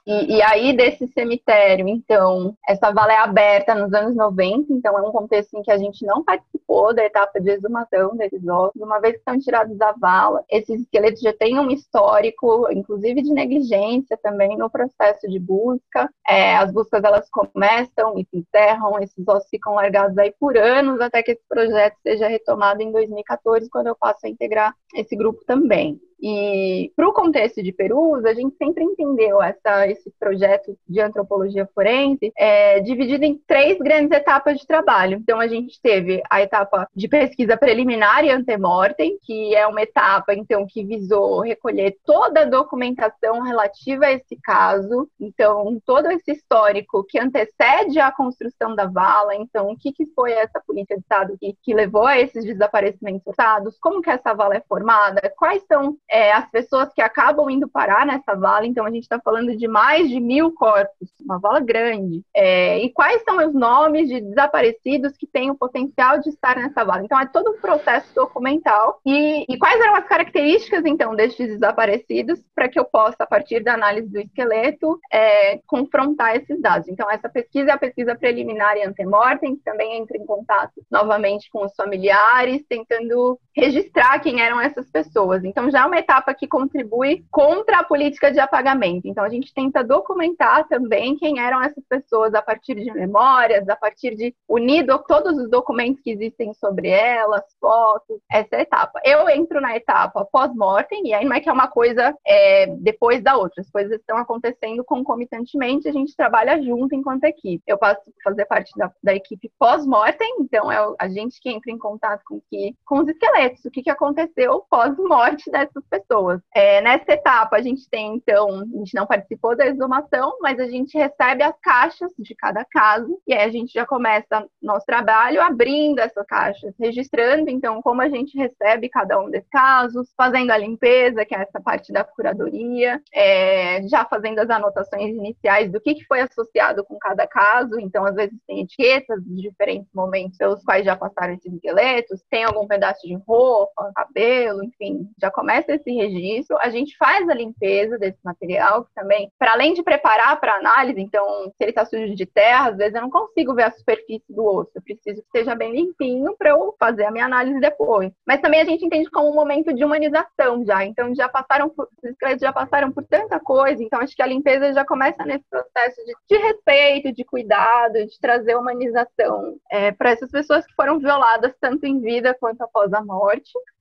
e, 0.06 0.36
e, 0.36 0.42
aí, 0.42 0.76
desse 0.76 1.08
cemitério, 1.08 1.88
então, 1.88 2.58
essa 2.68 2.92
vala 2.92 3.13
é 3.13 3.18
aberta 3.18 3.74
nos 3.74 3.94
anos 3.94 4.16
90, 4.18 4.74
então 4.74 4.98
é 4.98 5.02
um 5.02 5.13
contexto 5.13 5.58
em 5.58 5.62
que 5.62 5.72
a 5.72 5.78
gente 5.78 6.06
não 6.06 6.22
participou 6.26 6.94
da 6.94 7.06
etapa 7.06 7.39
de 7.39 7.50
exumação 7.50 8.13
desses 8.18 8.46
ossos. 8.46 8.82
Uma 8.82 9.00
vez 9.00 9.13
que 9.13 9.20
estão 9.20 9.39
tirados 9.39 9.78
da 9.78 9.94
vala, 9.94 10.44
esses 10.50 10.82
esqueletos 10.82 11.22
já 11.22 11.32
têm 11.32 11.58
um 11.58 11.72
histórico, 11.72 12.70
inclusive 12.72 13.22
de 13.22 13.32
negligência 13.32 14.20
também 14.22 14.58
no 14.58 14.70
processo 14.70 15.26
de 15.30 15.39
busca. 15.39 16.10
É, 16.28 16.58
as 16.58 16.70
buscas 16.70 17.02
elas 17.02 17.30
começam 17.30 18.20
e 18.20 18.26
se 18.26 18.39
encerram, 18.39 19.00
esses 19.00 19.26
ossos 19.26 19.50
ficam 19.50 19.74
largados 19.74 20.18
aí 20.18 20.34
por 20.38 20.58
anos 20.58 21.00
até 21.00 21.24
que 21.24 21.32
esse 21.32 21.44
projeto 21.48 21.96
seja 22.04 22.28
retomado 22.28 22.82
em 22.82 22.92
2014, 22.92 23.70
quando 23.70 23.88
eu 23.88 23.96
passo 23.96 24.26
a 24.26 24.30
integrar 24.30 24.76
esse 24.94 25.16
grupo 25.16 25.39
também. 25.46 25.98
E 26.26 26.90
para 26.96 27.06
o 27.06 27.12
contexto 27.12 27.62
de 27.62 27.74
Perus, 27.74 28.24
a 28.24 28.34
gente 28.34 28.56
sempre 28.56 28.82
entendeu 28.82 29.44
essa, 29.44 29.86
esse 29.90 30.10
projeto 30.18 30.74
de 30.88 31.02
antropologia 31.02 31.68
forense 31.76 32.32
é, 32.38 32.80
dividido 32.80 33.26
em 33.26 33.38
três 33.46 33.78
grandes 33.78 34.18
etapas 34.18 34.58
de 34.58 34.66
trabalho. 34.66 35.18
Então, 35.18 35.38
a 35.38 35.48
gente 35.48 35.82
teve 35.82 36.24
a 36.30 36.42
etapa 36.42 36.88
de 36.96 37.10
pesquisa 37.10 37.58
preliminar 37.58 38.24
e 38.24 38.32
antemortem, 38.32 39.18
que 39.22 39.54
é 39.54 39.68
uma 39.68 39.82
etapa, 39.82 40.34
então, 40.34 40.66
que 40.66 40.86
visou 40.86 41.42
recolher 41.42 41.98
toda 42.06 42.44
a 42.44 42.46
documentação 42.46 43.42
relativa 43.42 44.06
a 44.06 44.14
esse 44.14 44.38
caso. 44.42 45.10
Então, 45.20 45.78
todo 45.86 46.10
esse 46.10 46.32
histórico 46.32 47.04
que 47.04 47.20
antecede 47.20 48.00
a 48.00 48.14
construção 48.14 48.74
da 48.76 48.86
vala. 48.86 49.36
Então, 49.36 49.70
o 49.70 49.78
que, 49.78 49.92
que 49.92 50.06
foi 50.16 50.32
essa 50.32 50.62
política 50.66 50.96
de 50.96 51.02
Estado 51.02 51.38
que, 51.38 51.54
que 51.62 51.74
levou 51.74 52.06
a 52.06 52.18
esses 52.18 52.46
desaparecimentos 52.46 53.24
forçados? 53.26 53.78
Como 53.78 54.02
que 54.02 54.10
essa 54.10 54.34
vala 54.34 54.56
é 54.56 54.64
formada? 54.70 55.22
Quais 55.38 55.62
são 55.68 55.98
é, 56.13 56.32
as 56.32 56.47
pessoas 56.52 56.93
que 56.93 57.02
acabam 57.02 57.49
indo 57.49 57.67
parar 57.67 58.06
nessa 58.06 58.36
vala. 58.36 58.67
Então, 58.67 58.86
a 58.86 58.91
gente 58.91 59.02
está 59.02 59.19
falando 59.19 59.58
de 59.58 59.67
mais 59.67 60.08
de 60.08 60.19
mil 60.19 60.54
corpos, 60.54 61.10
uma 61.19 61.39
vala 61.39 61.60
grande. 61.60 62.21
É, 62.36 62.78
e 62.78 62.91
quais 62.91 63.23
são 63.23 63.38
os 63.38 63.52
nomes 63.52 64.08
de 64.08 64.21
desaparecidos 64.21 65.17
que 65.17 65.26
têm 65.26 65.49
o 65.49 65.56
potencial 65.56 66.19
de 66.19 66.30
estar 66.30 66.56
nessa 66.56 66.86
vala? 66.86 67.04
Então, 67.04 67.19
é 67.19 67.26
todo 67.26 67.49
um 67.49 67.60
processo 67.60 68.13
documental. 68.13 68.99
E, 69.04 69.43
e 69.49 69.58
quais 69.58 69.82
eram 69.82 69.95
as 69.95 70.08
características, 70.08 70.86
então, 70.86 71.15
destes 71.15 71.47
desaparecidos, 71.47 72.39
para 72.54 72.69
que 72.69 72.80
eu 72.80 72.86
possa, 72.86 73.23
a 73.23 73.26
partir 73.28 73.63
da 73.63 73.73
análise 73.73 74.08
do 74.08 74.19
esqueleto, 74.19 74.99
é, 75.12 75.60
confrontar 75.65 76.36
esses 76.36 76.62
dados? 76.62 76.88
Então, 76.89 77.10
essa 77.10 77.28
pesquisa 77.28 77.71
é 77.71 77.73
a 77.73 77.78
pesquisa 77.78 78.15
preliminar 78.15 78.78
e 78.78 78.84
antemortem, 78.84 79.56
que 79.56 79.63
também 79.63 79.97
entra 79.97 80.15
em 80.15 80.26
contato 80.28 80.73
novamente 80.91 81.49
com 81.49 81.65
os 81.65 81.73
familiares, 81.76 82.63
tentando 82.69 83.39
registrar 83.56 84.20
quem 84.20 84.42
eram 84.42 84.60
essas 84.60 84.89
pessoas. 84.89 85.44
Então, 85.44 85.70
já 85.70 85.82
é 85.82 85.86
uma 85.86 85.98
etapa 85.98 86.34
que 86.34 86.48
contribui 86.48 87.26
contra 87.32 87.80
a 87.80 87.84
política 87.84 88.32
de 88.32 88.39
apagamento. 88.39 89.08
Então, 89.08 89.24
a 89.24 89.30
gente 89.30 89.54
tenta 89.54 89.84
documentar 89.84 90.68
também 90.68 91.16
quem 91.18 91.39
eram 91.39 91.62
essas 91.62 91.84
pessoas 91.88 92.34
a 92.34 92.42
partir 92.42 92.76
de 92.76 92.92
memórias, 92.92 93.68
a 93.70 93.76
partir 93.76 94.16
de 94.16 94.36
unir 94.48 94.86
todos 95.08 95.38
os 95.38 95.50
documentos 95.50 96.02
que 96.02 96.12
existem 96.12 96.54
sobre 96.54 96.89
elas, 96.89 97.44
fotos, 97.60 98.20
essa 98.32 98.58
etapa. 98.58 99.00
Eu 99.04 99.30
entro 99.30 99.62
na 99.62 99.76
etapa 99.76 100.26
pós-mortem, 100.26 101.08
e 101.08 101.13
aí 101.13 101.26
não 101.26 101.36
é 101.36 101.39
que 101.39 101.50
é 101.50 101.54
uma 101.54 101.68
coisa 101.68 102.16
é, 102.26 102.68
depois 102.80 103.22
da 103.22 103.38
outra, 103.38 103.62
as 103.62 103.70
coisas 103.70 104.00
estão 104.00 104.18
acontecendo 104.18 104.84
concomitantemente, 104.84 105.88
a 105.88 105.92
gente 105.92 106.16
trabalha 106.16 106.62
junto 106.62 106.96
enquanto 106.96 107.24
equipe. 107.26 107.63
Eu 107.68 107.78
passo 107.78 108.02
a 108.02 108.24
fazer 108.24 108.46
parte 108.46 108.72
da, 108.78 108.92
da 109.02 109.13
equipe 109.13 109.52
pós-mortem, 109.60 110.38
então 110.39 110.72
é 110.72 110.78
a 111.00 111.08
gente 111.08 111.39
que 111.39 111.50
entra 111.50 111.72
em 111.72 111.78
contato 111.78 112.22
com, 112.26 112.42
que, 112.50 112.76
com 112.86 113.00
os 113.00 113.08
esqueletos, 113.08 113.42
o 113.65 113.71
que, 113.71 113.84
que 113.84 113.89
aconteceu 113.89 114.65
pós-morte 114.69 115.49
dessas 115.51 115.84
pessoas. 115.89 116.41
É, 116.53 116.82
nessa 116.82 117.13
etapa, 117.13 117.58
a 117.58 117.62
gente 117.62 117.89
tem, 117.89 118.15
então, 118.15 118.62
a 118.62 118.77
gente 118.77 118.93
não 118.93 119.06
participou 119.06 119.56
da 119.56 119.67
exumação, 119.67 120.38
mas 120.41 120.60
a 120.60 120.67
gente 120.67 120.97
recebe 120.97 121.43
as 121.43 121.58
caixas 121.62 122.12
de 122.17 122.36
cada 122.36 122.65
caso, 122.65 123.19
e 123.27 123.34
aí 123.34 123.43
a 123.43 123.51
gente 123.51 123.73
já 123.73 123.86
começa 123.86 124.45
nosso 124.62 124.86
trabalho 124.86 125.41
abrindo 125.41 125.99
essas 125.99 126.25
caixas, 126.25 126.73
registrando, 126.79 127.49
então, 127.49 127.82
como 127.82 128.01
a 128.01 128.10
gente 128.10 128.38
recebe 128.38 128.89
cada 128.89 129.19
um 129.19 129.29
desses 129.29 129.49
casos, 129.49 130.12
fazendo 130.17 130.51
a 130.51 130.58
limpeza, 130.58 131.25
que 131.25 131.36
é 131.36 131.41
essa 131.41 131.62
parte 131.62 131.91
da 131.91 132.03
curadoria, 132.03 133.01
é, 133.13 133.88
já 133.88 134.06
fazendo 134.06 134.39
as 134.39 134.49
anotações 134.49 135.15
iniciais 135.15 135.71
do 135.71 135.79
que, 135.79 135.95
que 135.95 136.06
foi 136.06 136.21
associado 136.21 136.84
com 136.84 136.97
cada 136.97 137.27
caso, 137.27 137.79
então, 137.79 138.06
às 138.06 138.15
vezes 138.15 138.38
tem 138.47 138.62
etiquetas 138.62 139.23
de 139.23 139.41
diferentes 139.41 139.89
momentos 139.93 140.38
pelos 140.38 140.63
quais 140.63 140.86
já 140.86 140.95
passaram 140.95 141.34
esses 141.34 141.53
esqueletos, 141.53 142.23
tem 142.29 142.43
algum 142.43 142.67
pedaço 142.67 143.06
de 143.06 143.13
roupa, 143.34 143.91
cabelo, 143.96 144.63
enfim, 144.63 145.10
já 145.19 145.32
começa 145.32 145.74
esse 145.74 145.91
registro, 145.91 146.56
a 146.62 146.69
gente 146.69 146.96
faz 146.98 147.28
a 147.28 147.34
limpeza 147.34 147.98
desse 147.98 148.19
material, 148.24 148.86
que 148.86 148.93
também, 148.93 149.32
para 149.39 149.54
além 149.54 149.74
de 149.74 149.82
preparar 149.82 150.39
para 150.39 150.56
análise, 150.56 151.02
então, 151.02 151.26
se 151.46 151.56
ele 151.60 151.72
está 151.72 151.84
sujo 151.84 152.13
de 152.13 152.26
terra, 152.28 152.69
às 152.69 152.78
vezes 152.78 152.93
eu 152.93 153.02
não 153.02 153.10
consigo 153.10 153.56
ver 153.56 153.63
a 153.63 153.72
superfície 153.72 154.32
do 154.32 154.46
osso, 154.46 154.72
eu 154.76 154.82
preciso 154.84 155.22
que 155.22 155.28
esteja 155.28 155.56
bem 155.56 155.74
limpinho 155.74 156.36
para 156.38 156.52
eu 156.52 156.76
fazer 156.80 157.06
a 157.06 157.12
minha 157.12 157.26
análise 157.26 157.60
depois. 157.60 158.12
Mas 158.26 158.39
também 158.39 158.62
a 158.62 158.65
gente 158.65 158.86
entende 158.86 159.10
como 159.10 159.30
um 159.30 159.36
momento 159.36 159.74
de 159.74 159.84
humanização 159.84 160.63
já, 160.63 160.86
então 160.86 161.13
já 161.15 161.28
passaram 161.28 161.74
os 161.76 162.10
esqueletos 162.12 162.41
já 162.41 162.54
passaram 162.54 162.91
por 162.91 163.04
tanta 163.06 163.39
coisa, 163.39 163.82
então 163.82 164.00
acho 164.00 164.15
que 164.15 164.22
a 164.22 164.28
limpeza 164.28 164.74
já 164.74 164.86
começa 164.86 165.26
nesse 165.26 165.46
processo 165.50 166.04
de, 166.06 166.13
de 166.30 166.38
respeito, 166.38 167.12
de 167.12 167.24
cuidado, 167.24 168.06
de 168.06 168.19
trazer 168.19 168.56
humanização 168.56 169.56
é, 169.72 169.91
para 169.91 170.12
essas 170.12 170.30
pessoas 170.30 170.65
que 170.65 170.76
foram 170.76 171.00
violadas 171.00 171.54
tanto 171.60 171.86
em 171.86 172.00
vida 172.00 172.36
quanto 172.39 172.62
após 172.62 172.93
a 172.93 173.04
morte. 173.04 173.23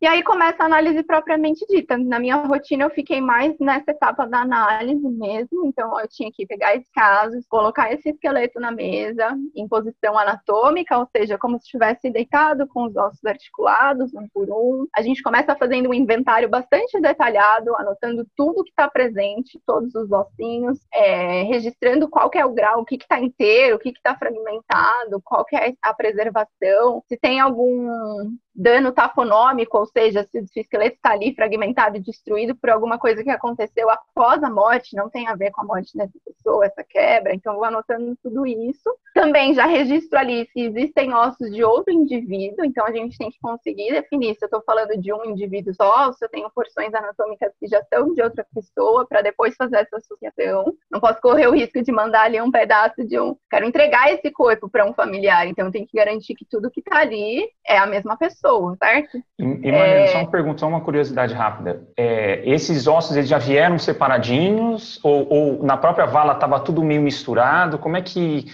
E 0.01 0.07
aí 0.07 0.23
começa 0.23 0.63
a 0.63 0.67
análise 0.67 1.03
propriamente 1.03 1.65
dita 1.69 1.97
na 1.97 2.19
minha 2.19 2.37
rotina, 2.37 2.85
eu 2.85 2.91
fiquei 2.91 3.21
mais 3.21 3.57
nessa 3.61 3.93
etapa 3.93 4.27
da 4.27 4.41
análise 4.41 5.09
mesmo. 5.09 5.67
Então, 5.67 5.99
eu 6.01 6.09
tinha 6.09 6.31
que 6.33 6.47
pegar 6.47 6.75
esses 6.75 6.91
casos, 6.91 7.47
colocar 7.47 7.93
esse 7.93 8.11
esqueleto 8.11 8.59
na 8.59 8.73
mesa, 8.73 9.37
em 9.55 9.69
posição 9.69 10.19
anatômica, 10.19 10.99
ou 10.99 11.07
seja, 11.17 11.39
como 11.39 11.59
se 11.59 11.65
estivesse 11.65 12.11
deitado 12.11 12.67
com 12.67 12.85
os 12.87 12.97
ossos 12.97 13.25
articulados, 13.25 14.13
um 14.15 14.27
por 14.29 14.49
um. 14.51 14.87
A 14.97 15.03
gente 15.03 15.23
começa 15.23 15.55
fazendo 15.55 15.91
um 15.91 15.95
inventário 15.95 16.49
bastante 16.49 17.01
detalhado, 17.01 17.75
anotando 17.77 18.27
tudo 18.37 18.65
que 18.65 18.71
está 18.71 18.89
presente, 18.89 19.61
todos 19.67 19.95
os 19.95 20.11
ossinhos, 20.11 20.79
é, 20.93 21.43
registrando 21.45 22.09
qual 22.09 22.31
é 22.35 22.45
o 22.45 22.53
grau, 22.53 22.81
o 22.81 22.85
que 22.85 22.97
está 22.97 23.21
inteiro, 23.21 23.77
o 23.77 23.79
que 23.79 23.91
está 23.91 24.17
fragmentado, 24.17 25.21
qual 25.25 25.45
é 25.53 25.73
a 25.83 25.95
preservação, 25.95 27.03
se 27.09 27.17
tem 27.17 27.41
algum 27.41 28.33
dano 28.55 28.93
tafonômico, 28.93 29.79
ou 29.79 29.87
seja, 29.87 30.27
se 30.31 30.39
o 30.39 30.47
esqueleto 30.61 30.97
está 30.97 31.13
ali 31.13 31.35
fragmentado 31.35 31.97
e 31.97 32.01
destruído 32.01 32.55
por 32.55 32.71
alguma 32.71 32.99
coisa 32.99 33.23
que 33.23 33.31
aconteceu 33.31 33.89
após 33.89 34.43
a 34.43 34.51
morte, 34.51 34.95
não 34.95 35.09
tem 35.09 35.27
a 35.27 35.35
ver 35.35 35.51
com 35.51 35.63
a 35.63 35.65
morte 35.65 35.97
dessa 35.97 36.19
pessoa, 36.25 36.67
essa 36.67 36.85
quebra, 36.85 37.35
então 37.35 37.55
vou 37.55 37.65
anotando 37.65 38.17
tudo 38.23 38.47
isso. 38.47 38.91
Também 39.15 39.55
já 39.55 39.67
registro 39.67 40.19
ali 40.19 40.47
se 40.53 40.61
existem 40.61 41.15
ossos 41.15 41.51
de 41.51 41.65
outro 41.65 41.93
indivíduo, 41.93 42.65
então 42.65 42.85
a 42.87 42.93
gente 42.93 43.17
tem 43.17 43.31
que 43.31 43.41
conseguir 43.41 43.93
definir 43.93 44.35
se 44.35 44.45
eu 44.45 44.47
estou 44.47 44.63
falando 44.63 45.01
de 45.01 45.13
um 45.13 45.25
indivíduo 45.25 45.75
só, 45.75 46.13
se 46.13 46.25
eu 46.25 46.29
tenho 46.29 46.51
porções 46.51 46.93
anatômicas 46.95 47.53
que 47.59 47.67
já 47.67 47.83
são 47.85 48.13
de 48.15 48.23
outra 48.23 48.47
pessoa, 48.55 49.07
para 49.07 49.23
depois 49.23 49.55
fazer 49.57 49.77
essa 49.77 49.97
associação. 49.97 50.75
Não 50.91 51.01
posso 51.01 51.21
correr 51.21 51.47
o 51.47 51.55
risco 51.55 51.83
de 51.83 51.93
mandar 51.93 52.25
ali 52.25 52.41
um 52.41 52.51
pedaço 52.51 53.05
de 53.07 53.19
um. 53.19 53.37
Quero 53.51 53.67
entregar 53.67 54.13
esse 54.13 54.31
corpo 54.31 54.69
para 54.69 54.85
um 54.85 54.93
familiar, 54.93 55.47
então 55.47 55.71
tenho 55.71 55.87
que 55.87 55.97
garantir 55.97 56.35
que 56.35 56.45
tudo 56.45 56.71
que 56.71 56.81
está 56.81 56.99
ali 56.99 57.49
é 57.67 57.79
a 57.79 57.87
mesma 57.87 58.17
pessoa 58.17 58.42
pessoa, 58.43 58.77
certo? 58.77 59.23
E, 59.39 59.45
Mariana, 59.45 60.01
é... 60.01 60.07
só 60.09 60.19
uma 60.19 60.31
pergunta, 60.31 60.59
só 60.59 60.69
uma 60.69 60.81
curiosidade 60.81 61.33
rápida. 61.33 61.83
É, 61.97 62.43
esses 62.45 62.87
ossos, 62.87 63.17
eles 63.17 63.29
já 63.29 63.39
vieram 63.39 63.79
separadinhos? 63.79 64.99
Ou, 65.03 65.33
ou 65.33 65.63
na 65.63 65.77
própria 65.77 66.07
vala 66.07 66.33
estava 66.33 66.59
tudo 66.59 66.83
meio 66.83 67.01
misturado? 67.01 67.79
Como 67.79 67.97
é 67.97 68.03
que 68.03 68.47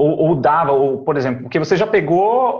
ou, 0.00 0.16
ou, 0.16 0.34
dava, 0.34 0.72
ou, 0.72 1.04
por 1.04 1.14
exemplo, 1.18 1.42
porque 1.42 1.58
você 1.58 1.76
já 1.76 1.86
pegou 1.86 2.58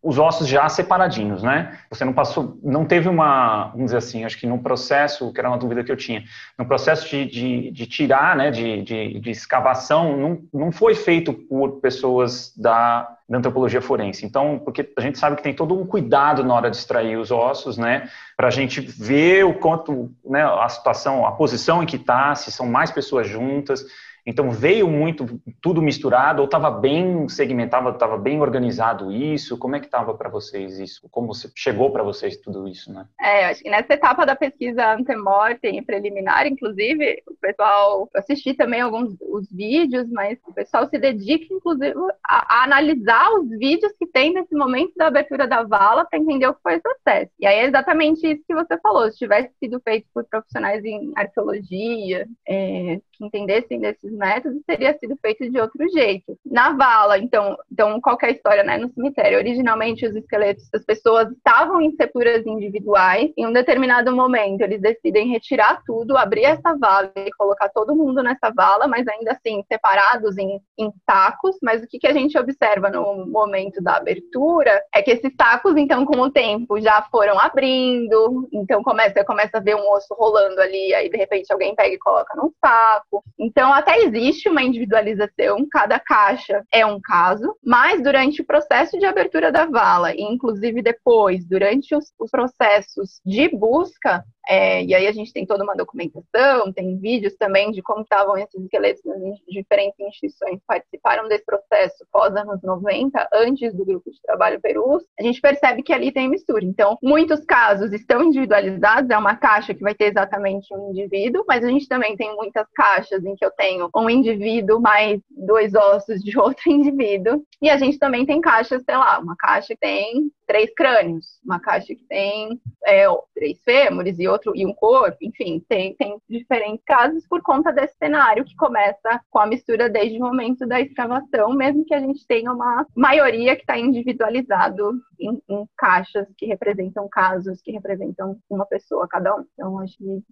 os 0.00 0.16
ossos 0.16 0.46
já 0.46 0.68
separadinhos, 0.68 1.42
né? 1.42 1.76
Você 1.90 2.04
não 2.04 2.12
passou, 2.12 2.56
não 2.62 2.84
teve 2.84 3.08
uma, 3.08 3.70
vamos 3.72 3.86
dizer 3.86 3.96
assim, 3.96 4.24
acho 4.24 4.38
que 4.38 4.46
no 4.46 4.60
processo, 4.60 5.32
que 5.32 5.40
era 5.40 5.48
uma 5.48 5.58
dúvida 5.58 5.82
que 5.82 5.90
eu 5.90 5.96
tinha, 5.96 6.22
no 6.56 6.64
processo 6.64 7.08
de, 7.08 7.24
de, 7.26 7.70
de 7.72 7.86
tirar, 7.86 8.36
né, 8.36 8.52
de, 8.52 8.80
de, 8.82 9.18
de, 9.18 9.30
escavação, 9.30 10.16
não, 10.16 10.38
não 10.54 10.70
foi 10.70 10.94
feito 10.94 11.32
por 11.32 11.80
pessoas 11.80 12.56
da, 12.56 13.08
da 13.28 13.38
antropologia 13.38 13.82
forense. 13.82 14.24
Então, 14.24 14.60
porque 14.64 14.88
a 14.96 15.00
gente 15.00 15.18
sabe 15.18 15.34
que 15.34 15.42
tem 15.42 15.52
todo 15.52 15.76
um 15.76 15.84
cuidado 15.84 16.44
na 16.44 16.54
hora 16.54 16.70
de 16.70 16.76
extrair 16.76 17.16
os 17.16 17.32
ossos, 17.32 17.76
né, 17.76 18.08
para 18.36 18.46
a 18.46 18.52
gente 18.52 18.80
ver 18.80 19.44
o 19.44 19.54
quanto, 19.54 20.12
né, 20.24 20.44
a 20.44 20.68
situação, 20.68 21.26
a 21.26 21.32
posição 21.32 21.82
em 21.82 21.86
que 21.86 21.96
está, 21.96 22.36
se 22.36 22.52
são 22.52 22.66
mais 22.66 22.92
pessoas 22.92 23.26
juntas, 23.26 23.84
então 24.26 24.50
veio 24.50 24.88
muito 24.88 25.40
tudo 25.60 25.82
misturado 25.82 26.40
ou 26.40 26.46
estava 26.46 26.70
bem 26.70 27.28
segmentado, 27.28 27.88
estava 27.90 28.16
bem 28.16 28.40
organizado 28.40 29.12
isso? 29.12 29.58
Como 29.58 29.76
é 29.76 29.80
que 29.80 29.86
estava 29.86 30.14
para 30.14 30.28
vocês 30.28 30.78
isso? 30.78 31.08
Como 31.10 31.32
chegou 31.54 31.90
para 31.90 32.02
vocês 32.02 32.36
tudo 32.36 32.68
isso, 32.68 32.92
né? 32.92 33.06
É, 33.20 33.46
acho 33.46 33.62
que 33.62 33.70
nessa 33.70 33.94
etapa 33.94 34.24
da 34.24 34.36
pesquisa 34.36 34.94
antemortem 34.94 35.78
e 35.78 35.82
preliminar, 35.82 36.46
inclusive, 36.46 37.22
pessoal 37.40 38.08
assistir 38.14 38.54
também 38.54 38.80
alguns 38.80 39.16
os 39.20 39.50
vídeos, 39.50 40.08
mas 40.10 40.38
o 40.46 40.52
pessoal 40.52 40.88
se 40.88 40.98
dedica, 40.98 41.52
inclusive, 41.52 41.94
a, 42.26 42.60
a 42.60 42.64
analisar 42.64 43.32
os 43.34 43.48
vídeos 43.58 43.92
que 43.98 44.06
tem 44.06 44.32
nesse 44.32 44.54
momento 44.54 44.92
da 44.96 45.06
abertura 45.06 45.46
da 45.46 45.62
vala 45.62 46.04
para 46.04 46.18
entender 46.18 46.46
o 46.46 46.54
que 46.54 46.62
foi 46.62 46.74
esse 46.74 46.82
processo. 46.82 47.30
E 47.38 47.46
aí 47.46 47.58
é 47.60 47.64
exatamente 47.64 48.26
isso 48.26 48.44
que 48.46 48.54
você 48.54 48.78
falou. 48.78 49.10
Se 49.10 49.18
tivesse 49.18 49.50
sido 49.58 49.80
feito 49.80 50.06
por 50.12 50.24
profissionais 50.24 50.84
em 50.84 51.12
arqueologia, 51.16 52.28
é, 52.46 53.00
que 53.12 53.24
entendessem 53.24 53.80
desses 53.80 54.09
métodos, 54.10 54.62
teria 54.66 54.96
sido 54.98 55.16
feito 55.20 55.50
de 55.50 55.60
outro 55.60 55.88
jeito. 55.90 56.38
Na 56.44 56.72
vala, 56.72 57.18
então, 57.18 57.56
então 57.72 58.00
qual 58.00 58.16
é 58.22 58.30
história, 58.30 58.62
né? 58.62 58.78
No 58.78 58.92
cemitério, 58.92 59.38
originalmente 59.38 60.06
os 60.06 60.14
esqueletos 60.14 60.68
das 60.70 60.84
pessoas 60.84 61.30
estavam 61.30 61.80
em 61.80 61.90
sepulturas 61.92 62.44
individuais. 62.46 63.32
Em 63.36 63.46
um 63.46 63.52
determinado 63.52 64.14
momento, 64.14 64.62
eles 64.62 64.80
decidem 64.80 65.30
retirar 65.30 65.82
tudo, 65.86 66.16
abrir 66.16 66.44
essa 66.44 66.76
vala 66.76 67.10
e 67.16 67.30
colocar 67.32 67.68
todo 67.70 67.94
mundo 67.94 68.22
nessa 68.22 68.52
vala, 68.54 68.86
mas 68.86 69.06
ainda 69.08 69.32
assim 69.32 69.64
separados 69.70 70.36
em, 70.36 70.60
em 70.78 70.92
sacos. 71.08 71.56
Mas 71.62 71.82
o 71.82 71.86
que, 71.86 71.98
que 71.98 72.06
a 72.06 72.12
gente 72.12 72.38
observa 72.38 72.90
no 72.90 73.26
momento 73.26 73.82
da 73.82 73.96
abertura 73.96 74.82
é 74.94 75.02
que 75.02 75.10
esses 75.10 75.32
sacos, 75.40 75.76
então, 75.76 76.04
com 76.04 76.20
o 76.20 76.30
tempo, 76.30 76.80
já 76.80 77.02
foram 77.10 77.38
abrindo. 77.38 78.48
Então 78.52 78.82
começa, 78.82 79.24
começa 79.24 79.58
a 79.58 79.60
ver 79.60 79.76
um 79.76 79.90
osso 79.92 80.14
rolando 80.14 80.60
ali, 80.60 80.92
aí 80.94 81.08
de 81.08 81.16
repente 81.16 81.52
alguém 81.52 81.74
pega 81.74 81.94
e 81.94 81.98
coloca 81.98 82.34
num 82.36 82.52
saco. 82.64 83.24
Então 83.38 83.72
até 83.72 83.99
existe 84.02 84.48
uma 84.48 84.62
individualização, 84.62 85.66
cada 85.70 85.98
caixa 85.98 86.64
é 86.72 86.84
um 86.84 87.00
caso, 87.00 87.56
mas 87.64 88.02
durante 88.02 88.42
o 88.42 88.44
processo 88.44 88.98
de 88.98 89.06
abertura 89.06 89.52
da 89.52 89.66
vala, 89.66 90.14
e 90.14 90.22
inclusive 90.22 90.82
depois, 90.82 91.44
durante 91.46 91.94
os, 91.94 92.12
os 92.18 92.30
processos 92.30 93.20
de 93.24 93.48
busca, 93.48 94.24
é, 94.48 94.84
e 94.84 94.94
aí 94.94 95.06
a 95.06 95.12
gente 95.12 95.32
tem 95.32 95.46
toda 95.46 95.62
uma 95.62 95.76
documentação, 95.76 96.72
tem 96.72 96.96
vídeos 96.98 97.34
também 97.36 97.70
de 97.70 97.82
como 97.82 98.02
estavam 98.02 98.36
esses 98.36 98.60
esqueletos 98.62 99.02
nas 99.04 99.38
diferentes 99.48 99.98
instituições 100.00 100.58
que 100.58 100.66
participaram 100.66 101.28
desse 101.28 101.44
processo 101.44 102.06
pós 102.10 102.34
anos 102.34 102.62
90, 102.62 103.28
antes 103.32 103.74
do 103.74 103.84
grupo 103.84 104.10
de 104.10 104.20
trabalho 104.22 104.60
Perus, 104.60 105.04
a 105.18 105.22
gente 105.22 105.40
percebe 105.40 105.82
que 105.82 105.92
ali 105.92 106.10
tem 106.12 106.28
mistura. 106.28 106.64
Então, 106.64 106.98
muitos 107.02 107.44
casos 107.44 107.92
estão 107.92 108.22
individualizados, 108.22 109.10
é 109.10 109.18
uma 109.18 109.36
caixa 109.36 109.74
que 109.74 109.82
vai 109.82 109.94
ter 109.94 110.06
exatamente 110.06 110.72
um 110.74 110.90
indivíduo, 110.90 111.44
mas 111.46 111.64
a 111.64 111.68
gente 111.68 111.88
também 111.88 112.16
tem 112.16 112.34
muitas 112.34 112.66
caixas 112.74 113.24
em 113.24 113.34
que 113.36 113.44
eu 113.44 113.50
tenho 113.52 113.88
um 113.94 114.10
indivíduo 114.10 114.80
mais 114.80 115.20
dois 115.30 115.74
ossos 115.74 116.20
de 116.22 116.36
outro 116.38 116.70
indivíduo, 116.70 117.44
e 117.60 117.68
a 117.68 117.76
gente 117.76 117.98
também 117.98 118.24
tem 118.24 118.40
caixas, 118.40 118.82
sei 118.82 118.96
lá, 118.96 119.18
uma 119.18 119.36
caixa 119.36 119.74
que 119.74 119.80
tem 119.80 120.30
três 120.46 120.74
crânios, 120.74 121.38
uma 121.44 121.60
caixa 121.60 121.94
que 121.94 122.04
tem 122.08 122.60
é, 122.84 123.06
três 123.34 123.62
fêmures 123.62 124.18
e 124.18 124.26
outro 124.40 124.56
e 124.56 124.66
um 124.66 124.72
corpo, 124.72 125.18
enfim, 125.20 125.62
tem, 125.68 125.94
tem 125.94 126.18
diferentes 126.28 126.82
casos 126.84 127.26
por 127.28 127.42
conta 127.42 127.70
desse 127.72 127.96
cenário 127.96 128.44
que 128.44 128.56
começa 128.56 129.20
com 129.30 129.38
a 129.38 129.46
mistura 129.46 129.88
desde 129.88 130.18
o 130.18 130.20
momento 130.20 130.66
da 130.66 130.80
escavação, 130.80 131.52
mesmo 131.52 131.84
que 131.84 131.94
a 131.94 132.00
gente 132.00 132.26
tenha 132.26 132.52
uma 132.52 132.86
maioria 132.96 133.54
que 133.54 133.62
está 133.62 133.78
individualizado 133.78 134.92
em, 135.18 135.40
em, 135.48 135.68
caixas 135.76 136.26
que 136.36 136.46
representam 136.46 137.08
casos, 137.08 137.60
que 137.60 137.70
representam 137.70 138.38
uma 138.48 138.64
pessoa 138.64 139.06
cada 139.06 139.36
um. 139.36 139.44
Então, 139.52 139.78
acho 139.78 139.96
que, 139.98 140.22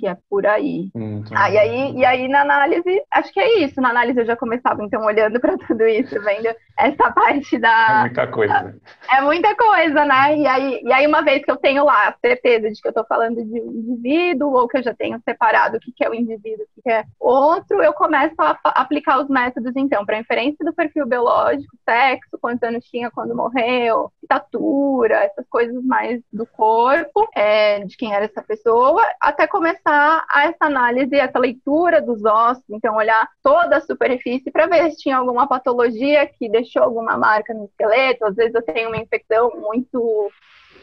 que 0.00 0.06
é 0.08 0.16
por 0.30 0.46
aí. 0.46 0.90
ah, 1.34 1.50
e 1.50 1.58
aí. 1.58 1.94
E 1.94 2.04
aí, 2.04 2.26
na 2.26 2.40
análise, 2.40 3.02
acho 3.10 3.32
que 3.32 3.38
é 3.38 3.58
isso. 3.58 3.80
Na 3.80 3.90
análise, 3.90 4.18
eu 4.18 4.24
já 4.24 4.34
começava, 4.34 4.82
então, 4.82 5.04
olhando 5.04 5.38
para 5.38 5.58
tudo 5.58 5.86
isso, 5.86 6.18
vendo 6.22 6.48
essa 6.78 7.12
parte 7.12 7.58
da. 7.58 7.98
É 7.98 8.00
muita 8.00 8.26
coisa. 8.26 8.54
Da, 8.54 9.16
é 9.18 9.20
muita 9.20 9.54
coisa, 9.54 10.04
né? 10.06 10.38
E 10.38 10.46
aí, 10.46 10.80
e 10.82 10.92
aí, 10.92 11.06
uma 11.06 11.22
vez 11.22 11.44
que 11.44 11.50
eu 11.50 11.58
tenho 11.58 11.84
lá 11.84 12.08
a 12.08 12.14
certeza 12.18 12.70
de 12.70 12.80
que 12.80 12.88
eu 12.88 12.90
estou 12.90 13.04
falando 13.04 13.44
de 13.44 13.60
um 13.60 13.72
indivíduo, 13.72 14.54
ou 14.54 14.66
que 14.66 14.78
eu 14.78 14.82
já 14.82 14.94
tenho 14.94 15.20
separado 15.22 15.76
o 15.76 15.80
que 15.80 16.02
é 16.02 16.08
o 16.08 16.14
indivíduo, 16.14 16.64
o 16.78 16.82
que 16.82 16.90
é 16.90 17.04
outro, 17.18 17.82
eu 17.82 17.92
começo 17.92 18.34
a, 18.38 18.58
a 18.64 18.80
aplicar 18.80 19.20
os 19.20 19.28
métodos, 19.28 19.72
então, 19.76 20.06
para 20.06 20.18
inferência 20.18 20.64
do 20.64 20.72
perfil 20.72 21.06
biológico, 21.06 21.76
sexo, 21.84 22.38
quantos 22.40 22.62
anos 22.62 22.84
tinha 22.86 23.10
quando 23.10 23.36
morreu, 23.36 24.10
estatura, 24.22 25.24
essas 25.24 25.46
coisas 25.48 25.84
mais 25.84 26.22
do 26.32 26.46
corpo, 26.46 27.28
é, 27.34 27.80
de 27.84 27.96
quem 27.96 28.14
era 28.14 28.24
essa 28.24 28.42
pessoa, 28.42 29.04
até 29.20 29.46
começar 29.46 29.89
a 29.92 30.44
essa 30.44 30.66
análise, 30.66 31.14
essa 31.14 31.38
leitura 31.38 32.00
dos 32.00 32.24
ossos, 32.24 32.64
então 32.70 32.96
olhar 32.96 33.28
toda 33.42 33.76
a 33.76 33.80
superfície 33.80 34.50
para 34.50 34.66
ver 34.66 34.90
se 34.90 34.98
tinha 34.98 35.16
alguma 35.16 35.46
patologia 35.46 36.26
que 36.26 36.48
deixou 36.48 36.82
alguma 36.82 37.16
marca 37.16 37.52
no 37.52 37.64
esqueleto. 37.64 38.24
Às 38.24 38.36
vezes 38.36 38.54
eu 38.54 38.62
tenho 38.62 38.88
uma 38.88 38.98
infecção 38.98 39.50
muito 39.60 40.30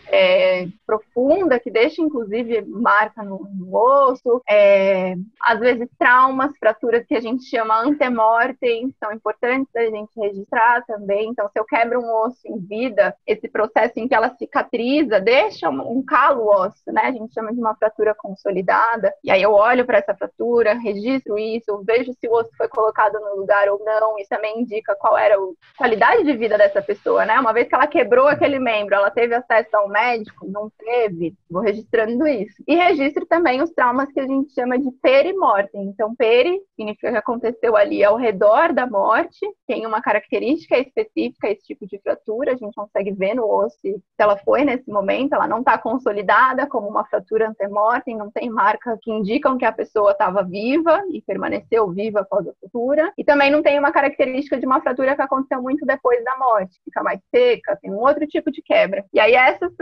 é, 0.10 0.68
profunda, 0.86 1.60
que 1.60 1.70
deixa 1.70 2.02
inclusive 2.02 2.62
marca 2.66 3.24
no, 3.24 3.48
no 3.56 3.76
osso, 3.76 4.42
é, 4.50 5.16
às 5.42 5.60
vezes 5.60 5.88
traumas, 5.98 6.52
fraturas 6.60 7.06
que 7.06 7.16
a 7.16 7.20
gente 7.20 7.44
chama 7.46 7.82
antemortem, 7.82 8.94
são 9.00 9.12
importantes 9.12 9.74
a 9.76 9.82
gente 9.82 10.10
registrar 10.18 10.86
também. 10.86 11.30
Então, 11.30 11.48
se 11.50 11.60
eu 11.60 11.66
quebro 11.66 12.00
um 12.00 12.26
osso 12.26 12.40
em 12.46 12.58
vida, 12.60 13.16
esse 13.26 13.48
processo 13.48 13.94
em 13.98 14.08
que 14.08 14.16
ela 14.16 14.36
cicatriza 14.36 15.20
deixa 15.20 15.70
um, 15.70 15.98
um 15.98 16.04
calo 16.04 16.48
ósseo, 16.48 16.94
né? 16.94 17.04
A 17.04 17.12
gente 17.12 17.34
chama 17.34 17.54
de 17.54 17.60
uma 17.60 17.76
fratura 17.76 18.16
consolidada. 18.16 19.14
E 19.24 19.32
aí 19.32 19.42
eu 19.42 19.54
olho 19.54 19.86
para 19.86 19.98
essa 19.98 20.16
fratura, 20.16 20.74
registro 20.74 21.38
isso, 21.38 21.84
vejo 21.86 22.14
se 22.14 22.28
o 22.28 22.34
osso 22.34 22.50
foi 22.58 22.68
colocado 22.68 23.20
no 23.20 23.36
lugar 23.36 23.68
ou 23.70 23.80
não. 23.84 24.18
Isso 24.20 24.30
também 24.30 24.62
indica 24.62 24.96
qual 24.96 25.18
era 25.18 25.36
a 25.36 25.78
qualidade 25.78 26.24
de 26.24 26.34
vida 26.36 26.58
dessa 26.58 26.82
pessoa, 26.82 27.26
né? 27.26 27.40
Uma 27.40 27.54
vez 27.54 27.68
que 27.68 27.76
ela 27.76 27.88
quebrou 27.88 28.28
aquele 28.28 28.60
membro, 28.60 28.96
ela 28.96 29.12
teve 29.12 29.34
acesso 29.36 29.76
ao 29.76 29.90
médico, 29.98 30.48
não 30.48 30.70
teve, 30.78 31.36
vou 31.50 31.62
registrando 31.62 32.28
isso. 32.28 32.64
E 32.68 32.76
registro 32.76 33.26
também 33.26 33.62
os 33.62 33.72
traumas 33.72 34.12
que 34.12 34.20
a 34.20 34.26
gente 34.28 34.54
chama 34.54 34.78
de 34.78 34.92
perimortem. 35.02 35.84
Então, 35.86 36.16
peri 36.16 36.60
significa 36.76 37.12
que 37.12 37.18
aconteceu 37.18 37.76
ali 37.76 38.04
ao 38.04 38.16
redor 38.16 38.72
da 38.74 38.86
morte, 38.86 39.40
tem 39.66 39.86
uma 39.86 40.02
característica 40.02 40.78
específica 40.78 41.50
esse 41.50 41.66
tipo 41.66 41.88
de 41.88 42.00
fratura, 42.00 42.54
a 42.54 42.58
gente 42.58 42.76
consegue 42.76 43.12
ver 43.12 43.34
no 43.34 43.50
osso 43.50 43.78
se 43.82 44.02
ela 44.18 44.38
foi 44.38 44.64
nesse 44.64 44.90
momento, 44.90 45.34
ela 45.34 45.48
não 45.48 45.60
está 45.60 45.78
consolidada 45.78 46.68
como 46.68 46.88
uma 46.88 47.06
fratura 47.06 47.50
antemortem, 47.50 48.18
não 48.18 48.32
tem 48.32 48.50
marcas 48.50 48.98
que 49.02 49.12
indicam 49.12 49.58
que 49.58 49.66
a 49.66 49.72
pessoa 49.72 50.12
estava 50.12 50.44
viva 50.44 51.04
e 51.12 51.22
permaneceu 51.22 51.90
viva 51.92 52.22
após 52.22 52.48
a 52.48 52.54
fratura, 52.60 53.12
e 53.18 53.24
também 53.24 53.52
não 53.52 53.62
tem 53.62 53.78
uma 53.80 53.92
característica 53.92 54.60
de 54.60 54.66
uma 54.66 54.82
fratura 54.82 55.16
que 55.16 55.22
aconteceu 55.22 55.62
muito 55.62 55.86
depois 55.86 56.24
da 56.24 56.38
morte, 56.38 56.80
fica 56.84 57.02
mais 57.04 57.20
seca, 57.34 57.78
tem 57.82 57.92
um 57.92 58.00
outro 58.00 58.28
tipo 58.28 58.52
de 58.52 58.62
quebra. 58.62 59.06
E 59.14 59.20
aí 59.20 59.34
essas 59.34 59.74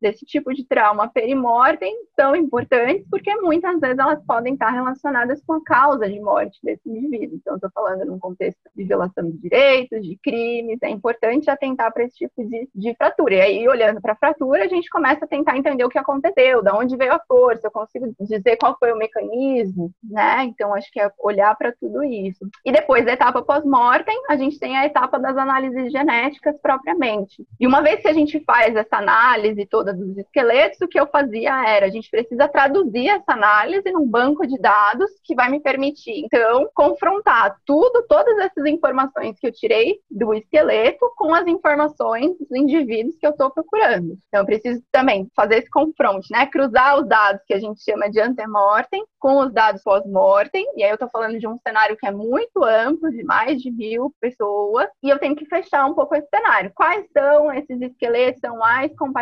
desse 0.00 0.24
tipo 0.24 0.52
de 0.52 0.64
trauma 0.64 1.08
perimortem 1.08 1.94
são 2.14 2.34
importantes 2.34 3.06
porque 3.10 3.34
muitas 3.36 3.78
vezes 3.80 3.98
elas 3.98 4.22
podem 4.24 4.54
estar 4.54 4.70
relacionadas 4.70 5.42
com 5.44 5.54
a 5.54 5.64
causa 5.64 6.08
de 6.08 6.20
morte 6.20 6.58
desse 6.62 6.88
indivíduo. 6.88 7.36
Então, 7.36 7.54
estou 7.54 7.70
falando 7.74 8.04
num 8.04 8.18
contexto 8.18 8.58
de 8.74 8.84
violação 8.84 9.30
de 9.30 9.38
direitos, 9.38 10.02
de 10.02 10.18
crimes, 10.22 10.78
é 10.82 10.90
importante 10.90 11.50
atentar 11.50 11.92
para 11.92 12.04
esse 12.04 12.16
tipo 12.16 12.44
de, 12.44 12.68
de 12.74 12.94
fratura. 12.94 13.34
E 13.34 13.40
aí, 13.40 13.68
olhando 13.68 14.00
para 14.00 14.12
a 14.12 14.16
fratura, 14.16 14.64
a 14.64 14.68
gente 14.68 14.88
começa 14.88 15.24
a 15.24 15.28
tentar 15.28 15.56
entender 15.56 15.84
o 15.84 15.88
que 15.88 15.98
aconteceu, 15.98 16.62
de 16.62 16.70
onde 16.70 16.96
veio 16.96 17.12
a 17.12 17.20
força, 17.26 17.66
eu 17.66 17.70
consigo 17.70 18.14
dizer 18.20 18.56
qual 18.56 18.76
foi 18.78 18.92
o 18.92 18.98
mecanismo, 18.98 19.90
né? 20.02 20.44
Então, 20.44 20.74
acho 20.74 20.90
que 20.90 21.00
é 21.00 21.10
olhar 21.18 21.56
para 21.56 21.72
tudo 21.72 22.02
isso. 22.04 22.46
E 22.64 22.72
depois 22.72 23.04
da 23.04 23.12
etapa 23.12 23.42
pós-mortem, 23.42 24.16
a 24.28 24.36
gente 24.36 24.58
tem 24.58 24.76
a 24.76 24.86
etapa 24.86 25.18
das 25.18 25.36
análises 25.36 25.92
genéticas 25.92 26.56
propriamente. 26.60 27.46
E 27.58 27.66
uma 27.66 27.82
vez 27.82 28.00
que 28.00 28.08
a 28.08 28.12
gente 28.12 28.42
faz 28.44 28.74
essa 28.74 28.96
análise, 28.96 29.25
análise 29.26 29.66
toda 29.66 29.92
dos 29.92 30.16
esqueletos, 30.16 30.80
o 30.80 30.88
que 30.88 30.98
eu 30.98 31.06
fazia 31.08 31.68
era, 31.68 31.86
a 31.86 31.90
gente 31.90 32.08
precisa 32.10 32.48
traduzir 32.48 33.08
essa 33.08 33.32
análise 33.32 33.90
num 33.90 34.06
banco 34.06 34.46
de 34.46 34.56
dados 34.58 35.10
que 35.24 35.34
vai 35.34 35.50
me 35.50 35.60
permitir, 35.60 36.24
então, 36.24 36.68
confrontar 36.74 37.56
tudo, 37.64 38.04
todas 38.08 38.38
essas 38.38 38.64
informações 38.66 39.38
que 39.38 39.46
eu 39.46 39.52
tirei 39.52 39.98
do 40.10 40.32
esqueleto 40.32 41.10
com 41.16 41.34
as 41.34 41.46
informações 41.46 42.36
dos 42.38 42.50
indivíduos 42.52 43.16
que 43.16 43.26
eu 43.26 43.30
estou 43.30 43.50
procurando. 43.50 44.16
Então, 44.28 44.40
eu 44.40 44.46
preciso 44.46 44.82
também 44.92 45.28
fazer 45.34 45.56
esse 45.58 45.70
confronto, 45.70 46.26
né? 46.30 46.46
Cruzar 46.46 47.00
os 47.00 47.08
dados 47.08 47.42
que 47.46 47.54
a 47.54 47.58
gente 47.58 47.82
chama 47.82 48.08
de 48.08 48.20
antemortem 48.20 49.04
com 49.18 49.38
os 49.38 49.52
dados 49.52 49.82
pós-mortem, 49.82 50.64
e 50.76 50.84
aí 50.84 50.90
eu 50.90 50.94
estou 50.94 51.08
falando 51.10 51.38
de 51.38 51.48
um 51.48 51.58
cenário 51.58 51.96
que 51.96 52.06
é 52.06 52.12
muito 52.12 52.62
amplo, 52.62 53.10
de 53.10 53.24
mais 53.24 53.60
de 53.60 53.72
mil 53.72 54.14
pessoas, 54.20 54.88
e 55.02 55.08
eu 55.08 55.18
tenho 55.18 55.34
que 55.34 55.46
fechar 55.46 55.84
um 55.86 55.94
pouco 55.94 56.14
esse 56.14 56.28
cenário. 56.28 56.70
Quais 56.74 57.06
são 57.12 57.52
esses 57.52 57.80
esqueletos 57.80 58.40
são 58.40 58.58
mais 58.58 58.94
compatíveis 58.94 59.15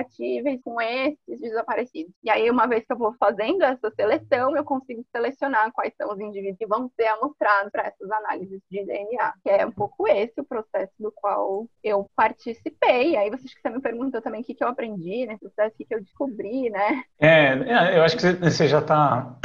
com 0.62 0.80
esses 0.80 1.40
desaparecidos. 1.40 2.12
E 2.22 2.30
aí, 2.30 2.51
uma 2.51 2.66
vez 2.66 2.84
que 2.84 2.92
eu 2.92 2.99
vou 2.99 3.14
fazendo 3.18 3.62
essa 3.62 3.90
seleção, 3.90 4.57
eu 4.57 4.64
consigo 4.64 5.05
selecionar 5.14 5.70
quais 5.72 5.92
são 5.97 6.12
os 6.12 6.20
indivíduos 6.20 6.59
que 6.59 6.66
vão 6.66 6.90
ser 6.97 7.07
amostrados 7.07 7.70
para 7.70 7.86
essas 7.86 8.11
análises 8.11 8.61
de 8.70 8.84
DNA. 8.84 9.34
Que 9.42 9.51
é 9.51 9.66
um 9.66 9.70
pouco 9.70 10.09
esse 10.09 10.40
o 10.40 10.45
processo 10.45 10.92
do 10.99 11.12
qual 11.12 11.66
eu 11.82 12.09
participei. 12.16 13.16
Aí, 13.16 13.30
vocês 13.30 13.55
que 13.55 13.61
você 13.61 13.70
me 13.70 13.80
perguntou 13.80 14.20
também 14.20 14.40
o 14.40 14.45
que, 14.45 14.55
que 14.55 14.64
eu 14.64 14.68
aprendi 14.68 15.26
nesse 15.26 15.40
processo, 15.40 15.74
o 15.74 15.76
que, 15.76 15.84
que 15.84 15.95
eu 15.95 16.03
descobri, 16.03 16.70
né? 16.70 17.05
É, 17.18 17.47
é 17.53 17.99
eu 17.99 18.03
acho 18.03 18.16
que 18.16 18.32
você 18.32 18.68
já 18.68 18.78
está 18.78 19.36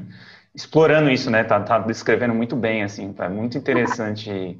explorando 0.54 1.10
isso, 1.10 1.30
né? 1.30 1.44
Tá, 1.44 1.60
tá 1.60 1.78
descrevendo 1.78 2.34
muito 2.34 2.56
bem, 2.56 2.82
assim, 2.82 3.12
tá 3.12 3.28
muito 3.28 3.58
interessante 3.58 4.58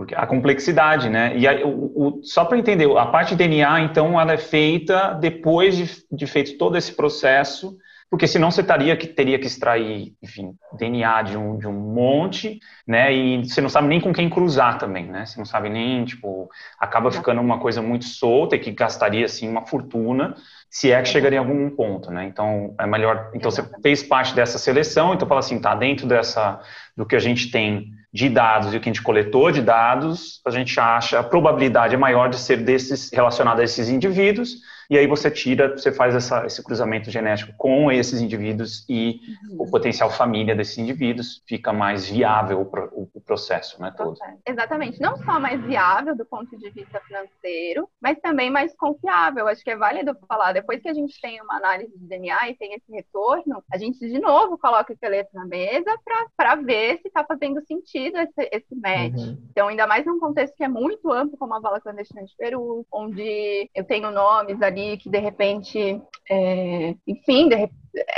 porque 0.00 0.14
a 0.14 0.26
complexidade, 0.26 1.10
né? 1.10 1.36
E 1.36 1.46
aí, 1.46 1.62
o, 1.62 1.68
o, 1.68 2.20
só 2.22 2.42
para 2.46 2.56
entender, 2.56 2.90
a 2.96 3.04
parte 3.04 3.36
de 3.36 3.36
DNA, 3.36 3.80
então, 3.82 4.18
ela 4.18 4.32
é 4.32 4.38
feita 4.38 5.12
depois 5.12 5.76
de, 5.76 6.02
de 6.10 6.26
feito 6.26 6.56
todo 6.56 6.78
esse 6.78 6.94
processo, 6.94 7.76
porque 8.10 8.26
senão 8.26 8.50
você 8.50 8.62
teria 8.62 8.96
que, 8.96 9.06
teria 9.06 9.38
que 9.38 9.46
extrair, 9.46 10.14
enfim, 10.20 10.56
DNA 10.76 11.22
de 11.22 11.36
um, 11.36 11.56
de 11.56 11.68
um 11.68 11.72
monte, 11.72 12.58
né? 12.84 13.14
E 13.14 13.44
você 13.44 13.60
não 13.60 13.68
sabe 13.68 13.86
nem 13.86 14.00
com 14.00 14.12
quem 14.12 14.28
cruzar 14.28 14.78
também, 14.78 15.06
né? 15.06 15.24
Você 15.24 15.38
não 15.38 15.44
sabe 15.44 15.68
nem, 15.68 16.04
tipo, 16.04 16.50
acaba 16.76 17.12
ficando 17.12 17.40
uma 17.40 17.60
coisa 17.60 17.80
muito 17.80 18.06
solta 18.06 18.56
e 18.56 18.58
que 18.58 18.72
gastaria, 18.72 19.24
assim, 19.24 19.48
uma 19.48 19.64
fortuna 19.64 20.34
se 20.68 20.90
é 20.90 21.00
que 21.02 21.08
chegaria 21.08 21.36
em 21.36 21.40
algum 21.40 21.70
ponto, 21.70 22.10
né? 22.10 22.24
Então, 22.26 22.74
é 22.78 22.86
melhor... 22.86 23.30
Então, 23.34 23.50
você 23.50 23.64
fez 23.82 24.02
parte 24.02 24.34
dessa 24.34 24.58
seleção, 24.58 25.14
então 25.14 25.26
fala 25.26 25.40
assim, 25.40 25.60
tá 25.60 25.74
dentro 25.74 26.06
dessa... 26.06 26.60
do 26.96 27.06
que 27.06 27.14
a 27.14 27.20
gente 27.20 27.50
tem 27.50 27.92
de 28.12 28.28
dados 28.28 28.72
e 28.72 28.76
o 28.76 28.80
que 28.80 28.88
a 28.88 28.92
gente 28.92 29.02
coletou 29.02 29.52
de 29.52 29.62
dados, 29.62 30.40
a 30.44 30.50
gente 30.50 30.78
acha 30.80 31.20
a 31.20 31.22
probabilidade 31.22 31.94
é 31.94 31.98
maior 31.98 32.28
de 32.28 32.38
ser 32.38 32.56
desses 32.58 33.10
relacionado 33.12 33.60
a 33.60 33.64
esses 33.64 33.88
indivíduos, 33.88 34.56
e 34.90 34.98
aí 34.98 35.06
você 35.06 35.30
tira, 35.30 35.70
você 35.70 35.92
faz 35.92 36.16
essa, 36.16 36.44
esse 36.44 36.60
cruzamento 36.64 37.12
genético 37.12 37.52
com 37.56 37.92
esses 37.92 38.20
indivíduos 38.20 38.84
e 38.88 39.20
uhum. 39.48 39.62
o 39.62 39.70
potencial 39.70 40.10
família 40.10 40.52
desses 40.52 40.76
indivíduos 40.78 41.40
fica 41.46 41.72
mais 41.72 42.08
viável 42.10 42.60
o, 42.60 43.08
o 43.14 43.20
processo, 43.20 43.80
né, 43.80 43.94
todo. 43.96 44.18
Exatamente, 44.44 45.00
não 45.00 45.16
só 45.18 45.38
mais 45.38 45.62
viável 45.64 46.16
do 46.16 46.26
ponto 46.26 46.58
de 46.58 46.70
vista 46.70 47.00
financeiro, 47.06 47.88
mas 48.02 48.18
também 48.18 48.50
mais 48.50 48.74
confiável. 48.74 49.46
Acho 49.46 49.62
que 49.62 49.70
é 49.70 49.76
válido 49.76 50.16
falar, 50.26 50.52
depois 50.52 50.82
que 50.82 50.88
a 50.88 50.94
gente 50.94 51.20
tem 51.20 51.40
uma 51.40 51.58
análise 51.58 51.96
de 51.96 52.08
DNA 52.08 52.50
e 52.50 52.56
tem 52.56 52.74
esse 52.74 52.90
retorno, 52.90 53.62
a 53.72 53.78
gente 53.78 54.00
de 54.00 54.18
novo 54.18 54.58
coloca 54.58 54.90
o 54.90 54.92
esqueleto 54.92 55.30
na 55.32 55.46
mesa 55.46 55.96
para 56.36 56.56
ver 56.56 56.98
se 56.98 57.06
está 57.06 57.24
fazendo 57.24 57.64
sentido 57.64 58.18
esse, 58.18 58.48
esse 58.50 58.74
match. 58.74 59.14
Uhum. 59.14 59.38
Então, 59.52 59.68
ainda 59.68 59.86
mais 59.86 60.04
num 60.04 60.18
contexto 60.18 60.56
que 60.56 60.64
é 60.64 60.68
muito 60.68 61.12
amplo, 61.12 61.38
como 61.38 61.54
a 61.54 61.60
vala 61.60 61.80
clandestina 61.80 62.24
de 62.24 62.34
Peru, 62.36 62.84
onde 62.92 63.70
eu 63.72 63.84
tenho 63.84 64.10
nomes 64.10 64.60
ali 64.60 64.79
ali 64.80 64.96
que 64.96 65.10
de 65.10 65.18
repente, 65.18 66.00
é, 66.28 66.94
enfim, 67.06 67.48
de, 67.48 67.68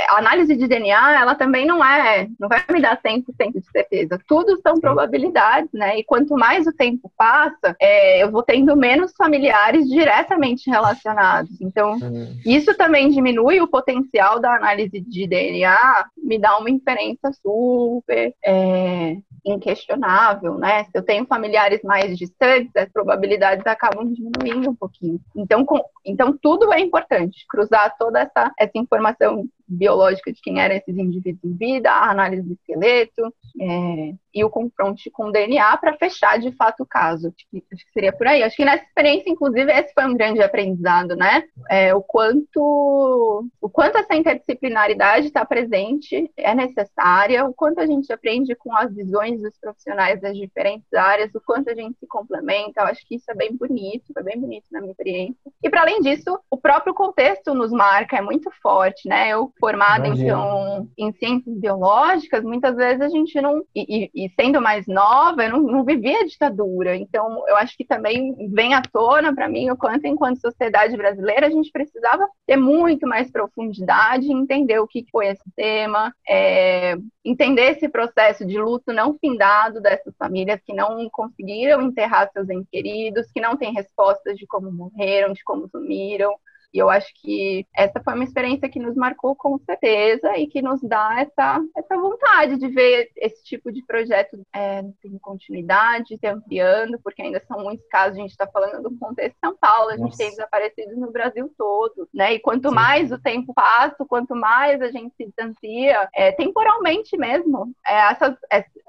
a 0.09 0.19
análise 0.19 0.55
de 0.55 0.67
DNA, 0.67 1.19
ela 1.19 1.35
também 1.35 1.65
não 1.65 1.83
é, 1.83 2.27
não 2.39 2.47
vai 2.47 2.63
me 2.71 2.81
dar 2.81 3.01
100% 3.01 3.25
de 3.53 3.71
certeza. 3.71 4.19
Tudo 4.27 4.59
são 4.61 4.79
probabilidades, 4.79 5.71
né? 5.73 5.97
E 5.97 6.03
quanto 6.03 6.35
mais 6.35 6.67
o 6.67 6.73
tempo 6.73 7.11
passa, 7.17 7.75
é, 7.79 8.21
eu 8.23 8.31
vou 8.31 8.43
tendo 8.43 8.75
menos 8.75 9.13
familiares 9.17 9.87
diretamente 9.87 10.69
relacionados. 10.69 11.59
Então, 11.59 11.97
isso 12.45 12.75
também 12.77 13.09
diminui 13.09 13.61
o 13.61 13.67
potencial 13.67 14.39
da 14.39 14.55
análise 14.55 14.99
de 14.99 15.27
DNA, 15.27 16.05
me 16.17 16.39
dá 16.39 16.57
uma 16.57 16.69
inferência 16.69 17.31
super 17.41 18.33
é, 18.45 19.17
inquestionável, 19.45 20.57
né? 20.57 20.85
Se 20.85 20.91
eu 20.93 21.03
tenho 21.03 21.25
familiares 21.25 21.81
mais 21.83 22.17
distantes, 22.17 22.71
as 22.75 22.89
probabilidades 22.91 23.65
acabam 23.65 24.11
diminuindo 24.11 24.69
um 24.69 24.75
pouquinho. 24.75 25.19
Então, 25.35 25.65
com, 25.65 25.79
então 26.05 26.37
tudo 26.41 26.71
é 26.73 26.79
importante, 26.79 27.45
cruzar 27.49 27.95
toda 27.97 28.21
essa, 28.21 28.51
essa 28.57 28.77
informação 28.77 29.45
biológica 29.67 30.31
de 30.31 30.41
quem 30.41 30.59
eram 30.59 30.75
esses 30.75 30.97
indivíduos 30.97 31.43
em 31.43 31.55
vida, 31.55 31.91
a 31.91 32.11
análise 32.11 32.43
do 32.43 32.53
esqueleto 32.53 33.33
é, 33.61 34.13
e 34.33 34.43
o 34.43 34.49
confronto 34.49 35.01
com 35.11 35.25
o 35.27 35.31
DNA 35.31 35.77
para 35.77 35.97
fechar 35.97 36.39
de 36.39 36.51
fato 36.53 36.83
o 36.83 36.85
caso. 36.85 37.27
Acho 37.27 37.47
que, 37.49 37.63
acho 37.71 37.85
que, 37.85 37.91
seria 37.91 38.11
por 38.11 38.27
aí. 38.27 38.43
Acho 38.43 38.55
que 38.55 38.65
nessa 38.65 38.83
experiência, 38.83 39.29
inclusive, 39.29 39.71
esse 39.71 39.93
foi 39.93 40.05
um 40.05 40.15
grande 40.15 40.41
aprendizado, 40.41 41.15
né? 41.15 41.43
É, 41.69 41.93
o 41.93 42.01
quanto 42.01 43.45
o 43.61 43.69
quanto 43.69 43.97
essa 43.97 44.15
interdisciplinaridade 44.15 45.27
está 45.27 45.45
presente, 45.45 46.31
é 46.35 46.53
necessária, 46.55 47.45
o 47.45 47.53
quanto 47.53 47.79
a 47.79 47.85
gente 47.85 48.11
aprende 48.11 48.55
com 48.55 48.75
as 48.75 48.93
visões 48.93 49.41
dos 49.41 49.57
profissionais 49.59 50.19
das 50.21 50.35
diferentes 50.35 50.91
áreas, 50.93 51.33
o 51.35 51.41
quanto 51.41 51.69
a 51.69 51.75
gente 51.75 51.97
se 51.99 52.07
complementa. 52.07 52.81
Eu 52.81 52.87
acho 52.87 53.05
que 53.07 53.15
isso 53.15 53.29
é 53.29 53.35
bem 53.35 53.55
bonito, 53.55 54.13
foi 54.13 54.23
bem 54.23 54.39
bonito 54.39 54.65
na 54.71 54.81
minha 54.81 54.91
experiência. 54.91 55.35
E 55.61 55.69
para 55.69 55.81
além 55.81 56.01
disso, 56.01 56.39
o 56.49 56.57
próprio 56.57 56.93
contexto 56.93 57.53
nos 57.53 57.71
marca, 57.71 58.17
é 58.17 58.21
muito 58.21 58.49
forte, 58.61 59.07
né? 59.07 59.29
Eu 59.29 59.52
formada 59.59 60.07
então 60.07 60.89
em 60.97 61.11
ciências 61.13 61.57
biológicas, 61.57 62.43
muitas 62.43 62.75
vezes 62.75 63.01
a 63.01 63.09
gente 63.09 63.39
não 63.39 63.63
e, 63.75 64.09
e 64.13 64.29
sendo 64.39 64.61
mais 64.61 64.85
nova, 64.87 65.43
eu 65.43 65.51
não, 65.51 65.61
não 65.61 65.83
vivia 65.85 66.19
a 66.19 66.25
ditadura. 66.25 66.95
Então, 66.95 67.43
eu 67.47 67.55
acho 67.57 67.75
que 67.77 67.85
também 67.85 68.35
vem 68.51 68.73
à 68.73 68.81
tona 68.81 69.33
para 69.33 69.47
mim 69.47 69.69
o 69.69 69.77
quanto 69.77 70.05
enquanto 70.05 70.41
sociedade 70.41 70.97
brasileira 70.97 71.47
a 71.47 71.49
gente 71.49 71.71
precisava 71.71 72.27
ter 72.45 72.57
muito 72.57 73.07
mais 73.07 73.31
profundidade, 73.31 74.31
entender 74.31 74.79
o 74.79 74.87
que 74.87 75.05
foi 75.11 75.27
esse 75.27 75.51
tema, 75.55 76.13
é, 76.27 76.95
entender 77.23 77.71
esse 77.71 77.87
processo 77.87 78.45
de 78.45 78.59
luto 78.59 78.91
não 78.91 79.17
findado 79.17 79.81
dessas 79.81 80.13
famílias 80.17 80.61
que 80.65 80.73
não 80.73 81.09
conseguiram 81.09 81.81
enterrar 81.81 82.29
seus 82.31 82.49
entes 82.49 82.67
queridos, 82.69 83.31
que 83.31 83.41
não 83.41 83.55
têm 83.55 83.73
respostas 83.73 84.37
de 84.37 84.45
como 84.45 84.71
morreram, 84.71 85.33
de 85.33 85.43
como 85.43 85.67
sumiram. 85.69 86.33
E 86.73 86.79
eu 86.79 86.89
acho 86.89 87.13
que 87.21 87.65
essa 87.73 88.01
foi 88.01 88.13
uma 88.15 88.23
experiência 88.23 88.67
que 88.67 88.79
nos 88.79 88.95
marcou 88.95 89.35
com 89.35 89.59
certeza 89.59 90.35
e 90.37 90.47
que 90.47 90.61
nos 90.61 90.81
dá 90.81 91.19
essa, 91.19 91.61
essa 91.77 91.95
vontade 91.95 92.57
de 92.57 92.67
ver 92.67 93.11
esse 93.15 93.43
tipo 93.43 93.71
de 93.71 93.85
projeto 93.85 94.39
é, 94.51 94.83
em 95.05 95.17
continuidade, 95.19 96.17
se 96.17 96.27
ampliando, 96.27 96.99
porque 97.03 97.21
ainda 97.21 97.41
são 97.47 97.59
muitos 97.59 97.85
casos, 97.87 98.17
a 98.17 98.21
gente 98.21 98.31
está 98.31 98.47
falando 98.47 98.89
do 98.89 98.97
contexto 98.97 99.35
de 99.35 99.39
São 99.39 99.55
Paulo, 99.55 99.89
a 99.89 99.97
gente 99.97 100.05
Nossa. 100.05 100.17
tem 100.17 100.29
desaparecidos 100.31 100.97
no 100.97 101.11
Brasil 101.11 101.51
todo, 101.55 102.09
né? 102.13 102.33
E 102.33 102.39
quanto 102.39 102.69
Sim. 102.69 102.75
mais 102.75 103.11
o 103.11 103.19
tempo 103.19 103.53
passa, 103.53 104.05
quanto 104.05 104.35
mais 104.35 104.81
a 104.81 104.89
gente 104.89 105.15
se 105.15 105.25
distancia, 105.25 106.09
é, 106.13 106.31
temporalmente 106.31 107.15
mesmo, 107.17 107.71
é, 107.85 108.11
essas, 108.11 108.35
essas 108.49 108.83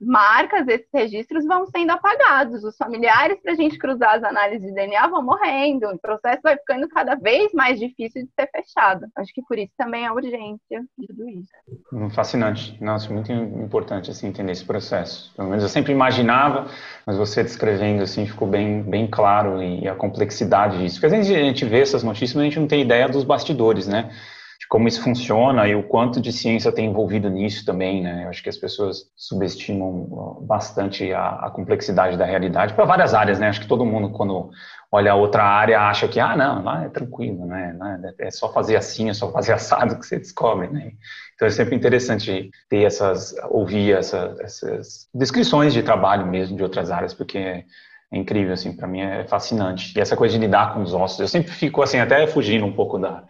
marcas, 0.00 0.66
esses 0.68 0.88
registros 0.92 1.44
vão 1.44 1.66
sendo 1.66 1.90
apagados. 1.90 2.64
Os 2.64 2.76
familiares, 2.76 3.38
para 3.42 3.52
a 3.52 3.56
gente 3.56 3.78
cruzar 3.78 4.16
as 4.16 4.24
análises 4.24 4.66
de 4.66 4.74
DNA, 4.74 5.08
vão 5.08 5.22
morrendo. 5.22 5.88
O 5.88 5.98
processo 5.98 6.40
vai 6.42 6.56
ficando 6.56 6.88
cada 6.88 7.14
vez 7.14 7.52
mais 7.52 7.78
difícil 7.78 8.24
de 8.24 8.30
ser 8.38 8.48
fechado. 8.50 9.06
Acho 9.16 9.32
que 9.32 9.42
por 9.42 9.58
isso 9.58 9.72
também 9.76 10.04
é 10.04 10.06
a 10.08 10.12
urgência 10.12 10.84
de 10.98 11.06
tudo 11.06 11.28
isso. 11.28 11.50
Hum, 11.92 12.10
fascinante. 12.10 12.76
Nossa, 12.82 13.12
muito 13.12 13.32
importante 13.32 14.10
assim, 14.10 14.28
entender 14.28 14.52
esse 14.52 14.64
processo. 14.64 15.32
Pelo 15.34 15.48
menos 15.48 15.62
eu 15.62 15.68
sempre 15.68 15.92
imaginava, 15.92 16.66
mas 17.06 17.16
você 17.16 17.42
descrevendo 17.42 18.02
assim 18.02 18.26
ficou 18.26 18.48
bem, 18.48 18.82
bem 18.82 19.06
claro 19.06 19.62
e 19.62 19.88
a 19.88 19.94
complexidade 19.94 20.78
disso. 20.78 20.96
Porque 20.96 21.06
às 21.06 21.12
vezes 21.12 21.36
a 21.36 21.40
gente 21.40 21.64
vê 21.64 21.80
essas 21.80 22.02
notícias, 22.02 22.34
mas 22.34 22.42
a 22.42 22.44
gente 22.44 22.60
não 22.60 22.68
tem 22.68 22.82
ideia 22.82 23.08
dos 23.08 23.24
bastidores, 23.24 23.86
né? 23.86 24.10
De 24.66 24.68
como 24.68 24.88
isso 24.88 25.00
funciona 25.02 25.66
e 25.68 25.74
o 25.74 25.82
quanto 25.82 26.20
de 26.20 26.32
ciência 26.32 26.72
tem 26.72 26.86
envolvido 26.86 27.30
nisso 27.30 27.64
também, 27.64 28.02
né? 28.02 28.24
Eu 28.24 28.28
acho 28.28 28.42
que 28.42 28.48
as 28.48 28.56
pessoas 28.56 29.10
subestimam 29.16 30.38
bastante 30.42 31.12
a, 31.12 31.46
a 31.46 31.50
complexidade 31.50 32.16
da 32.16 32.24
realidade 32.24 32.74
para 32.74 32.84
várias 32.84 33.14
áreas, 33.14 33.38
né? 33.38 33.48
Acho 33.48 33.60
que 33.60 33.68
todo 33.68 33.84
mundo, 33.84 34.10
quando 34.10 34.50
olha 34.90 35.14
outra 35.14 35.44
área, 35.44 35.80
acha 35.80 36.08
que, 36.08 36.18
ah, 36.18 36.36
não, 36.36 36.64
lá 36.64 36.84
é 36.84 36.88
tranquilo, 36.88 37.46
né? 37.46 37.76
É 38.18 38.30
só 38.30 38.52
fazer 38.52 38.76
assim, 38.76 39.08
é 39.08 39.14
só 39.14 39.30
fazer 39.30 39.52
assado 39.54 39.98
que 39.98 40.06
você 40.06 40.18
descobre, 40.18 40.68
né? 40.68 40.92
Então 41.34 41.46
é 41.46 41.50
sempre 41.50 41.76
interessante 41.76 42.50
ter 42.68 42.82
essas, 42.82 43.34
ouvir 43.48 43.92
essa, 43.96 44.34
essas 44.40 45.08
descrições 45.14 45.72
de 45.72 45.82
trabalho 45.82 46.26
mesmo 46.26 46.56
de 46.56 46.62
outras 46.62 46.90
áreas, 46.90 47.14
porque 47.14 47.38
é, 47.38 47.64
é 48.12 48.18
incrível, 48.18 48.52
assim, 48.52 48.74
para 48.74 48.88
mim 48.88 49.00
é 49.00 49.24
fascinante. 49.28 49.96
E 49.96 50.00
essa 50.00 50.16
coisa 50.16 50.34
de 50.34 50.40
lidar 50.40 50.74
com 50.74 50.82
os 50.82 50.92
ossos, 50.92 51.20
eu 51.20 51.28
sempre 51.28 51.52
fico, 51.52 51.82
assim, 51.82 51.98
até 51.98 52.26
fugindo 52.26 52.64
um 52.66 52.72
pouco 52.72 52.98
da, 52.98 53.24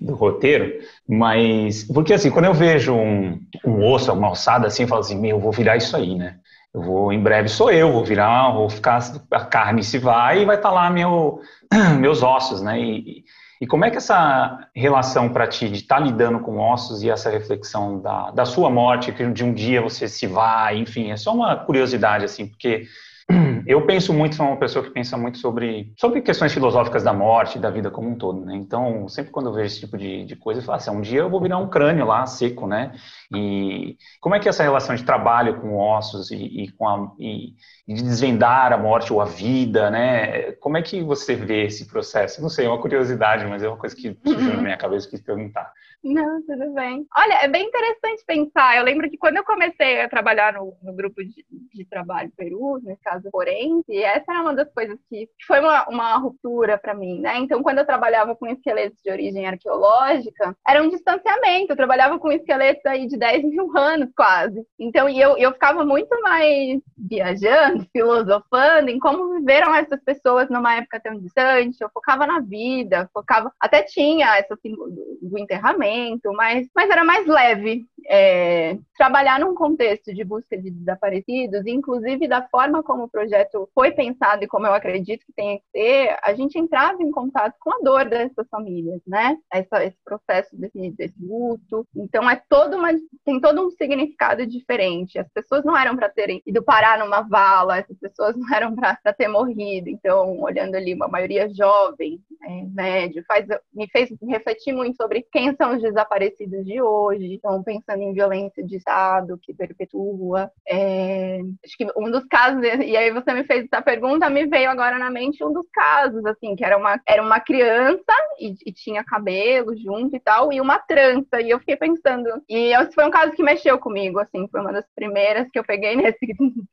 do 0.00 0.14
roteiro, 0.14 0.72
mas 1.08 1.84
porque 1.84 2.14
assim, 2.14 2.30
quando 2.30 2.46
eu 2.46 2.54
vejo 2.54 2.94
um, 2.94 3.40
um 3.64 3.84
osso, 3.84 4.12
uma 4.12 4.28
alçada 4.28 4.66
assim, 4.66 4.82
eu 4.82 4.88
falo 4.88 5.00
assim, 5.00 5.18
meu, 5.18 5.36
eu 5.36 5.40
vou 5.40 5.52
virar 5.52 5.76
isso 5.76 5.96
aí, 5.96 6.14
né? 6.14 6.36
Eu 6.74 6.82
vou, 6.82 7.12
em 7.12 7.20
breve 7.20 7.48
sou 7.48 7.70
eu, 7.70 7.92
vou 7.92 8.04
virar, 8.04 8.50
vou 8.52 8.68
ficar, 8.68 8.98
a 9.30 9.44
carne 9.44 9.84
se 9.84 9.96
vai 9.96 10.42
e 10.42 10.44
vai 10.44 10.56
estar 10.56 10.70
tá 10.70 10.74
lá 10.74 10.90
meu, 10.90 11.40
meus 12.00 12.22
ossos, 12.22 12.60
né? 12.60 12.80
E, 12.80 13.24
e 13.60 13.66
como 13.66 13.84
é 13.84 13.90
que 13.90 13.96
essa 13.96 14.58
relação 14.74 15.28
para 15.28 15.46
ti 15.46 15.68
de 15.68 15.82
estar 15.82 15.96
tá 15.96 16.00
lidando 16.00 16.40
com 16.40 16.58
ossos 16.58 17.04
e 17.04 17.10
essa 17.10 17.30
reflexão 17.30 18.00
da, 18.00 18.32
da 18.32 18.44
sua 18.44 18.68
morte, 18.68 19.12
que 19.12 19.24
de 19.30 19.44
um 19.44 19.54
dia 19.54 19.80
você 19.80 20.08
se 20.08 20.26
vai, 20.26 20.76
enfim, 20.76 21.12
é 21.12 21.16
só 21.16 21.32
uma 21.32 21.54
curiosidade, 21.54 22.24
assim, 22.24 22.48
porque 22.48 22.86
eu 23.66 23.86
penso 23.86 24.12
muito, 24.12 24.36
sou 24.36 24.46
uma 24.46 24.56
pessoa 24.56 24.84
que 24.84 24.90
pensa 24.90 25.16
muito 25.16 25.38
sobre, 25.38 25.92
sobre 25.98 26.20
questões 26.20 26.52
filosóficas 26.52 27.02
da 27.02 27.12
morte, 27.12 27.58
da 27.58 27.70
vida 27.70 27.90
como 27.90 28.10
um 28.10 28.16
todo, 28.16 28.44
né? 28.44 28.54
Então, 28.56 29.08
sempre 29.08 29.30
quando 29.30 29.48
eu 29.48 29.52
vejo 29.52 29.66
esse 29.66 29.80
tipo 29.80 29.96
de, 29.96 30.24
de 30.24 30.36
coisa, 30.36 30.60
eu 30.60 30.64
falo 30.64 30.76
assim, 30.76 30.90
um 30.90 31.00
dia 31.00 31.20
eu 31.20 31.30
vou 31.30 31.40
virar 31.40 31.58
um 31.58 31.68
crânio 31.68 32.06
lá, 32.06 32.26
seco, 32.26 32.66
né? 32.66 32.92
E 33.34 33.96
como 34.20 34.34
é 34.34 34.40
que 34.40 34.48
é 34.48 34.50
essa 34.50 34.62
relação 34.62 34.94
de 34.94 35.04
trabalho 35.04 35.60
com 35.60 35.76
ossos 35.76 36.30
e, 36.30 36.36
e 36.36 36.72
com 36.72 36.88
a, 36.88 37.12
e, 37.18 37.54
e, 37.86 37.94
de 37.94 38.02
desvendar 38.02 38.72
a 38.72 38.78
morte 38.78 39.12
ou 39.12 39.20
a 39.20 39.24
vida, 39.24 39.90
né? 39.90 40.52
Como 40.52 40.76
é 40.76 40.82
que 40.82 41.02
você 41.02 41.34
vê 41.34 41.64
esse 41.64 41.86
processo? 41.86 42.42
Não 42.42 42.48
sei, 42.48 42.66
é 42.66 42.68
uma 42.68 42.80
curiosidade, 42.80 43.46
mas 43.46 43.62
é 43.62 43.68
uma 43.68 43.78
coisa 43.78 43.94
que 43.94 44.16
surgiu 44.24 44.54
na 44.54 44.62
minha 44.62 44.76
cabeça 44.76 45.06
que 45.06 45.16
quis 45.16 45.24
perguntar. 45.24 45.72
Não, 46.04 46.42
tudo 46.42 46.74
bem. 46.74 47.06
Olha, 47.16 47.34
é 47.42 47.48
bem 47.48 47.66
interessante 47.66 48.24
pensar. 48.26 48.76
Eu 48.76 48.84
lembro 48.84 49.08
que 49.08 49.16
quando 49.16 49.38
eu 49.38 49.44
comecei 49.44 50.02
a 50.02 50.08
trabalhar 50.08 50.52
no, 50.52 50.76
no 50.82 50.92
grupo 50.92 51.24
de, 51.24 51.46
de 51.72 51.84
trabalho 51.86 52.30
Peru, 52.36 52.78
nesse 52.82 53.00
caso 53.00 53.30
forense, 53.54 54.02
essa 54.02 54.32
era 54.32 54.42
uma 54.42 54.54
das 54.54 54.70
coisas 54.72 54.98
que 55.08 55.28
foi 55.46 55.60
uma, 55.60 55.88
uma 55.88 56.16
ruptura 56.16 56.76
para 56.78 56.94
mim, 56.94 57.20
né? 57.20 57.38
Então, 57.38 57.62
quando 57.62 57.78
eu 57.78 57.86
trabalhava 57.86 58.34
com 58.34 58.46
esqueletos 58.46 59.00
de 59.02 59.10
origem 59.10 59.46
arqueológica, 59.46 60.56
era 60.66 60.82
um 60.82 60.88
distanciamento. 60.88 61.72
Eu 61.72 61.76
trabalhava 61.76 62.18
com 62.18 62.32
esqueletos 62.32 62.84
aí 62.86 63.06
de 63.06 63.16
10 63.16 63.44
mil 63.44 63.76
anos, 63.76 64.10
quase. 64.16 64.64
Então, 64.78 65.08
e 65.08 65.20
eu, 65.20 65.36
eu 65.38 65.52
ficava 65.52 65.84
muito 65.84 66.20
mais 66.22 66.80
viajando, 66.96 67.86
filosofando 67.92 68.90
em 68.90 68.98
como 68.98 69.38
viveram 69.38 69.74
essas 69.74 70.02
pessoas 70.02 70.48
numa 70.50 70.76
época 70.76 71.00
tão 71.00 71.18
distante. 71.18 71.78
Eu 71.80 71.90
focava 71.92 72.26
na 72.26 72.40
vida, 72.40 73.08
focava. 73.12 73.52
Até 73.60 73.82
tinha 73.82 74.36
essa 74.36 74.54
assim, 74.54 74.74
do 74.74 75.38
enterramento, 75.38 76.32
mas, 76.32 76.66
mas 76.74 76.90
era 76.90 77.04
mais 77.04 77.26
leve. 77.26 77.86
É, 78.06 78.78
trabalhar 78.96 79.40
num 79.40 79.54
contexto 79.54 80.14
de 80.14 80.24
busca 80.24 80.56
de 80.56 80.70
desaparecidos, 80.70 81.66
inclusive 81.66 82.28
da 82.28 82.46
forma 82.48 82.82
como 82.82 83.04
o 83.04 83.08
projeto 83.08 83.68
foi 83.74 83.92
pensado 83.92 84.44
e 84.44 84.48
como 84.48 84.66
eu 84.66 84.74
acredito 84.74 85.24
que 85.26 85.32
tem 85.32 85.58
que 85.58 85.64
ser, 85.70 86.16
a 86.22 86.34
gente 86.34 86.58
entrava 86.58 87.02
em 87.02 87.10
contato 87.10 87.54
com 87.60 87.70
a 87.72 87.78
dor 87.82 88.08
dessas 88.08 88.48
famílias, 88.48 89.00
né? 89.06 89.36
Essa, 89.52 89.84
esse 89.84 89.96
processo 90.04 90.56
desse, 90.56 90.90
desse 90.92 91.14
luto. 91.20 91.86
Então 91.94 92.28
é 92.28 92.40
todo 92.48 92.76
uma, 92.76 92.90
tem 93.24 93.40
todo 93.40 93.66
um 93.66 93.70
significado 93.70 94.46
diferente. 94.46 95.18
As 95.18 95.28
pessoas 95.28 95.64
não 95.64 95.76
eram 95.76 95.96
para 95.96 96.08
terem 96.08 96.42
ido 96.46 96.62
parar 96.62 96.98
numa 96.98 97.22
vala, 97.22 97.78
essas 97.78 97.98
pessoas 97.98 98.36
não 98.36 98.54
eram 98.54 98.74
para 98.74 99.12
ter 99.16 99.28
morrido. 99.28 99.88
Então, 99.88 100.40
olhando 100.40 100.74
ali, 100.74 100.94
uma 100.94 101.08
maioria 101.08 101.48
jovem, 101.52 102.20
é, 102.42 102.64
médio, 102.72 103.24
faz, 103.26 103.46
me 103.72 103.88
fez 103.88 104.10
refletir 104.22 104.72
muito 104.72 104.96
sobre 104.96 105.26
quem 105.32 105.54
são 105.56 105.74
os 105.76 105.82
desaparecidos 105.82 106.64
de 106.64 106.80
hoje. 106.80 107.34
Então, 107.34 107.62
pensando 107.62 107.93
em 108.02 108.12
violência 108.12 108.64
de 108.64 108.76
Estado 108.76 109.38
que 109.42 109.54
perpetua. 109.54 110.50
É, 110.66 111.40
acho 111.64 111.76
que 111.76 111.86
um 111.96 112.10
dos 112.10 112.24
casos, 112.26 112.62
e 112.62 112.96
aí 112.96 113.10
você 113.10 113.32
me 113.32 113.44
fez 113.44 113.64
essa 113.64 113.82
pergunta, 113.82 114.30
me 114.30 114.46
veio 114.46 114.70
agora 114.70 114.98
na 114.98 115.10
mente 115.10 115.44
um 115.44 115.52
dos 115.52 115.66
casos, 115.72 116.24
assim, 116.26 116.56
que 116.56 116.64
era 116.64 116.76
uma, 116.76 117.00
era 117.06 117.22
uma 117.22 117.40
criança 117.40 118.12
e, 118.38 118.54
e 118.66 118.72
tinha 118.72 119.04
cabelo 119.04 119.76
junto 119.76 120.16
e 120.16 120.20
tal, 120.20 120.52
e 120.52 120.60
uma 120.60 120.78
trança. 120.78 121.40
E 121.40 121.50
eu 121.50 121.58
fiquei 121.58 121.76
pensando, 121.76 122.28
e 122.48 122.74
esse 122.74 122.94
foi 122.94 123.04
um 123.04 123.10
caso 123.10 123.32
que 123.32 123.42
mexeu 123.42 123.78
comigo, 123.78 124.18
assim, 124.18 124.46
foi 124.48 124.60
uma 124.60 124.72
das 124.72 124.86
primeiras 124.94 125.48
que 125.50 125.58
eu 125.58 125.64
peguei 125.64 125.96
nesse, 125.96 126.26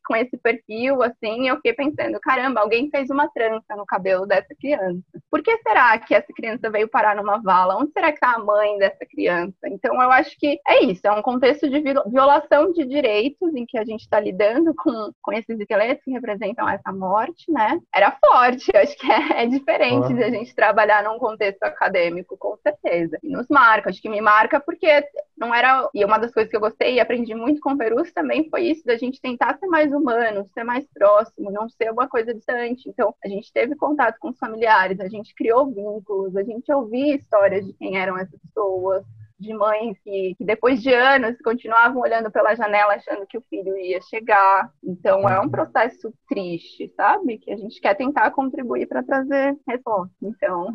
com 0.06 0.16
esse 0.16 0.38
perfil, 0.38 1.02
assim, 1.04 1.44
e 1.44 1.48
eu 1.48 1.56
fiquei 1.58 1.74
pensando, 1.74 2.20
caramba, 2.20 2.62
alguém 2.62 2.90
fez 2.90 3.10
uma 3.10 3.30
trança 3.30 3.76
no 3.76 3.86
cabelo 3.86 4.26
dessa 4.26 4.54
criança. 4.60 5.02
Por 5.30 5.42
que 5.42 5.58
será 5.60 5.98
que 5.98 6.14
essa 6.14 6.32
criança 6.36 6.70
veio 6.70 6.90
parar 6.90 7.16
numa 7.16 7.42
vala? 7.42 7.78
Onde 7.78 7.92
será 7.92 8.08
que 8.08 8.18
está 8.18 8.36
a 8.36 8.40
mãe 8.40 8.78
dessa 8.78 9.06
criança? 9.06 9.58
Então, 9.66 10.02
eu 10.02 10.12
acho 10.12 10.38
que 10.38 10.60
é 10.68 10.84
isso, 10.84 11.02
é 11.12 11.20
um 11.20 11.22
contexto 11.22 11.70
de 11.70 11.82
violação 11.82 12.72
de 12.72 12.86
direitos 12.86 13.54
em 13.54 13.66
que 13.66 13.78
a 13.78 13.84
gente 13.84 14.02
está 14.02 14.20
lidando 14.20 14.74
com, 14.76 15.12
com 15.22 15.34
esses 15.34 15.60
esqueletos 15.60 16.04
que 16.04 16.12
representam 16.12 16.68
essa 16.68 16.92
morte, 16.92 17.52
né? 17.52 17.80
Era 17.94 18.12
forte, 18.12 18.76
acho 18.76 18.98
que 18.98 19.12
é, 19.12 19.44
é 19.44 19.46
diferente 19.46 20.14
de 20.14 20.24
a 20.24 20.30
gente 20.30 20.56
trabalhar 20.56 21.04
num 21.04 21.20
contexto 21.20 21.64
acadêmico, 21.64 22.38
com 22.38 22.58
certeza. 22.58 23.18
E 23.22 23.30
nos 23.30 23.48
marca, 23.50 23.90
acho 23.90 24.02
que 24.02 24.10
me 24.10 24.22
marca 24.22 24.60
porque 24.60 25.04
não 25.38 25.54
era. 25.54 25.90
E 25.94 26.06
uma 26.06 26.18
das 26.18 26.32
coisas 26.32 26.50
que 26.50 26.56
eu 26.56 26.62
gostei 26.62 26.96
e 26.96 27.00
aprendi 27.00 27.34
muito 27.34 27.60
com 27.60 27.72
o 27.74 27.78
Perus 27.78 28.12
também 28.12 28.50
foi 28.50 28.64
isso, 28.64 28.86
da 28.86 28.98
gente 28.98 29.20
tentar 29.20 29.58
ser 29.58 29.68
mais 29.68 29.92
humano, 29.92 30.48
ser 30.54 30.64
mais 30.64 30.86
próximo, 30.94 31.52
não 31.52 31.68
ser 31.70 31.92
uma 31.92 32.08
coisa 32.08 32.34
distante. 32.34 32.88
Então, 32.88 33.14
a 33.24 33.28
gente 33.28 33.52
teve 33.52 33.76
contato 33.76 34.18
com 34.20 34.30
os 34.30 34.40
familiares, 34.40 35.00
a 35.00 35.08
gente 35.08 35.34
criou 35.36 35.72
vínculos, 35.72 36.36
a 36.36 36.44
gente 36.44 36.72
ouvia 36.72 37.16
histórias 37.16 37.66
de 37.66 37.74
quem 37.74 37.98
eram 37.98 38.18
essas 38.18 38.40
pessoas 38.40 39.04
de 39.42 39.54
mães 39.54 39.98
que, 40.04 40.36
que, 40.38 40.46
depois 40.46 40.82
de 40.82 40.94
anos 40.94 41.36
continuavam 41.44 42.02
olhando 42.02 42.32
pela 42.32 42.56
janela 42.56 42.94
achando 42.94 43.26
que 43.28 43.38
o 43.38 43.44
filho 43.50 43.76
ia 43.78 44.00
chegar. 44.02 44.70
Então 44.84 45.28
é 45.28 45.40
um 45.40 45.50
processo 45.50 46.14
triste, 46.30 46.94
sabe? 46.96 47.38
Que 47.40 47.52
a 47.52 47.58
gente 47.58 47.82
quer 47.82 47.96
tentar 47.96 48.32
contribuir 48.32 48.88
para 48.88 49.04
trazer 49.04 49.58
resposta. 49.68 50.14
Então 50.22 50.68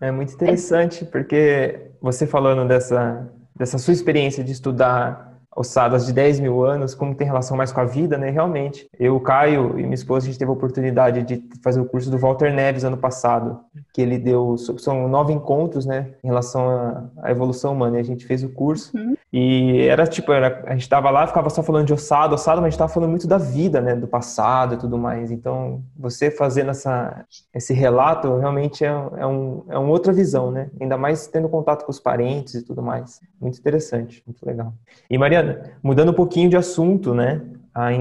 é 0.00 0.10
muito 0.10 0.32
interessante 0.34 1.04
porque 1.04 1.90
você 2.00 2.26
falando 2.26 2.66
dessa 2.66 3.30
dessa 3.54 3.78
sua 3.78 3.92
experiência 3.92 4.42
de 4.42 4.52
estudar 4.52 5.31
ossadas 5.54 6.06
de 6.06 6.12
10 6.12 6.40
mil 6.40 6.64
anos, 6.64 6.94
como 6.94 7.14
tem 7.14 7.26
relação 7.26 7.56
mais 7.56 7.72
com 7.72 7.80
a 7.80 7.84
vida, 7.84 8.16
né? 8.16 8.30
Realmente. 8.30 8.88
Eu, 8.98 9.18
Caio 9.20 9.78
e 9.78 9.82
minha 9.82 9.94
esposa, 9.94 10.26
a 10.26 10.28
gente 10.28 10.38
teve 10.38 10.50
a 10.50 10.54
oportunidade 10.54 11.22
de 11.22 11.42
fazer 11.62 11.80
o 11.80 11.84
curso 11.84 12.10
do 12.10 12.18
Walter 12.18 12.52
Neves 12.52 12.84
ano 12.84 12.96
passado, 12.96 13.60
que 13.92 14.00
ele 14.00 14.18
deu, 14.18 14.56
são 14.56 15.08
nove 15.08 15.32
encontros, 15.32 15.84
né, 15.84 16.12
em 16.22 16.28
relação 16.28 17.10
à 17.22 17.30
evolução 17.30 17.72
humana, 17.72 17.98
e 17.98 18.00
a 18.00 18.04
gente 18.04 18.24
fez 18.24 18.42
o 18.42 18.48
curso. 18.48 18.96
Uhum. 18.96 19.14
E 19.32 19.80
era 19.88 20.06
tipo, 20.06 20.32
era, 20.32 20.62
a 20.66 20.72
gente 20.72 20.88
tava 20.88 21.10
lá, 21.10 21.26
ficava 21.26 21.48
só 21.48 21.62
falando 21.62 21.86
de 21.86 21.92
ossado, 21.92 22.34
ossado, 22.34 22.60
mas 22.60 22.68
a 22.68 22.70
gente 22.70 22.78
tava 22.78 22.92
falando 22.92 23.10
muito 23.10 23.26
da 23.26 23.38
vida, 23.38 23.80
né, 23.80 23.94
do 23.94 24.06
passado 24.06 24.74
e 24.74 24.76
tudo 24.76 24.98
mais. 24.98 25.30
Então, 25.30 25.82
você 25.96 26.30
fazendo 26.30 26.70
essa, 26.70 27.24
esse 27.54 27.72
relato 27.72 28.36
realmente 28.36 28.84
é, 28.84 28.88
é, 28.88 29.26
um, 29.26 29.64
é 29.68 29.78
uma 29.78 29.90
outra 29.90 30.12
visão, 30.12 30.50
né? 30.50 30.70
Ainda 30.80 30.98
mais 30.98 31.26
tendo 31.26 31.48
contato 31.48 31.84
com 31.84 31.90
os 31.90 31.98
parentes 31.98 32.54
e 32.54 32.62
tudo 32.62 32.82
mais. 32.82 33.20
Muito 33.40 33.58
interessante, 33.58 34.22
muito 34.26 34.44
legal. 34.44 34.74
E 35.08 35.16
Mudando 35.82 36.10
um 36.10 36.14
pouquinho 36.14 36.48
de 36.48 36.56
assunto, 36.56 37.14
né? 37.14 37.40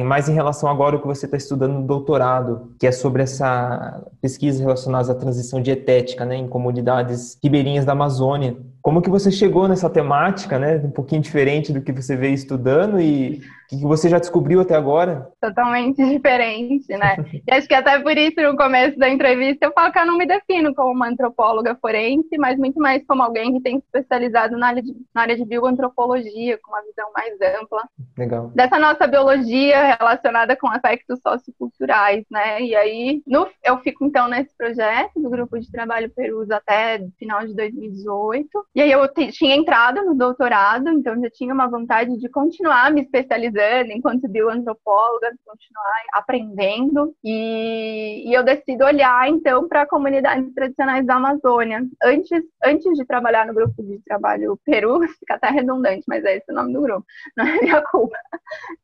mais 0.06 0.28
em 0.28 0.34
relação 0.34 0.70
agora 0.70 0.96
ao 0.96 1.02
que 1.02 1.08
você 1.08 1.26
está 1.26 1.38
estudando 1.38 1.74
no 1.74 1.84
doutorado, 1.84 2.74
que 2.78 2.86
é 2.86 2.92
sobre 2.92 3.24
essa 3.24 4.04
pesquisa 4.20 4.62
relacionada 4.62 5.12
à 5.12 5.16
transição 5.16 5.62
dietética 5.62 6.26
né, 6.26 6.36
em 6.36 6.48
comunidades 6.48 7.38
ribeirinhas 7.42 7.86
da 7.86 7.94
Amazônia. 7.94 8.58
Como 8.82 9.02
que 9.02 9.10
você 9.10 9.32
chegou 9.32 9.68
nessa 9.68 9.90
temática, 9.90 10.58
né? 10.58 10.78
Um 10.78 10.92
pouquinho 10.92 11.22
diferente 11.22 11.72
do 11.72 11.82
que 11.82 11.92
você 11.92 12.16
veio 12.16 12.34
estudando 12.34 13.00
e 13.00 13.42
o 13.72 13.78
que 13.78 13.84
você 13.84 14.10
já 14.10 14.20
descobriu 14.20 14.60
até 14.60 14.76
agora? 14.76 15.32
Totalmente 15.40 16.04
diferente, 16.04 16.90
né? 16.98 17.16
e 17.48 17.54
acho 17.54 17.68
que 17.68 17.74
até 17.74 17.98
por 18.00 18.18
isso, 18.18 18.42
no 18.42 18.58
começo 18.58 19.00
da 19.00 19.10
entrevista, 19.10 19.66
eu 19.66 19.72
falo 19.72 19.94
que 19.94 20.00
eu 20.00 20.06
não 20.06 20.18
me 20.18 20.26
defino 20.26 20.76
como 20.76 20.92
uma 20.92 21.08
antropóloga 21.08 21.78
forense, 21.80 22.38
mas 22.38 22.58
muito 22.58 22.80
mais 22.80 23.06
como 23.08 23.24
alguém 23.24 23.54
que 23.54 23.62
tem 23.62 23.80
se 23.80 23.86
especializado 23.86 24.58
na 24.58 24.68
área 24.68 24.84
de, 24.84 24.94
na 25.16 25.22
área 25.22 25.38
de 25.38 25.46
bioantropologia, 25.46 26.60
com 26.62 26.72
uma 26.72 26.82
visão 26.82 27.10
mais 27.16 27.62
ampla. 27.62 27.84
Legal. 28.18 28.52
Dessa 28.54 28.78
nossa 28.78 29.08
biologia 29.08 29.96
relacionada 29.96 30.56
com 30.58 30.68
aspectos 30.68 31.20
socioculturais, 31.22 32.26
né? 32.30 32.62
E 32.62 32.76
aí, 32.76 33.24
no, 33.26 33.48
eu 33.64 33.78
fico 33.80 34.06
então 34.06 34.28
nesse 34.28 34.56
projeto 34.58 35.14
do 35.16 35.30
grupo 35.30 35.58
de 35.58 35.72
trabalho 35.72 36.10
Perus 36.10 36.52
até 36.52 37.08
final 37.18 37.48
de 37.48 37.56
2018. 37.56 38.50
E 38.74 38.80
aí 38.82 38.90
eu 38.90 39.02
tinha 39.32 39.56
entrado 39.56 40.02
no 40.06 40.16
doutorado, 40.16 40.88
então 40.90 41.20
já 41.20 41.30
tinha 41.30 41.54
uma 41.54 41.68
vontade 41.70 42.18
de 42.18 42.30
continuar 42.30 42.90
me 42.92 43.02
especializando 43.02 43.92
enquanto 43.92 44.30
bioantropóloga, 44.30 45.34
continuar 45.46 46.04
aprendendo. 46.14 47.14
E, 47.22 48.30
e 48.30 48.34
eu 48.34 48.44
decido 48.44 48.86
olhar, 48.86 49.28
então, 49.28 49.68
para 49.68 49.86
comunidades 49.86 50.54
tradicionais 50.54 51.06
da 51.06 51.16
Amazônia. 51.16 51.86
Antes, 52.02 52.44
antes 52.64 52.98
de 52.98 53.06
trabalhar 53.06 53.46
no 53.46 53.54
grupo 53.54 53.84
de 53.84 54.00
trabalho 54.06 54.58
Peru, 54.64 55.02
fica 55.20 55.36
até 55.36 55.50
redundante, 55.50 56.04
mas 56.08 56.24
é 56.24 56.38
esse 56.38 56.50
o 56.50 56.56
nome 56.56 56.72
do 56.72 56.82
grupo, 56.82 57.06
não 57.36 57.46
é 57.46 57.62
minha 57.62 57.82
culpa. 57.82 58.18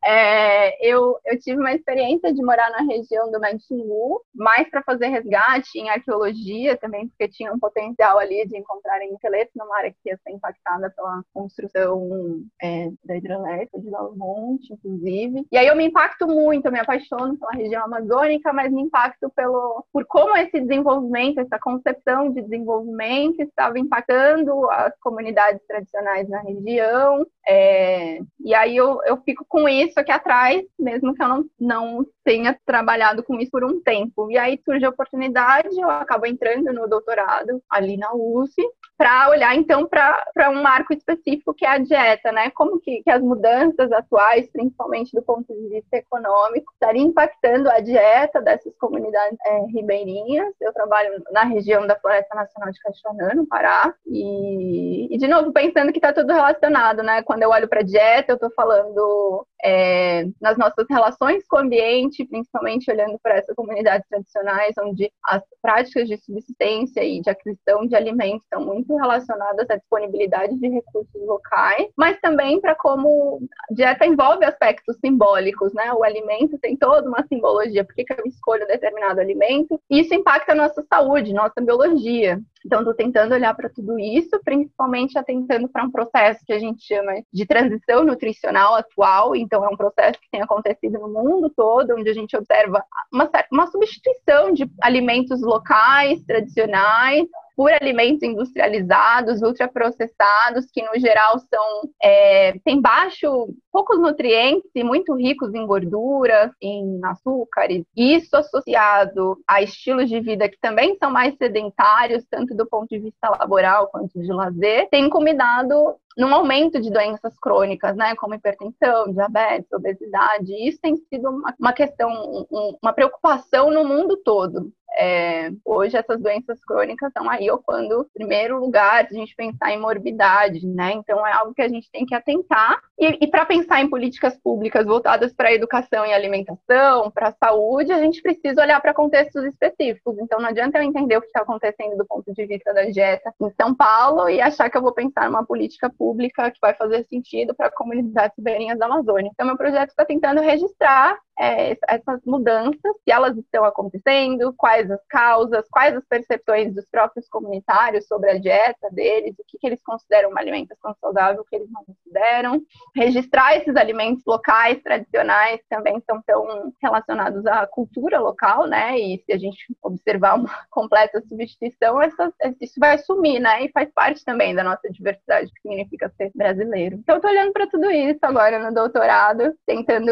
É, 0.03 0.85
eu, 0.85 1.17
eu 1.25 1.39
tive 1.39 1.59
uma 1.61 1.73
experiência 1.73 2.33
de 2.33 2.43
morar 2.43 2.69
na 2.71 2.81
região 2.81 3.31
do 3.31 3.39
Mantingu, 3.39 4.21
mais 4.35 4.69
para 4.69 4.83
fazer 4.83 5.07
resgate 5.07 5.79
em 5.79 5.89
arqueologia 5.89 6.75
também, 6.75 7.07
porque 7.07 7.29
tinha 7.29 7.53
um 7.53 7.59
potencial 7.59 8.19
ali 8.19 8.45
de 8.47 8.57
encontrarem 8.57 9.13
esqueletos 9.13 9.53
numa 9.55 9.76
área 9.77 9.91
que 9.91 10.09
ia 10.09 10.17
ser 10.23 10.31
impactada 10.31 10.89
pela 10.89 11.23
construção 11.33 12.41
é, 12.61 12.89
da 13.03 13.17
hidrelétrica 13.17 13.79
de 13.79 13.89
Valmonte 13.89 14.73
inclusive. 14.73 15.45
E 15.51 15.57
aí 15.57 15.67
eu 15.67 15.75
me 15.75 15.85
impacto 15.85 16.27
muito, 16.27 16.65
eu 16.65 16.71
me 16.71 16.79
apaixono 16.79 17.37
pela 17.37 17.51
região 17.51 17.83
amazônica, 17.83 18.51
mas 18.53 18.71
me 18.71 18.81
impacto 18.81 19.29
pelo, 19.35 19.85
por 19.91 20.05
como 20.05 20.35
esse 20.37 20.59
desenvolvimento, 20.59 21.39
essa 21.39 21.59
concepção 21.59 22.31
de 22.31 22.41
desenvolvimento 22.41 23.41
estava 23.41 23.79
impactando 23.79 24.69
as 24.71 24.97
comunidades 24.99 25.61
tradicionais 25.67 26.27
na 26.29 26.41
região. 26.41 27.25
É, 27.47 28.19
e 28.39 28.53
aí 28.53 28.75
eu, 28.75 28.99
eu 29.05 29.17
fico 29.23 29.45
com 29.47 29.67
isso 29.67 29.99
aqui 29.99 30.11
atrás, 30.11 30.63
mesmo 30.79 31.13
que 31.13 31.23
eu 31.23 31.27
não, 31.27 31.45
não 31.59 32.05
tenha 32.23 32.57
trabalhado 32.65 33.23
com 33.23 33.35
isso 33.39 33.51
por 33.51 33.63
um 33.63 33.81
tempo. 33.81 34.29
E 34.29 34.37
aí 34.37 34.59
surge 34.65 34.85
a 34.85 34.89
oportunidade, 34.89 35.79
eu 35.79 35.89
acabo 35.89 36.25
entrando 36.25 36.73
no 36.73 36.87
doutorado 36.87 37.61
ali 37.69 37.97
na 37.97 38.13
USP, 38.13 38.61
para 38.97 39.29
olhar 39.29 39.55
então 39.55 39.87
para 39.87 40.49
um 40.49 40.61
marco 40.61 40.93
específico 40.93 41.53
que 41.53 41.65
é 41.65 41.69
a 41.69 41.77
dieta, 41.77 42.31
né? 42.31 42.49
Como 42.49 42.79
que, 42.79 43.03
que 43.03 43.09
as 43.11 43.21
mudanças 43.21 43.91
atuais, 43.91 44.49
principalmente 44.51 45.11
do 45.13 45.21
ponto 45.21 45.53
de 45.53 45.69
vista 45.69 45.97
econômico, 45.97 46.71
estariam 46.73 47.05
impactando 47.05 47.69
a 47.69 47.79
dieta 47.79 48.41
dessas 48.41 48.75
comunidades 48.77 49.37
é, 49.45 49.59
ribeirinhas. 49.67 50.53
Eu 50.59 50.73
trabalho 50.73 51.21
na 51.31 51.43
região 51.43 51.85
da 51.85 51.99
Floresta 51.99 52.35
Nacional 52.35 52.71
de 52.71 52.79
Caxanã, 52.79 53.33
no 53.35 53.45
Pará, 53.45 53.93
e, 54.05 55.13
e 55.13 55.17
de 55.17 55.27
novo 55.27 55.51
pensando 55.51 55.91
que 55.91 55.99
está 55.99 56.11
tudo 56.11 56.33
relacionado, 56.33 57.03
né? 57.03 57.21
Quando 57.21 57.43
eu 57.43 57.51
olho 57.51 57.67
para 57.67 57.83
dieta, 57.83 58.31
eu 58.31 58.35
estou 58.35 58.51
falando 58.51 59.45
é, 59.63 60.25
nas 60.41 60.57
nossas 60.57 60.85
relações 60.89 61.45
com 61.47 61.57
o 61.57 61.59
ambiente, 61.59 62.25
principalmente 62.25 62.91
olhando 62.91 63.17
para 63.21 63.37
essas 63.37 63.55
comunidades 63.55 64.07
tradicionais, 64.07 64.73
onde 64.79 65.11
as 65.25 65.41
práticas 65.61 66.07
de 66.07 66.17
subsistência 66.17 67.03
e 67.03 67.21
de 67.21 67.29
aquisição 67.29 67.85
de 67.87 67.95
alimentos 67.95 68.43
estão 68.43 68.63
muito 68.63 68.95
relacionadas 68.95 69.69
à 69.69 69.75
disponibilidade 69.75 70.55
de 70.57 70.67
recursos 70.67 71.21
locais, 71.25 71.87
mas 71.97 72.19
também 72.21 72.61
para 72.61 72.75
como 72.75 73.39
dieta 73.71 74.05
envolve 74.05 74.45
aspectos 74.45 74.97
simbólicos, 75.03 75.73
né? 75.73 75.91
O 75.93 76.03
alimento 76.03 76.57
tem 76.59 76.75
toda 76.75 77.07
uma 77.07 77.25
simbologia, 77.27 77.83
por 77.83 77.95
que 77.95 78.05
eu 78.09 78.25
escolho 78.25 78.67
determinado 78.67 79.19
alimento, 79.19 79.79
isso 79.89 80.13
impacta 80.13 80.51
a 80.51 80.55
nossa 80.55 80.83
saúde, 80.87 81.33
nossa 81.33 81.59
biologia. 81.61 82.39
Então, 82.67 82.79
estou 82.79 82.93
tentando 82.93 83.33
olhar 83.33 83.55
para 83.55 83.69
tudo 83.69 83.97
isso, 83.97 84.37
principalmente 84.43 85.17
atentando 85.17 85.69
para 85.69 85.85
um 85.85 85.89
processo 85.89 86.43
que 86.45 86.51
a 86.51 86.59
gente 86.59 86.83
chama 86.83 87.13
de 87.31 87.45
transição 87.45 88.03
nutricional 88.03 88.75
atual. 88.75 89.33
Então, 89.37 89.63
é 89.63 89.69
um 89.69 89.77
processo 89.77 90.19
que 90.19 90.29
tem 90.29 90.41
acontecido 90.41 90.99
no 90.99 91.07
mundo 91.07 91.49
todo, 91.55 91.95
onde 91.95 92.09
a 92.09 92.13
gente 92.13 92.35
observa 92.35 92.83
uma, 93.09 93.29
uma 93.53 93.67
substituição 93.67 94.51
de 94.51 94.69
alimentos 94.81 95.41
locais, 95.41 96.21
tradicionais, 96.25 97.25
por 97.57 97.71
alimentos 97.73 98.21
industrializados, 98.21 99.41
ultraprocessados, 99.41 100.67
que 100.71 100.83
no 100.83 100.99
geral 100.99 101.39
são 101.39 101.89
é, 102.03 102.53
têm 102.59 102.79
baixo, 102.79 103.49
poucos 103.71 103.99
nutrientes 103.99 104.69
e 104.75 104.83
muito 104.83 105.15
ricos 105.15 105.51
em 105.55 105.65
gorduras, 105.65 106.51
em 106.61 107.03
açúcares. 107.03 107.83
Isso 107.95 108.37
associado 108.37 109.39
a 109.47 109.63
estilos 109.63 110.07
de 110.07 110.21
vida 110.21 110.47
que 110.47 110.59
também 110.61 110.95
são 110.99 111.09
mais 111.09 111.35
sedentários, 111.35 112.23
tanto 112.29 112.55
do 112.55 112.67
ponto 112.67 112.89
de 112.89 112.99
vista 112.99 113.27
laboral 113.27 113.87
quanto 113.87 114.21
de 114.21 114.31
lazer, 114.31 114.87
tem 114.91 115.09
combinado 115.09 115.95
num 116.15 116.33
aumento 116.33 116.79
de 116.79 116.91
doenças 116.91 117.37
crônicas, 117.39 117.95
né, 117.95 118.15
como 118.15 118.33
hipertensão, 118.33 119.11
diabetes, 119.11 119.71
obesidade. 119.71 120.51
Isso 120.67 120.79
tem 120.81 120.95
sido 120.95 121.29
uma, 121.29 121.55
uma 121.59 121.73
questão, 121.73 122.09
um, 122.51 122.77
uma 122.81 122.93
preocupação 122.93 123.71
no 123.71 123.83
mundo 123.83 124.17
todo. 124.17 124.71
É, 124.99 125.51
hoje 125.63 125.95
essas 125.95 126.19
doenças 126.19 126.59
crônicas 126.65 127.09
estão 127.09 127.29
aí 127.29 127.51
ocupando 127.51 128.09
primeiro 128.13 128.59
lugar 128.59 129.07
se 129.07 129.15
a 129.15 129.19
gente 129.19 129.35
pensar 129.35 129.71
em 129.71 129.79
morbidade, 129.79 130.65
né? 130.65 130.93
Então 130.93 131.25
é 131.25 131.31
algo 131.33 131.53
que 131.53 131.61
a 131.61 131.69
gente 131.69 131.89
tem 131.91 132.05
que 132.05 132.15
atentar. 132.15 132.81
E, 132.99 133.25
e 133.25 133.27
para 133.27 133.45
pensar 133.45 133.79
em 133.79 133.89
políticas 133.89 134.35
públicas 134.37 134.85
voltadas 134.85 135.31
para 135.31 135.49
a 135.49 135.53
educação 135.53 136.03
e 136.05 136.13
alimentação, 136.13 137.11
para 137.11 137.29
a 137.29 137.33
saúde, 137.33 137.91
a 137.91 137.99
gente 137.99 138.21
precisa 138.21 138.61
olhar 138.61 138.81
para 138.81 138.93
contextos 138.93 139.43
específicos. 139.45 140.17
Então 140.17 140.39
não 140.39 140.49
adianta 140.49 140.79
eu 140.79 140.83
entender 140.83 141.15
o 141.15 141.21
que 141.21 141.27
está 141.27 141.41
acontecendo 141.41 141.95
do 141.95 142.05
ponto 142.07 142.33
de 142.33 142.45
vista 142.47 142.73
da 142.73 142.85
dieta 142.85 143.31
em 143.39 143.51
São 143.51 143.75
Paulo 143.75 144.27
e 144.27 144.41
achar 144.41 144.69
que 144.69 144.77
eu 144.77 144.81
vou 144.81 144.93
pensar 144.93 145.25
numa 145.25 145.45
política 145.45 145.91
pública 145.91 146.49
que 146.49 146.59
vai 146.59 146.73
fazer 146.73 147.03
sentido 147.03 147.53
para 147.53 147.69
comunidades 147.69 148.35
ribeirinhas 148.35 148.79
da 148.79 148.87
Amazônia. 148.87 149.29
Então 149.31 149.45
meu 149.45 149.57
projeto 149.57 149.89
está 149.89 150.03
tentando 150.03 150.41
registrar 150.41 151.19
é, 151.39 151.77
essas 151.87 152.19
mudanças, 152.25 152.81
se 152.81 153.11
elas 153.11 153.37
estão 153.37 153.63
acontecendo, 153.63 154.53
quais 154.57 154.89
as 154.89 155.05
causas, 155.07 155.67
quais 155.69 155.95
as 155.95 156.03
percepções 156.05 156.73
dos 156.73 156.89
próprios 156.89 157.29
comunitários 157.29 158.07
sobre 158.07 158.31
a 158.31 158.39
dieta 158.39 158.89
deles, 158.91 159.35
o 159.37 159.43
que, 159.47 159.57
que 159.59 159.67
eles 159.67 159.81
consideram 159.83 160.31
uma 160.31 160.41
alimentação 160.41 160.95
saudável, 160.99 161.41
o 161.41 161.45
que 161.45 161.55
eles 161.55 161.69
não 161.69 161.85
consideram. 161.85 162.61
Registrar 162.95 163.55
esses 163.57 163.75
alimentos 163.75 164.23
locais, 164.25 164.81
tradicionais, 164.81 165.59
também 165.69 166.01
são 166.09 166.21
tão 166.25 166.73
relacionados 166.81 167.45
à 167.45 167.67
cultura 167.67 168.19
local, 168.19 168.67
né? 168.67 168.97
E 168.97 169.23
se 169.25 169.33
a 169.33 169.37
gente 169.37 169.57
observar 169.83 170.35
uma 170.35 170.49
completa 170.69 171.21
substituição, 171.27 172.01
essa, 172.01 172.33
isso 172.61 172.79
vai 172.79 172.97
sumir, 172.97 173.39
né? 173.39 173.65
E 173.65 173.71
faz 173.71 173.89
parte 173.93 174.23
também 174.25 174.55
da 174.55 174.63
nossa 174.63 174.89
diversidade, 174.89 175.51
que 175.53 175.61
significa 175.61 176.11
ser 176.17 176.31
brasileiro. 176.35 176.97
Então, 176.97 177.17
estou 177.17 177.31
olhando 177.31 177.53
para 177.53 177.67
tudo 177.67 177.89
isso 177.91 178.19
agora 178.23 178.59
no 178.59 178.73
doutorado, 178.73 179.53
tentando 179.65 180.11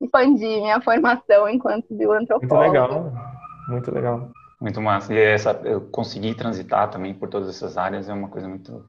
expandir 0.00 0.60
minha 0.60 0.80
formação 0.80 1.48
enquanto 1.48 1.94
bioantropóloga. 1.94 2.80
Muito 2.80 2.94
legal, 2.94 3.12
muito 3.68 3.94
legal. 3.94 4.39
Muito 4.60 4.80
massa. 4.80 5.14
E 5.14 5.18
essa, 5.18 5.58
eu 5.64 5.80
conseguir 5.80 6.34
transitar 6.34 6.90
também 6.90 7.14
por 7.14 7.30
todas 7.30 7.48
essas 7.48 7.78
áreas 7.78 8.10
é 8.10 8.12
uma 8.12 8.28
coisa 8.28 8.46
muito, 8.46 8.84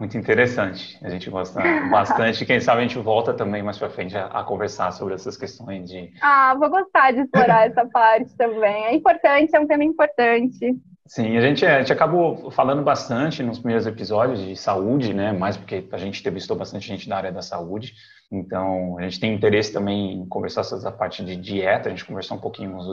muito 0.00 0.18
interessante. 0.18 0.98
A 1.00 1.08
gente 1.08 1.30
gosta 1.30 1.60
bastante. 1.90 2.44
Quem 2.44 2.60
sabe 2.60 2.80
a 2.80 2.82
gente 2.82 2.98
volta 2.98 3.32
também 3.32 3.62
mais 3.62 3.78
para 3.78 3.88
frente 3.88 4.16
a, 4.16 4.26
a, 4.26 4.42
conversar 4.42 4.90
sobre 4.90 5.14
essas 5.14 5.36
questões 5.36 5.88
de. 5.88 6.12
Ah, 6.20 6.56
vou 6.58 6.68
gostar 6.68 7.12
de 7.12 7.20
explorar 7.20 7.68
essa 7.68 7.86
parte 7.86 8.36
também. 8.36 8.84
É 8.86 8.94
importante, 8.94 9.54
é 9.54 9.60
um 9.60 9.66
tema 9.66 9.84
importante. 9.84 10.76
Sim, 11.06 11.36
a 11.36 11.40
gente, 11.40 11.64
a 11.64 11.78
gente 11.78 11.92
acabou 11.92 12.50
falando 12.50 12.82
bastante 12.82 13.42
nos 13.42 13.58
primeiros 13.58 13.86
episódios 13.86 14.40
de 14.40 14.56
saúde, 14.56 15.14
né? 15.14 15.32
Mais 15.32 15.56
porque 15.56 15.86
a 15.92 15.98
gente 15.98 16.18
entrevistou 16.18 16.56
bastante 16.56 16.88
gente 16.88 17.08
da 17.08 17.16
área 17.16 17.30
da 17.30 17.42
saúde. 17.42 17.94
Então, 18.32 18.96
a 18.98 19.02
gente 19.02 19.20
tem 19.20 19.34
interesse 19.34 19.70
também 19.70 20.14
em 20.14 20.26
conversar 20.26 20.64
sobre 20.64 20.90
parte 20.92 21.22
de 21.22 21.36
dieta, 21.36 21.88
a 21.88 21.90
gente 21.90 22.06
conversou 22.06 22.38
um 22.38 22.40
pouquinho 22.40 22.70
nos 22.70 22.86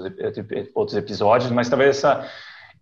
outros 0.75 0.97
episódios, 0.97 1.49
mas 1.49 1.69
talvez 1.69 1.95
essa, 1.95 2.29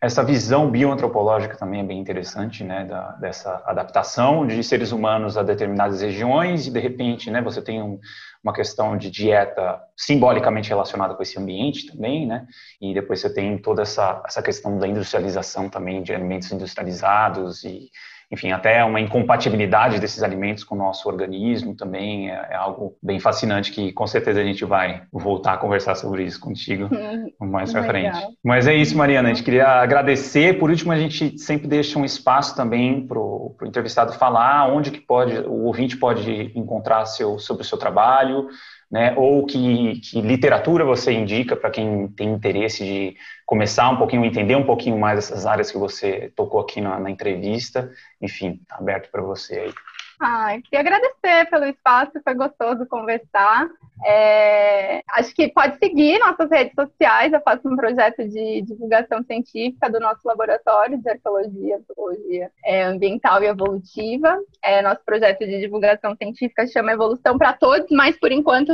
essa 0.01 0.23
visão 0.23 0.71
bioantropológica 0.71 1.55
também 1.55 1.81
é 1.81 1.83
bem 1.83 1.99
interessante, 1.99 2.63
né, 2.63 2.83
da, 2.83 3.11
dessa 3.11 3.61
adaptação 3.63 4.47
de 4.47 4.63
seres 4.63 4.91
humanos 4.91 5.37
a 5.37 5.43
determinadas 5.43 6.01
regiões 6.01 6.65
e, 6.65 6.71
de 6.71 6.79
repente, 6.79 7.29
né, 7.29 7.43
você 7.43 7.61
tem 7.61 7.79
um, 7.79 7.99
uma 8.43 8.53
questão 8.53 8.97
de 8.97 9.11
dieta 9.11 9.79
simbolicamente 9.95 10.69
relacionada 10.69 11.13
com 11.13 11.21
esse 11.21 11.37
ambiente 11.39 11.85
também, 11.85 12.25
né, 12.25 12.47
e 12.81 12.91
depois 12.91 13.19
você 13.19 13.31
tem 13.31 13.55
toda 13.59 13.83
essa, 13.83 14.23
essa 14.25 14.41
questão 14.41 14.79
da 14.79 14.87
industrialização 14.87 15.69
também 15.69 16.01
de 16.01 16.11
alimentos 16.11 16.51
industrializados 16.51 17.63
e 17.63 17.91
enfim, 18.29 18.51
até 18.51 18.83
uma 18.83 18.99
incompatibilidade 18.99 19.99
desses 19.99 20.21
alimentos 20.21 20.63
com 20.63 20.75
o 20.75 20.77
nosso 20.77 21.07
organismo 21.07 21.73
também 21.75 22.29
é, 22.29 22.47
é, 22.51 22.55
algo 22.55 22.97
bem 23.01 23.19
fascinante 23.19 23.71
que 23.71 23.93
com 23.93 24.05
certeza 24.05 24.41
a 24.41 24.43
gente 24.43 24.65
vai 24.65 25.03
voltar 25.11 25.53
a 25.53 25.57
conversar 25.57 25.95
sobre 25.95 26.23
isso 26.23 26.39
contigo 26.39 26.89
mais 27.39 27.71
para 27.71 27.85
frente. 27.85 28.19
Mas 28.43 28.67
é 28.67 28.75
isso, 28.75 28.97
Mariana, 28.97 29.29
a 29.29 29.33
gente 29.33 29.45
queria 29.45 29.67
agradecer. 29.67 30.59
Por 30.59 30.69
último, 30.69 30.91
a 30.91 30.97
gente 30.97 31.39
sempre 31.39 31.67
deixa 31.67 31.97
um 31.97 32.03
espaço 32.03 32.53
também 32.53 33.07
para 33.07 33.17
o 33.17 33.55
entrevistado 33.63 34.11
falar 34.13 34.67
onde 34.73 34.91
que 34.91 34.99
pode, 34.99 35.37
o 35.39 35.63
ouvinte 35.63 35.95
pode 35.95 36.51
encontrar 36.53 37.05
seu, 37.05 37.39
sobre 37.39 37.63
o 37.63 37.65
seu 37.65 37.77
trabalho, 37.77 38.49
né? 38.89 39.13
Ou 39.17 39.45
que, 39.45 39.99
que 39.99 40.21
literatura 40.21 40.85
você 40.85 41.11
indica 41.11 41.55
para 41.55 41.69
quem 41.69 42.07
tem 42.09 42.29
interesse 42.29 42.83
de 42.83 43.17
começar 43.45 43.89
um 43.89 43.97
pouquinho, 43.97 44.25
entender 44.25 44.55
um 44.55 44.65
pouquinho 44.65 44.97
mais 44.97 45.19
essas 45.19 45.45
áreas 45.45 45.71
que 45.71 45.77
você 45.77 46.31
tocou 46.35 46.59
aqui 46.59 46.79
na, 46.79 46.99
na 46.99 47.09
entrevista. 47.09 47.91
Enfim, 48.21 48.59
está 48.61 48.77
aberto 48.77 49.09
para 49.11 49.21
você 49.21 49.59
aí. 49.59 49.73
Ah, 50.19 50.57
queria 50.63 50.79
agradecer 50.79 51.47
pelo 51.49 51.65
espaço, 51.65 52.19
foi 52.23 52.33
gostoso 52.33 52.87
conversar. 52.87 53.69
É, 54.03 55.01
acho 55.11 55.33
que 55.33 55.47
pode 55.49 55.77
seguir 55.77 56.17
nossas 56.19 56.49
redes 56.49 56.73
sociais. 56.73 57.31
Eu 57.31 57.41
faço 57.41 57.67
um 57.69 57.75
projeto 57.75 58.27
de 58.27 58.63
divulgação 58.63 59.23
científica 59.23 59.89
do 59.91 59.99
nosso 59.99 60.27
laboratório 60.27 60.99
de 60.99 61.07
arqueologia, 61.07 61.77
antropologia 61.77 62.51
é, 62.65 62.83
ambiental 62.83 63.43
e 63.43 63.47
evolutiva. 63.47 64.39
É, 64.63 64.81
nosso 64.81 65.03
projeto 65.05 65.39
de 65.39 65.59
divulgação 65.59 66.15
científica 66.15 66.65
chama 66.65 66.93
Evolução 66.93 67.37
para 67.37 67.53
Todos, 67.53 67.87
mas 67.91 68.17
por 68.19 68.31
enquanto 68.31 68.71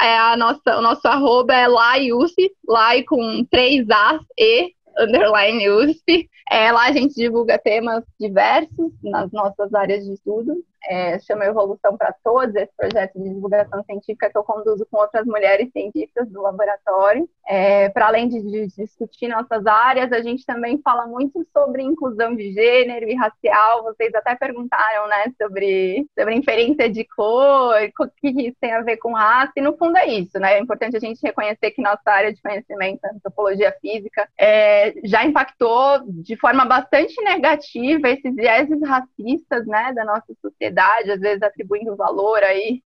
é 0.00 0.16
a 0.16 0.36
nossa, 0.36 0.78
o 0.78 0.80
nosso 0.80 1.06
arroba 1.08 1.54
é 1.54 1.66
LaiUSP, 1.66 2.52
Lai 2.68 3.02
com 3.02 3.44
três 3.50 3.84
As 3.90 4.22
e 4.38 4.72
underline 4.96 5.68
USP. 5.70 6.30
É, 6.50 6.70
lá 6.70 6.86
a 6.86 6.92
gente 6.92 7.14
divulga 7.14 7.58
temas 7.58 8.04
diversos 8.20 8.92
nas 9.02 9.32
nossas 9.32 9.74
áreas 9.74 10.04
de 10.04 10.12
estudo 10.12 10.62
é, 10.88 11.18
chama 11.20 11.44
Evolução 11.44 11.96
para 11.96 12.14
Todos, 12.22 12.54
esse 12.54 12.72
projeto 12.76 13.18
de 13.18 13.28
divulgação 13.30 13.82
científica 13.84 14.30
que 14.30 14.36
eu 14.36 14.44
conduzo 14.44 14.86
com 14.90 14.98
outras 14.98 15.26
mulheres 15.26 15.70
cientistas 15.72 16.28
do 16.28 16.42
laboratório. 16.42 17.28
É, 17.46 17.88
para 17.90 18.06
além 18.06 18.28
de, 18.28 18.42
de, 18.42 18.66
discutir 18.68 19.28
nossas 19.28 19.66
áreas, 19.66 20.12
a 20.12 20.20
gente 20.20 20.44
também 20.44 20.80
fala 20.82 21.06
muito 21.06 21.46
sobre 21.52 21.82
inclusão 21.82 22.34
de 22.34 22.52
gênero 22.52 23.08
e 23.08 23.14
racial. 23.14 23.82
Vocês 23.82 24.14
até 24.14 24.34
perguntaram 24.34 25.08
né, 25.08 25.32
sobre, 25.40 26.06
sobre 26.18 26.34
inferência 26.34 26.88
de 26.88 27.04
cor, 27.04 27.74
o 28.00 28.08
que 28.08 28.28
isso 28.48 28.56
tem 28.60 28.72
a 28.72 28.82
ver 28.82 28.96
com 28.98 29.12
raça, 29.12 29.52
e 29.56 29.60
no 29.60 29.76
fundo 29.76 29.96
é 29.96 30.06
isso. 30.06 30.38
Né? 30.38 30.54
É 30.54 30.60
importante 30.60 30.96
a 30.96 31.00
gente 31.00 31.20
reconhecer 31.22 31.70
que 31.70 31.82
nossa 31.82 32.02
área 32.06 32.32
de 32.32 32.40
conhecimento, 32.40 33.04
antropologia 33.04 33.74
física, 33.80 34.28
é, 34.38 34.94
já 35.04 35.24
impactou 35.24 36.00
de 36.08 36.36
forma 36.36 36.64
bastante 36.64 37.14
negativa 37.22 38.08
esses 38.08 38.34
vieses 38.34 38.80
racistas 38.82 39.66
né, 39.66 39.92
da 39.92 40.04
nossa 40.04 40.34
sociedade 40.40 40.73
sociedade, 40.74 41.10
às 41.12 41.20
vezes 41.20 41.42
atribuindo 41.42 41.96
valor 41.96 42.42
aí 42.42 42.82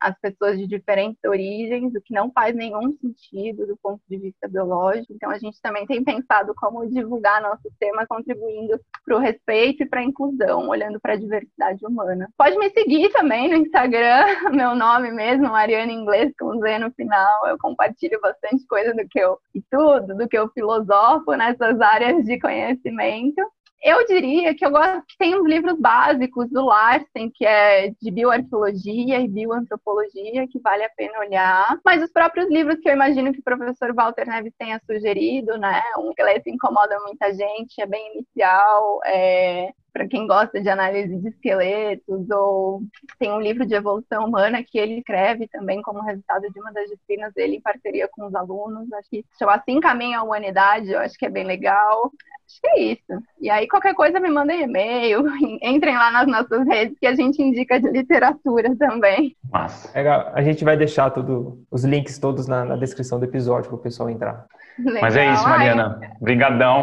às 0.00 0.18
pessoas 0.20 0.58
de 0.58 0.66
diferentes 0.66 1.18
origens, 1.24 1.94
o 1.94 2.00
que 2.00 2.14
não 2.14 2.30
faz 2.32 2.54
nenhum 2.54 2.96
sentido 3.00 3.66
do 3.66 3.76
ponto 3.82 4.00
de 4.08 4.18
vista 4.18 4.48
biológico. 4.48 5.12
Então, 5.12 5.30
a 5.30 5.38
gente 5.38 5.60
também 5.60 5.86
tem 5.86 6.02
pensado 6.02 6.54
como 6.56 6.88
divulgar 6.88 7.42
nosso 7.42 7.70
tema, 7.78 8.06
contribuindo 8.06 8.78
para 9.04 9.16
o 9.16 9.20
respeito 9.20 9.82
e 9.82 9.88
para 9.88 10.00
a 10.00 10.04
inclusão, 10.04 10.68
olhando 10.68 11.00
para 11.00 11.14
a 11.14 11.16
diversidade 11.16 11.84
humana. 11.84 12.28
Pode 12.36 12.56
me 12.56 12.70
seguir 12.70 13.10
também 13.10 13.48
no 13.48 13.56
Instagram, 13.56 14.24
meu 14.52 14.74
nome 14.74 15.10
mesmo, 15.10 15.48
Mariana 15.48 15.92
Inglês, 15.92 16.32
com 16.38 16.58
Z 16.58 16.78
no 16.78 16.92
final. 16.92 17.46
Eu 17.46 17.58
compartilho 17.58 18.20
bastante 18.20 18.66
coisa 18.66 18.94
do 18.94 19.06
que 19.08 19.18
eu 19.18 19.38
estudo, 19.54 20.16
do 20.16 20.28
que 20.28 20.38
eu 20.38 20.48
filosofo 20.50 21.32
nessas 21.32 21.80
áreas 21.80 22.24
de 22.24 22.38
conhecimento. 22.38 23.42
Eu 23.82 24.06
diria 24.06 24.54
que 24.54 24.64
eu 24.64 24.70
gosto 24.70 25.02
que 25.08 25.18
tem 25.18 25.34
uns 25.34 25.44
livros 25.44 25.76
básicos 25.76 26.48
do 26.50 26.64
Larsen, 26.64 27.30
que 27.34 27.44
é 27.44 27.90
de 28.00 28.10
bioarqueologia 28.12 29.20
e 29.20 29.26
bioantropologia, 29.26 30.46
que 30.46 30.60
vale 30.60 30.84
a 30.84 30.90
pena 30.90 31.18
olhar. 31.18 31.80
Mas 31.84 32.00
os 32.00 32.12
próprios 32.12 32.48
livros 32.48 32.78
que 32.80 32.88
eu 32.88 32.92
imagino 32.92 33.32
que 33.32 33.40
o 33.40 33.44
professor 33.44 33.92
Walter 33.92 34.28
Neves 34.28 34.54
tenha 34.56 34.80
sugerido, 34.86 35.58
né? 35.58 35.82
Um 35.98 36.10
esqueleto 36.10 36.48
incomoda 36.48 36.96
muita 37.00 37.34
gente, 37.34 37.80
é 37.80 37.86
bem 37.86 38.14
inicial, 38.14 39.00
é, 39.04 39.72
para 39.92 40.08
quem 40.08 40.26
gosta 40.26 40.60
de 40.60 40.68
análise 40.68 41.16
de 41.16 41.28
esqueletos, 41.28 42.30
ou 42.30 42.82
tem 43.18 43.30
um 43.30 43.40
livro 43.40 43.66
de 43.66 43.74
evolução 43.74 44.26
humana 44.26 44.62
que 44.62 44.78
ele 44.78 44.98
escreve 44.98 45.46
também 45.48 45.82
como 45.82 46.02
resultado 46.02 46.50
de 46.50 46.60
uma 46.60 46.72
das 46.72 46.88
disciplinas 46.88 47.32
dele 47.34 47.56
em 47.56 47.60
parceria 47.60 48.08
com 48.08 48.26
os 48.26 48.34
alunos. 48.34 48.92
Acho 48.92 49.10
que 49.10 49.24
chama 49.38 49.54
Assim 49.54 49.80
Caminha 49.80 50.18
a 50.18 50.22
Humanidade, 50.22 50.90
eu 50.90 50.98
acho 50.98 51.18
que 51.18 51.26
é 51.26 51.30
bem 51.30 51.44
legal. 51.44 52.10
Acho 52.46 52.60
que 52.60 52.66
é 52.68 52.80
isso. 52.80 53.22
E 53.40 53.48
aí, 53.48 53.66
qualquer 53.66 53.94
coisa, 53.94 54.20
me 54.20 54.28
mandem 54.28 54.62
e-mail, 54.62 55.24
entrem 55.62 55.94
lá 55.94 56.10
nas 56.10 56.26
nossas 56.26 56.66
redes 56.66 56.98
que 56.98 57.06
a 57.06 57.14
gente 57.14 57.42
indica 57.42 57.80
de 57.80 57.88
literatura 57.90 58.74
também. 58.76 59.36
Massa. 59.50 59.90
a 60.34 60.42
gente 60.42 60.64
vai 60.64 60.76
deixar 60.76 61.10
tudo, 61.10 61.64
os 61.70 61.84
links 61.84 62.18
todos 62.18 62.46
na, 62.46 62.64
na 62.64 62.76
descrição 62.76 63.18
do 63.18 63.24
episódio 63.24 63.70
para 63.70 63.76
o 63.76 63.82
pessoal 63.82 64.10
entrar. 64.10 64.46
Legal. 64.78 65.02
Mas 65.02 65.16
é 65.16 65.32
isso, 65.32 65.48
Mariana. 65.48 66.00
Obrigadão. 66.20 66.82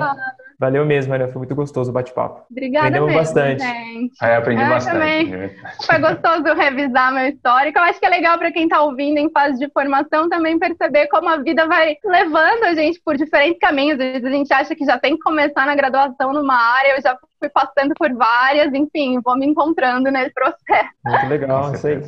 Valeu 0.59 0.85
mesmo, 0.85 1.11
Maria. 1.11 1.29
Foi 1.29 1.37
muito 1.37 1.55
gostoso 1.55 1.89
o 1.89 1.93
bate-papo. 1.93 2.45
Obrigada 2.51 2.87
Aprendemos 2.87 3.07
mesmo, 3.07 3.21
bastante. 3.21 3.63
gente. 3.63 4.13
É, 4.21 4.35
aprendi 4.35 4.61
Eu 4.61 4.67
bastante. 4.67 4.93
também. 4.93 5.55
Foi 5.87 5.99
gostoso 5.99 6.53
revisar 6.53 7.13
meu 7.13 7.29
histórico. 7.29 7.79
Eu 7.79 7.83
acho 7.83 7.97
que 7.97 8.05
é 8.05 8.09
legal 8.09 8.37
para 8.37 8.51
quem 8.51 8.63
está 8.63 8.81
ouvindo 8.81 9.17
em 9.19 9.31
fase 9.31 9.57
de 9.57 9.71
formação 9.71 10.27
também 10.27 10.59
perceber 10.59 11.07
como 11.07 11.29
a 11.29 11.37
vida 11.37 11.65
vai 11.65 11.95
levando 12.03 12.65
a 12.65 12.75
gente 12.75 12.99
por 13.05 13.15
diferentes 13.15 13.57
caminhos. 13.59 13.99
Às 14.01 14.11
vezes 14.11 14.25
a 14.25 14.29
gente 14.29 14.53
acha 14.53 14.75
que 14.75 14.83
já 14.83 14.99
tem 14.99 15.15
que 15.15 15.21
começar 15.21 15.65
na 15.65 15.75
graduação 15.75 16.33
numa 16.33 16.55
área, 16.55 16.97
eu 16.97 17.01
já 17.01 17.17
fui 17.39 17.47
passando 17.47 17.93
por 17.97 18.13
várias, 18.13 18.73
enfim, 18.73 19.21
vou 19.23 19.37
me 19.37 19.45
encontrando 19.45 20.11
nesse 20.11 20.33
processo. 20.33 20.89
Muito 21.05 21.27
legal, 21.27 21.73
isso 21.73 21.87
aí. 21.87 22.01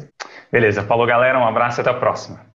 Beleza, 0.51 0.83
falou 0.83 1.07
galera, 1.07 1.39
um 1.39 1.47
abraço 1.47 1.79
e 1.79 1.81
até 1.81 1.89
a 1.89 1.93
próxima. 1.93 2.41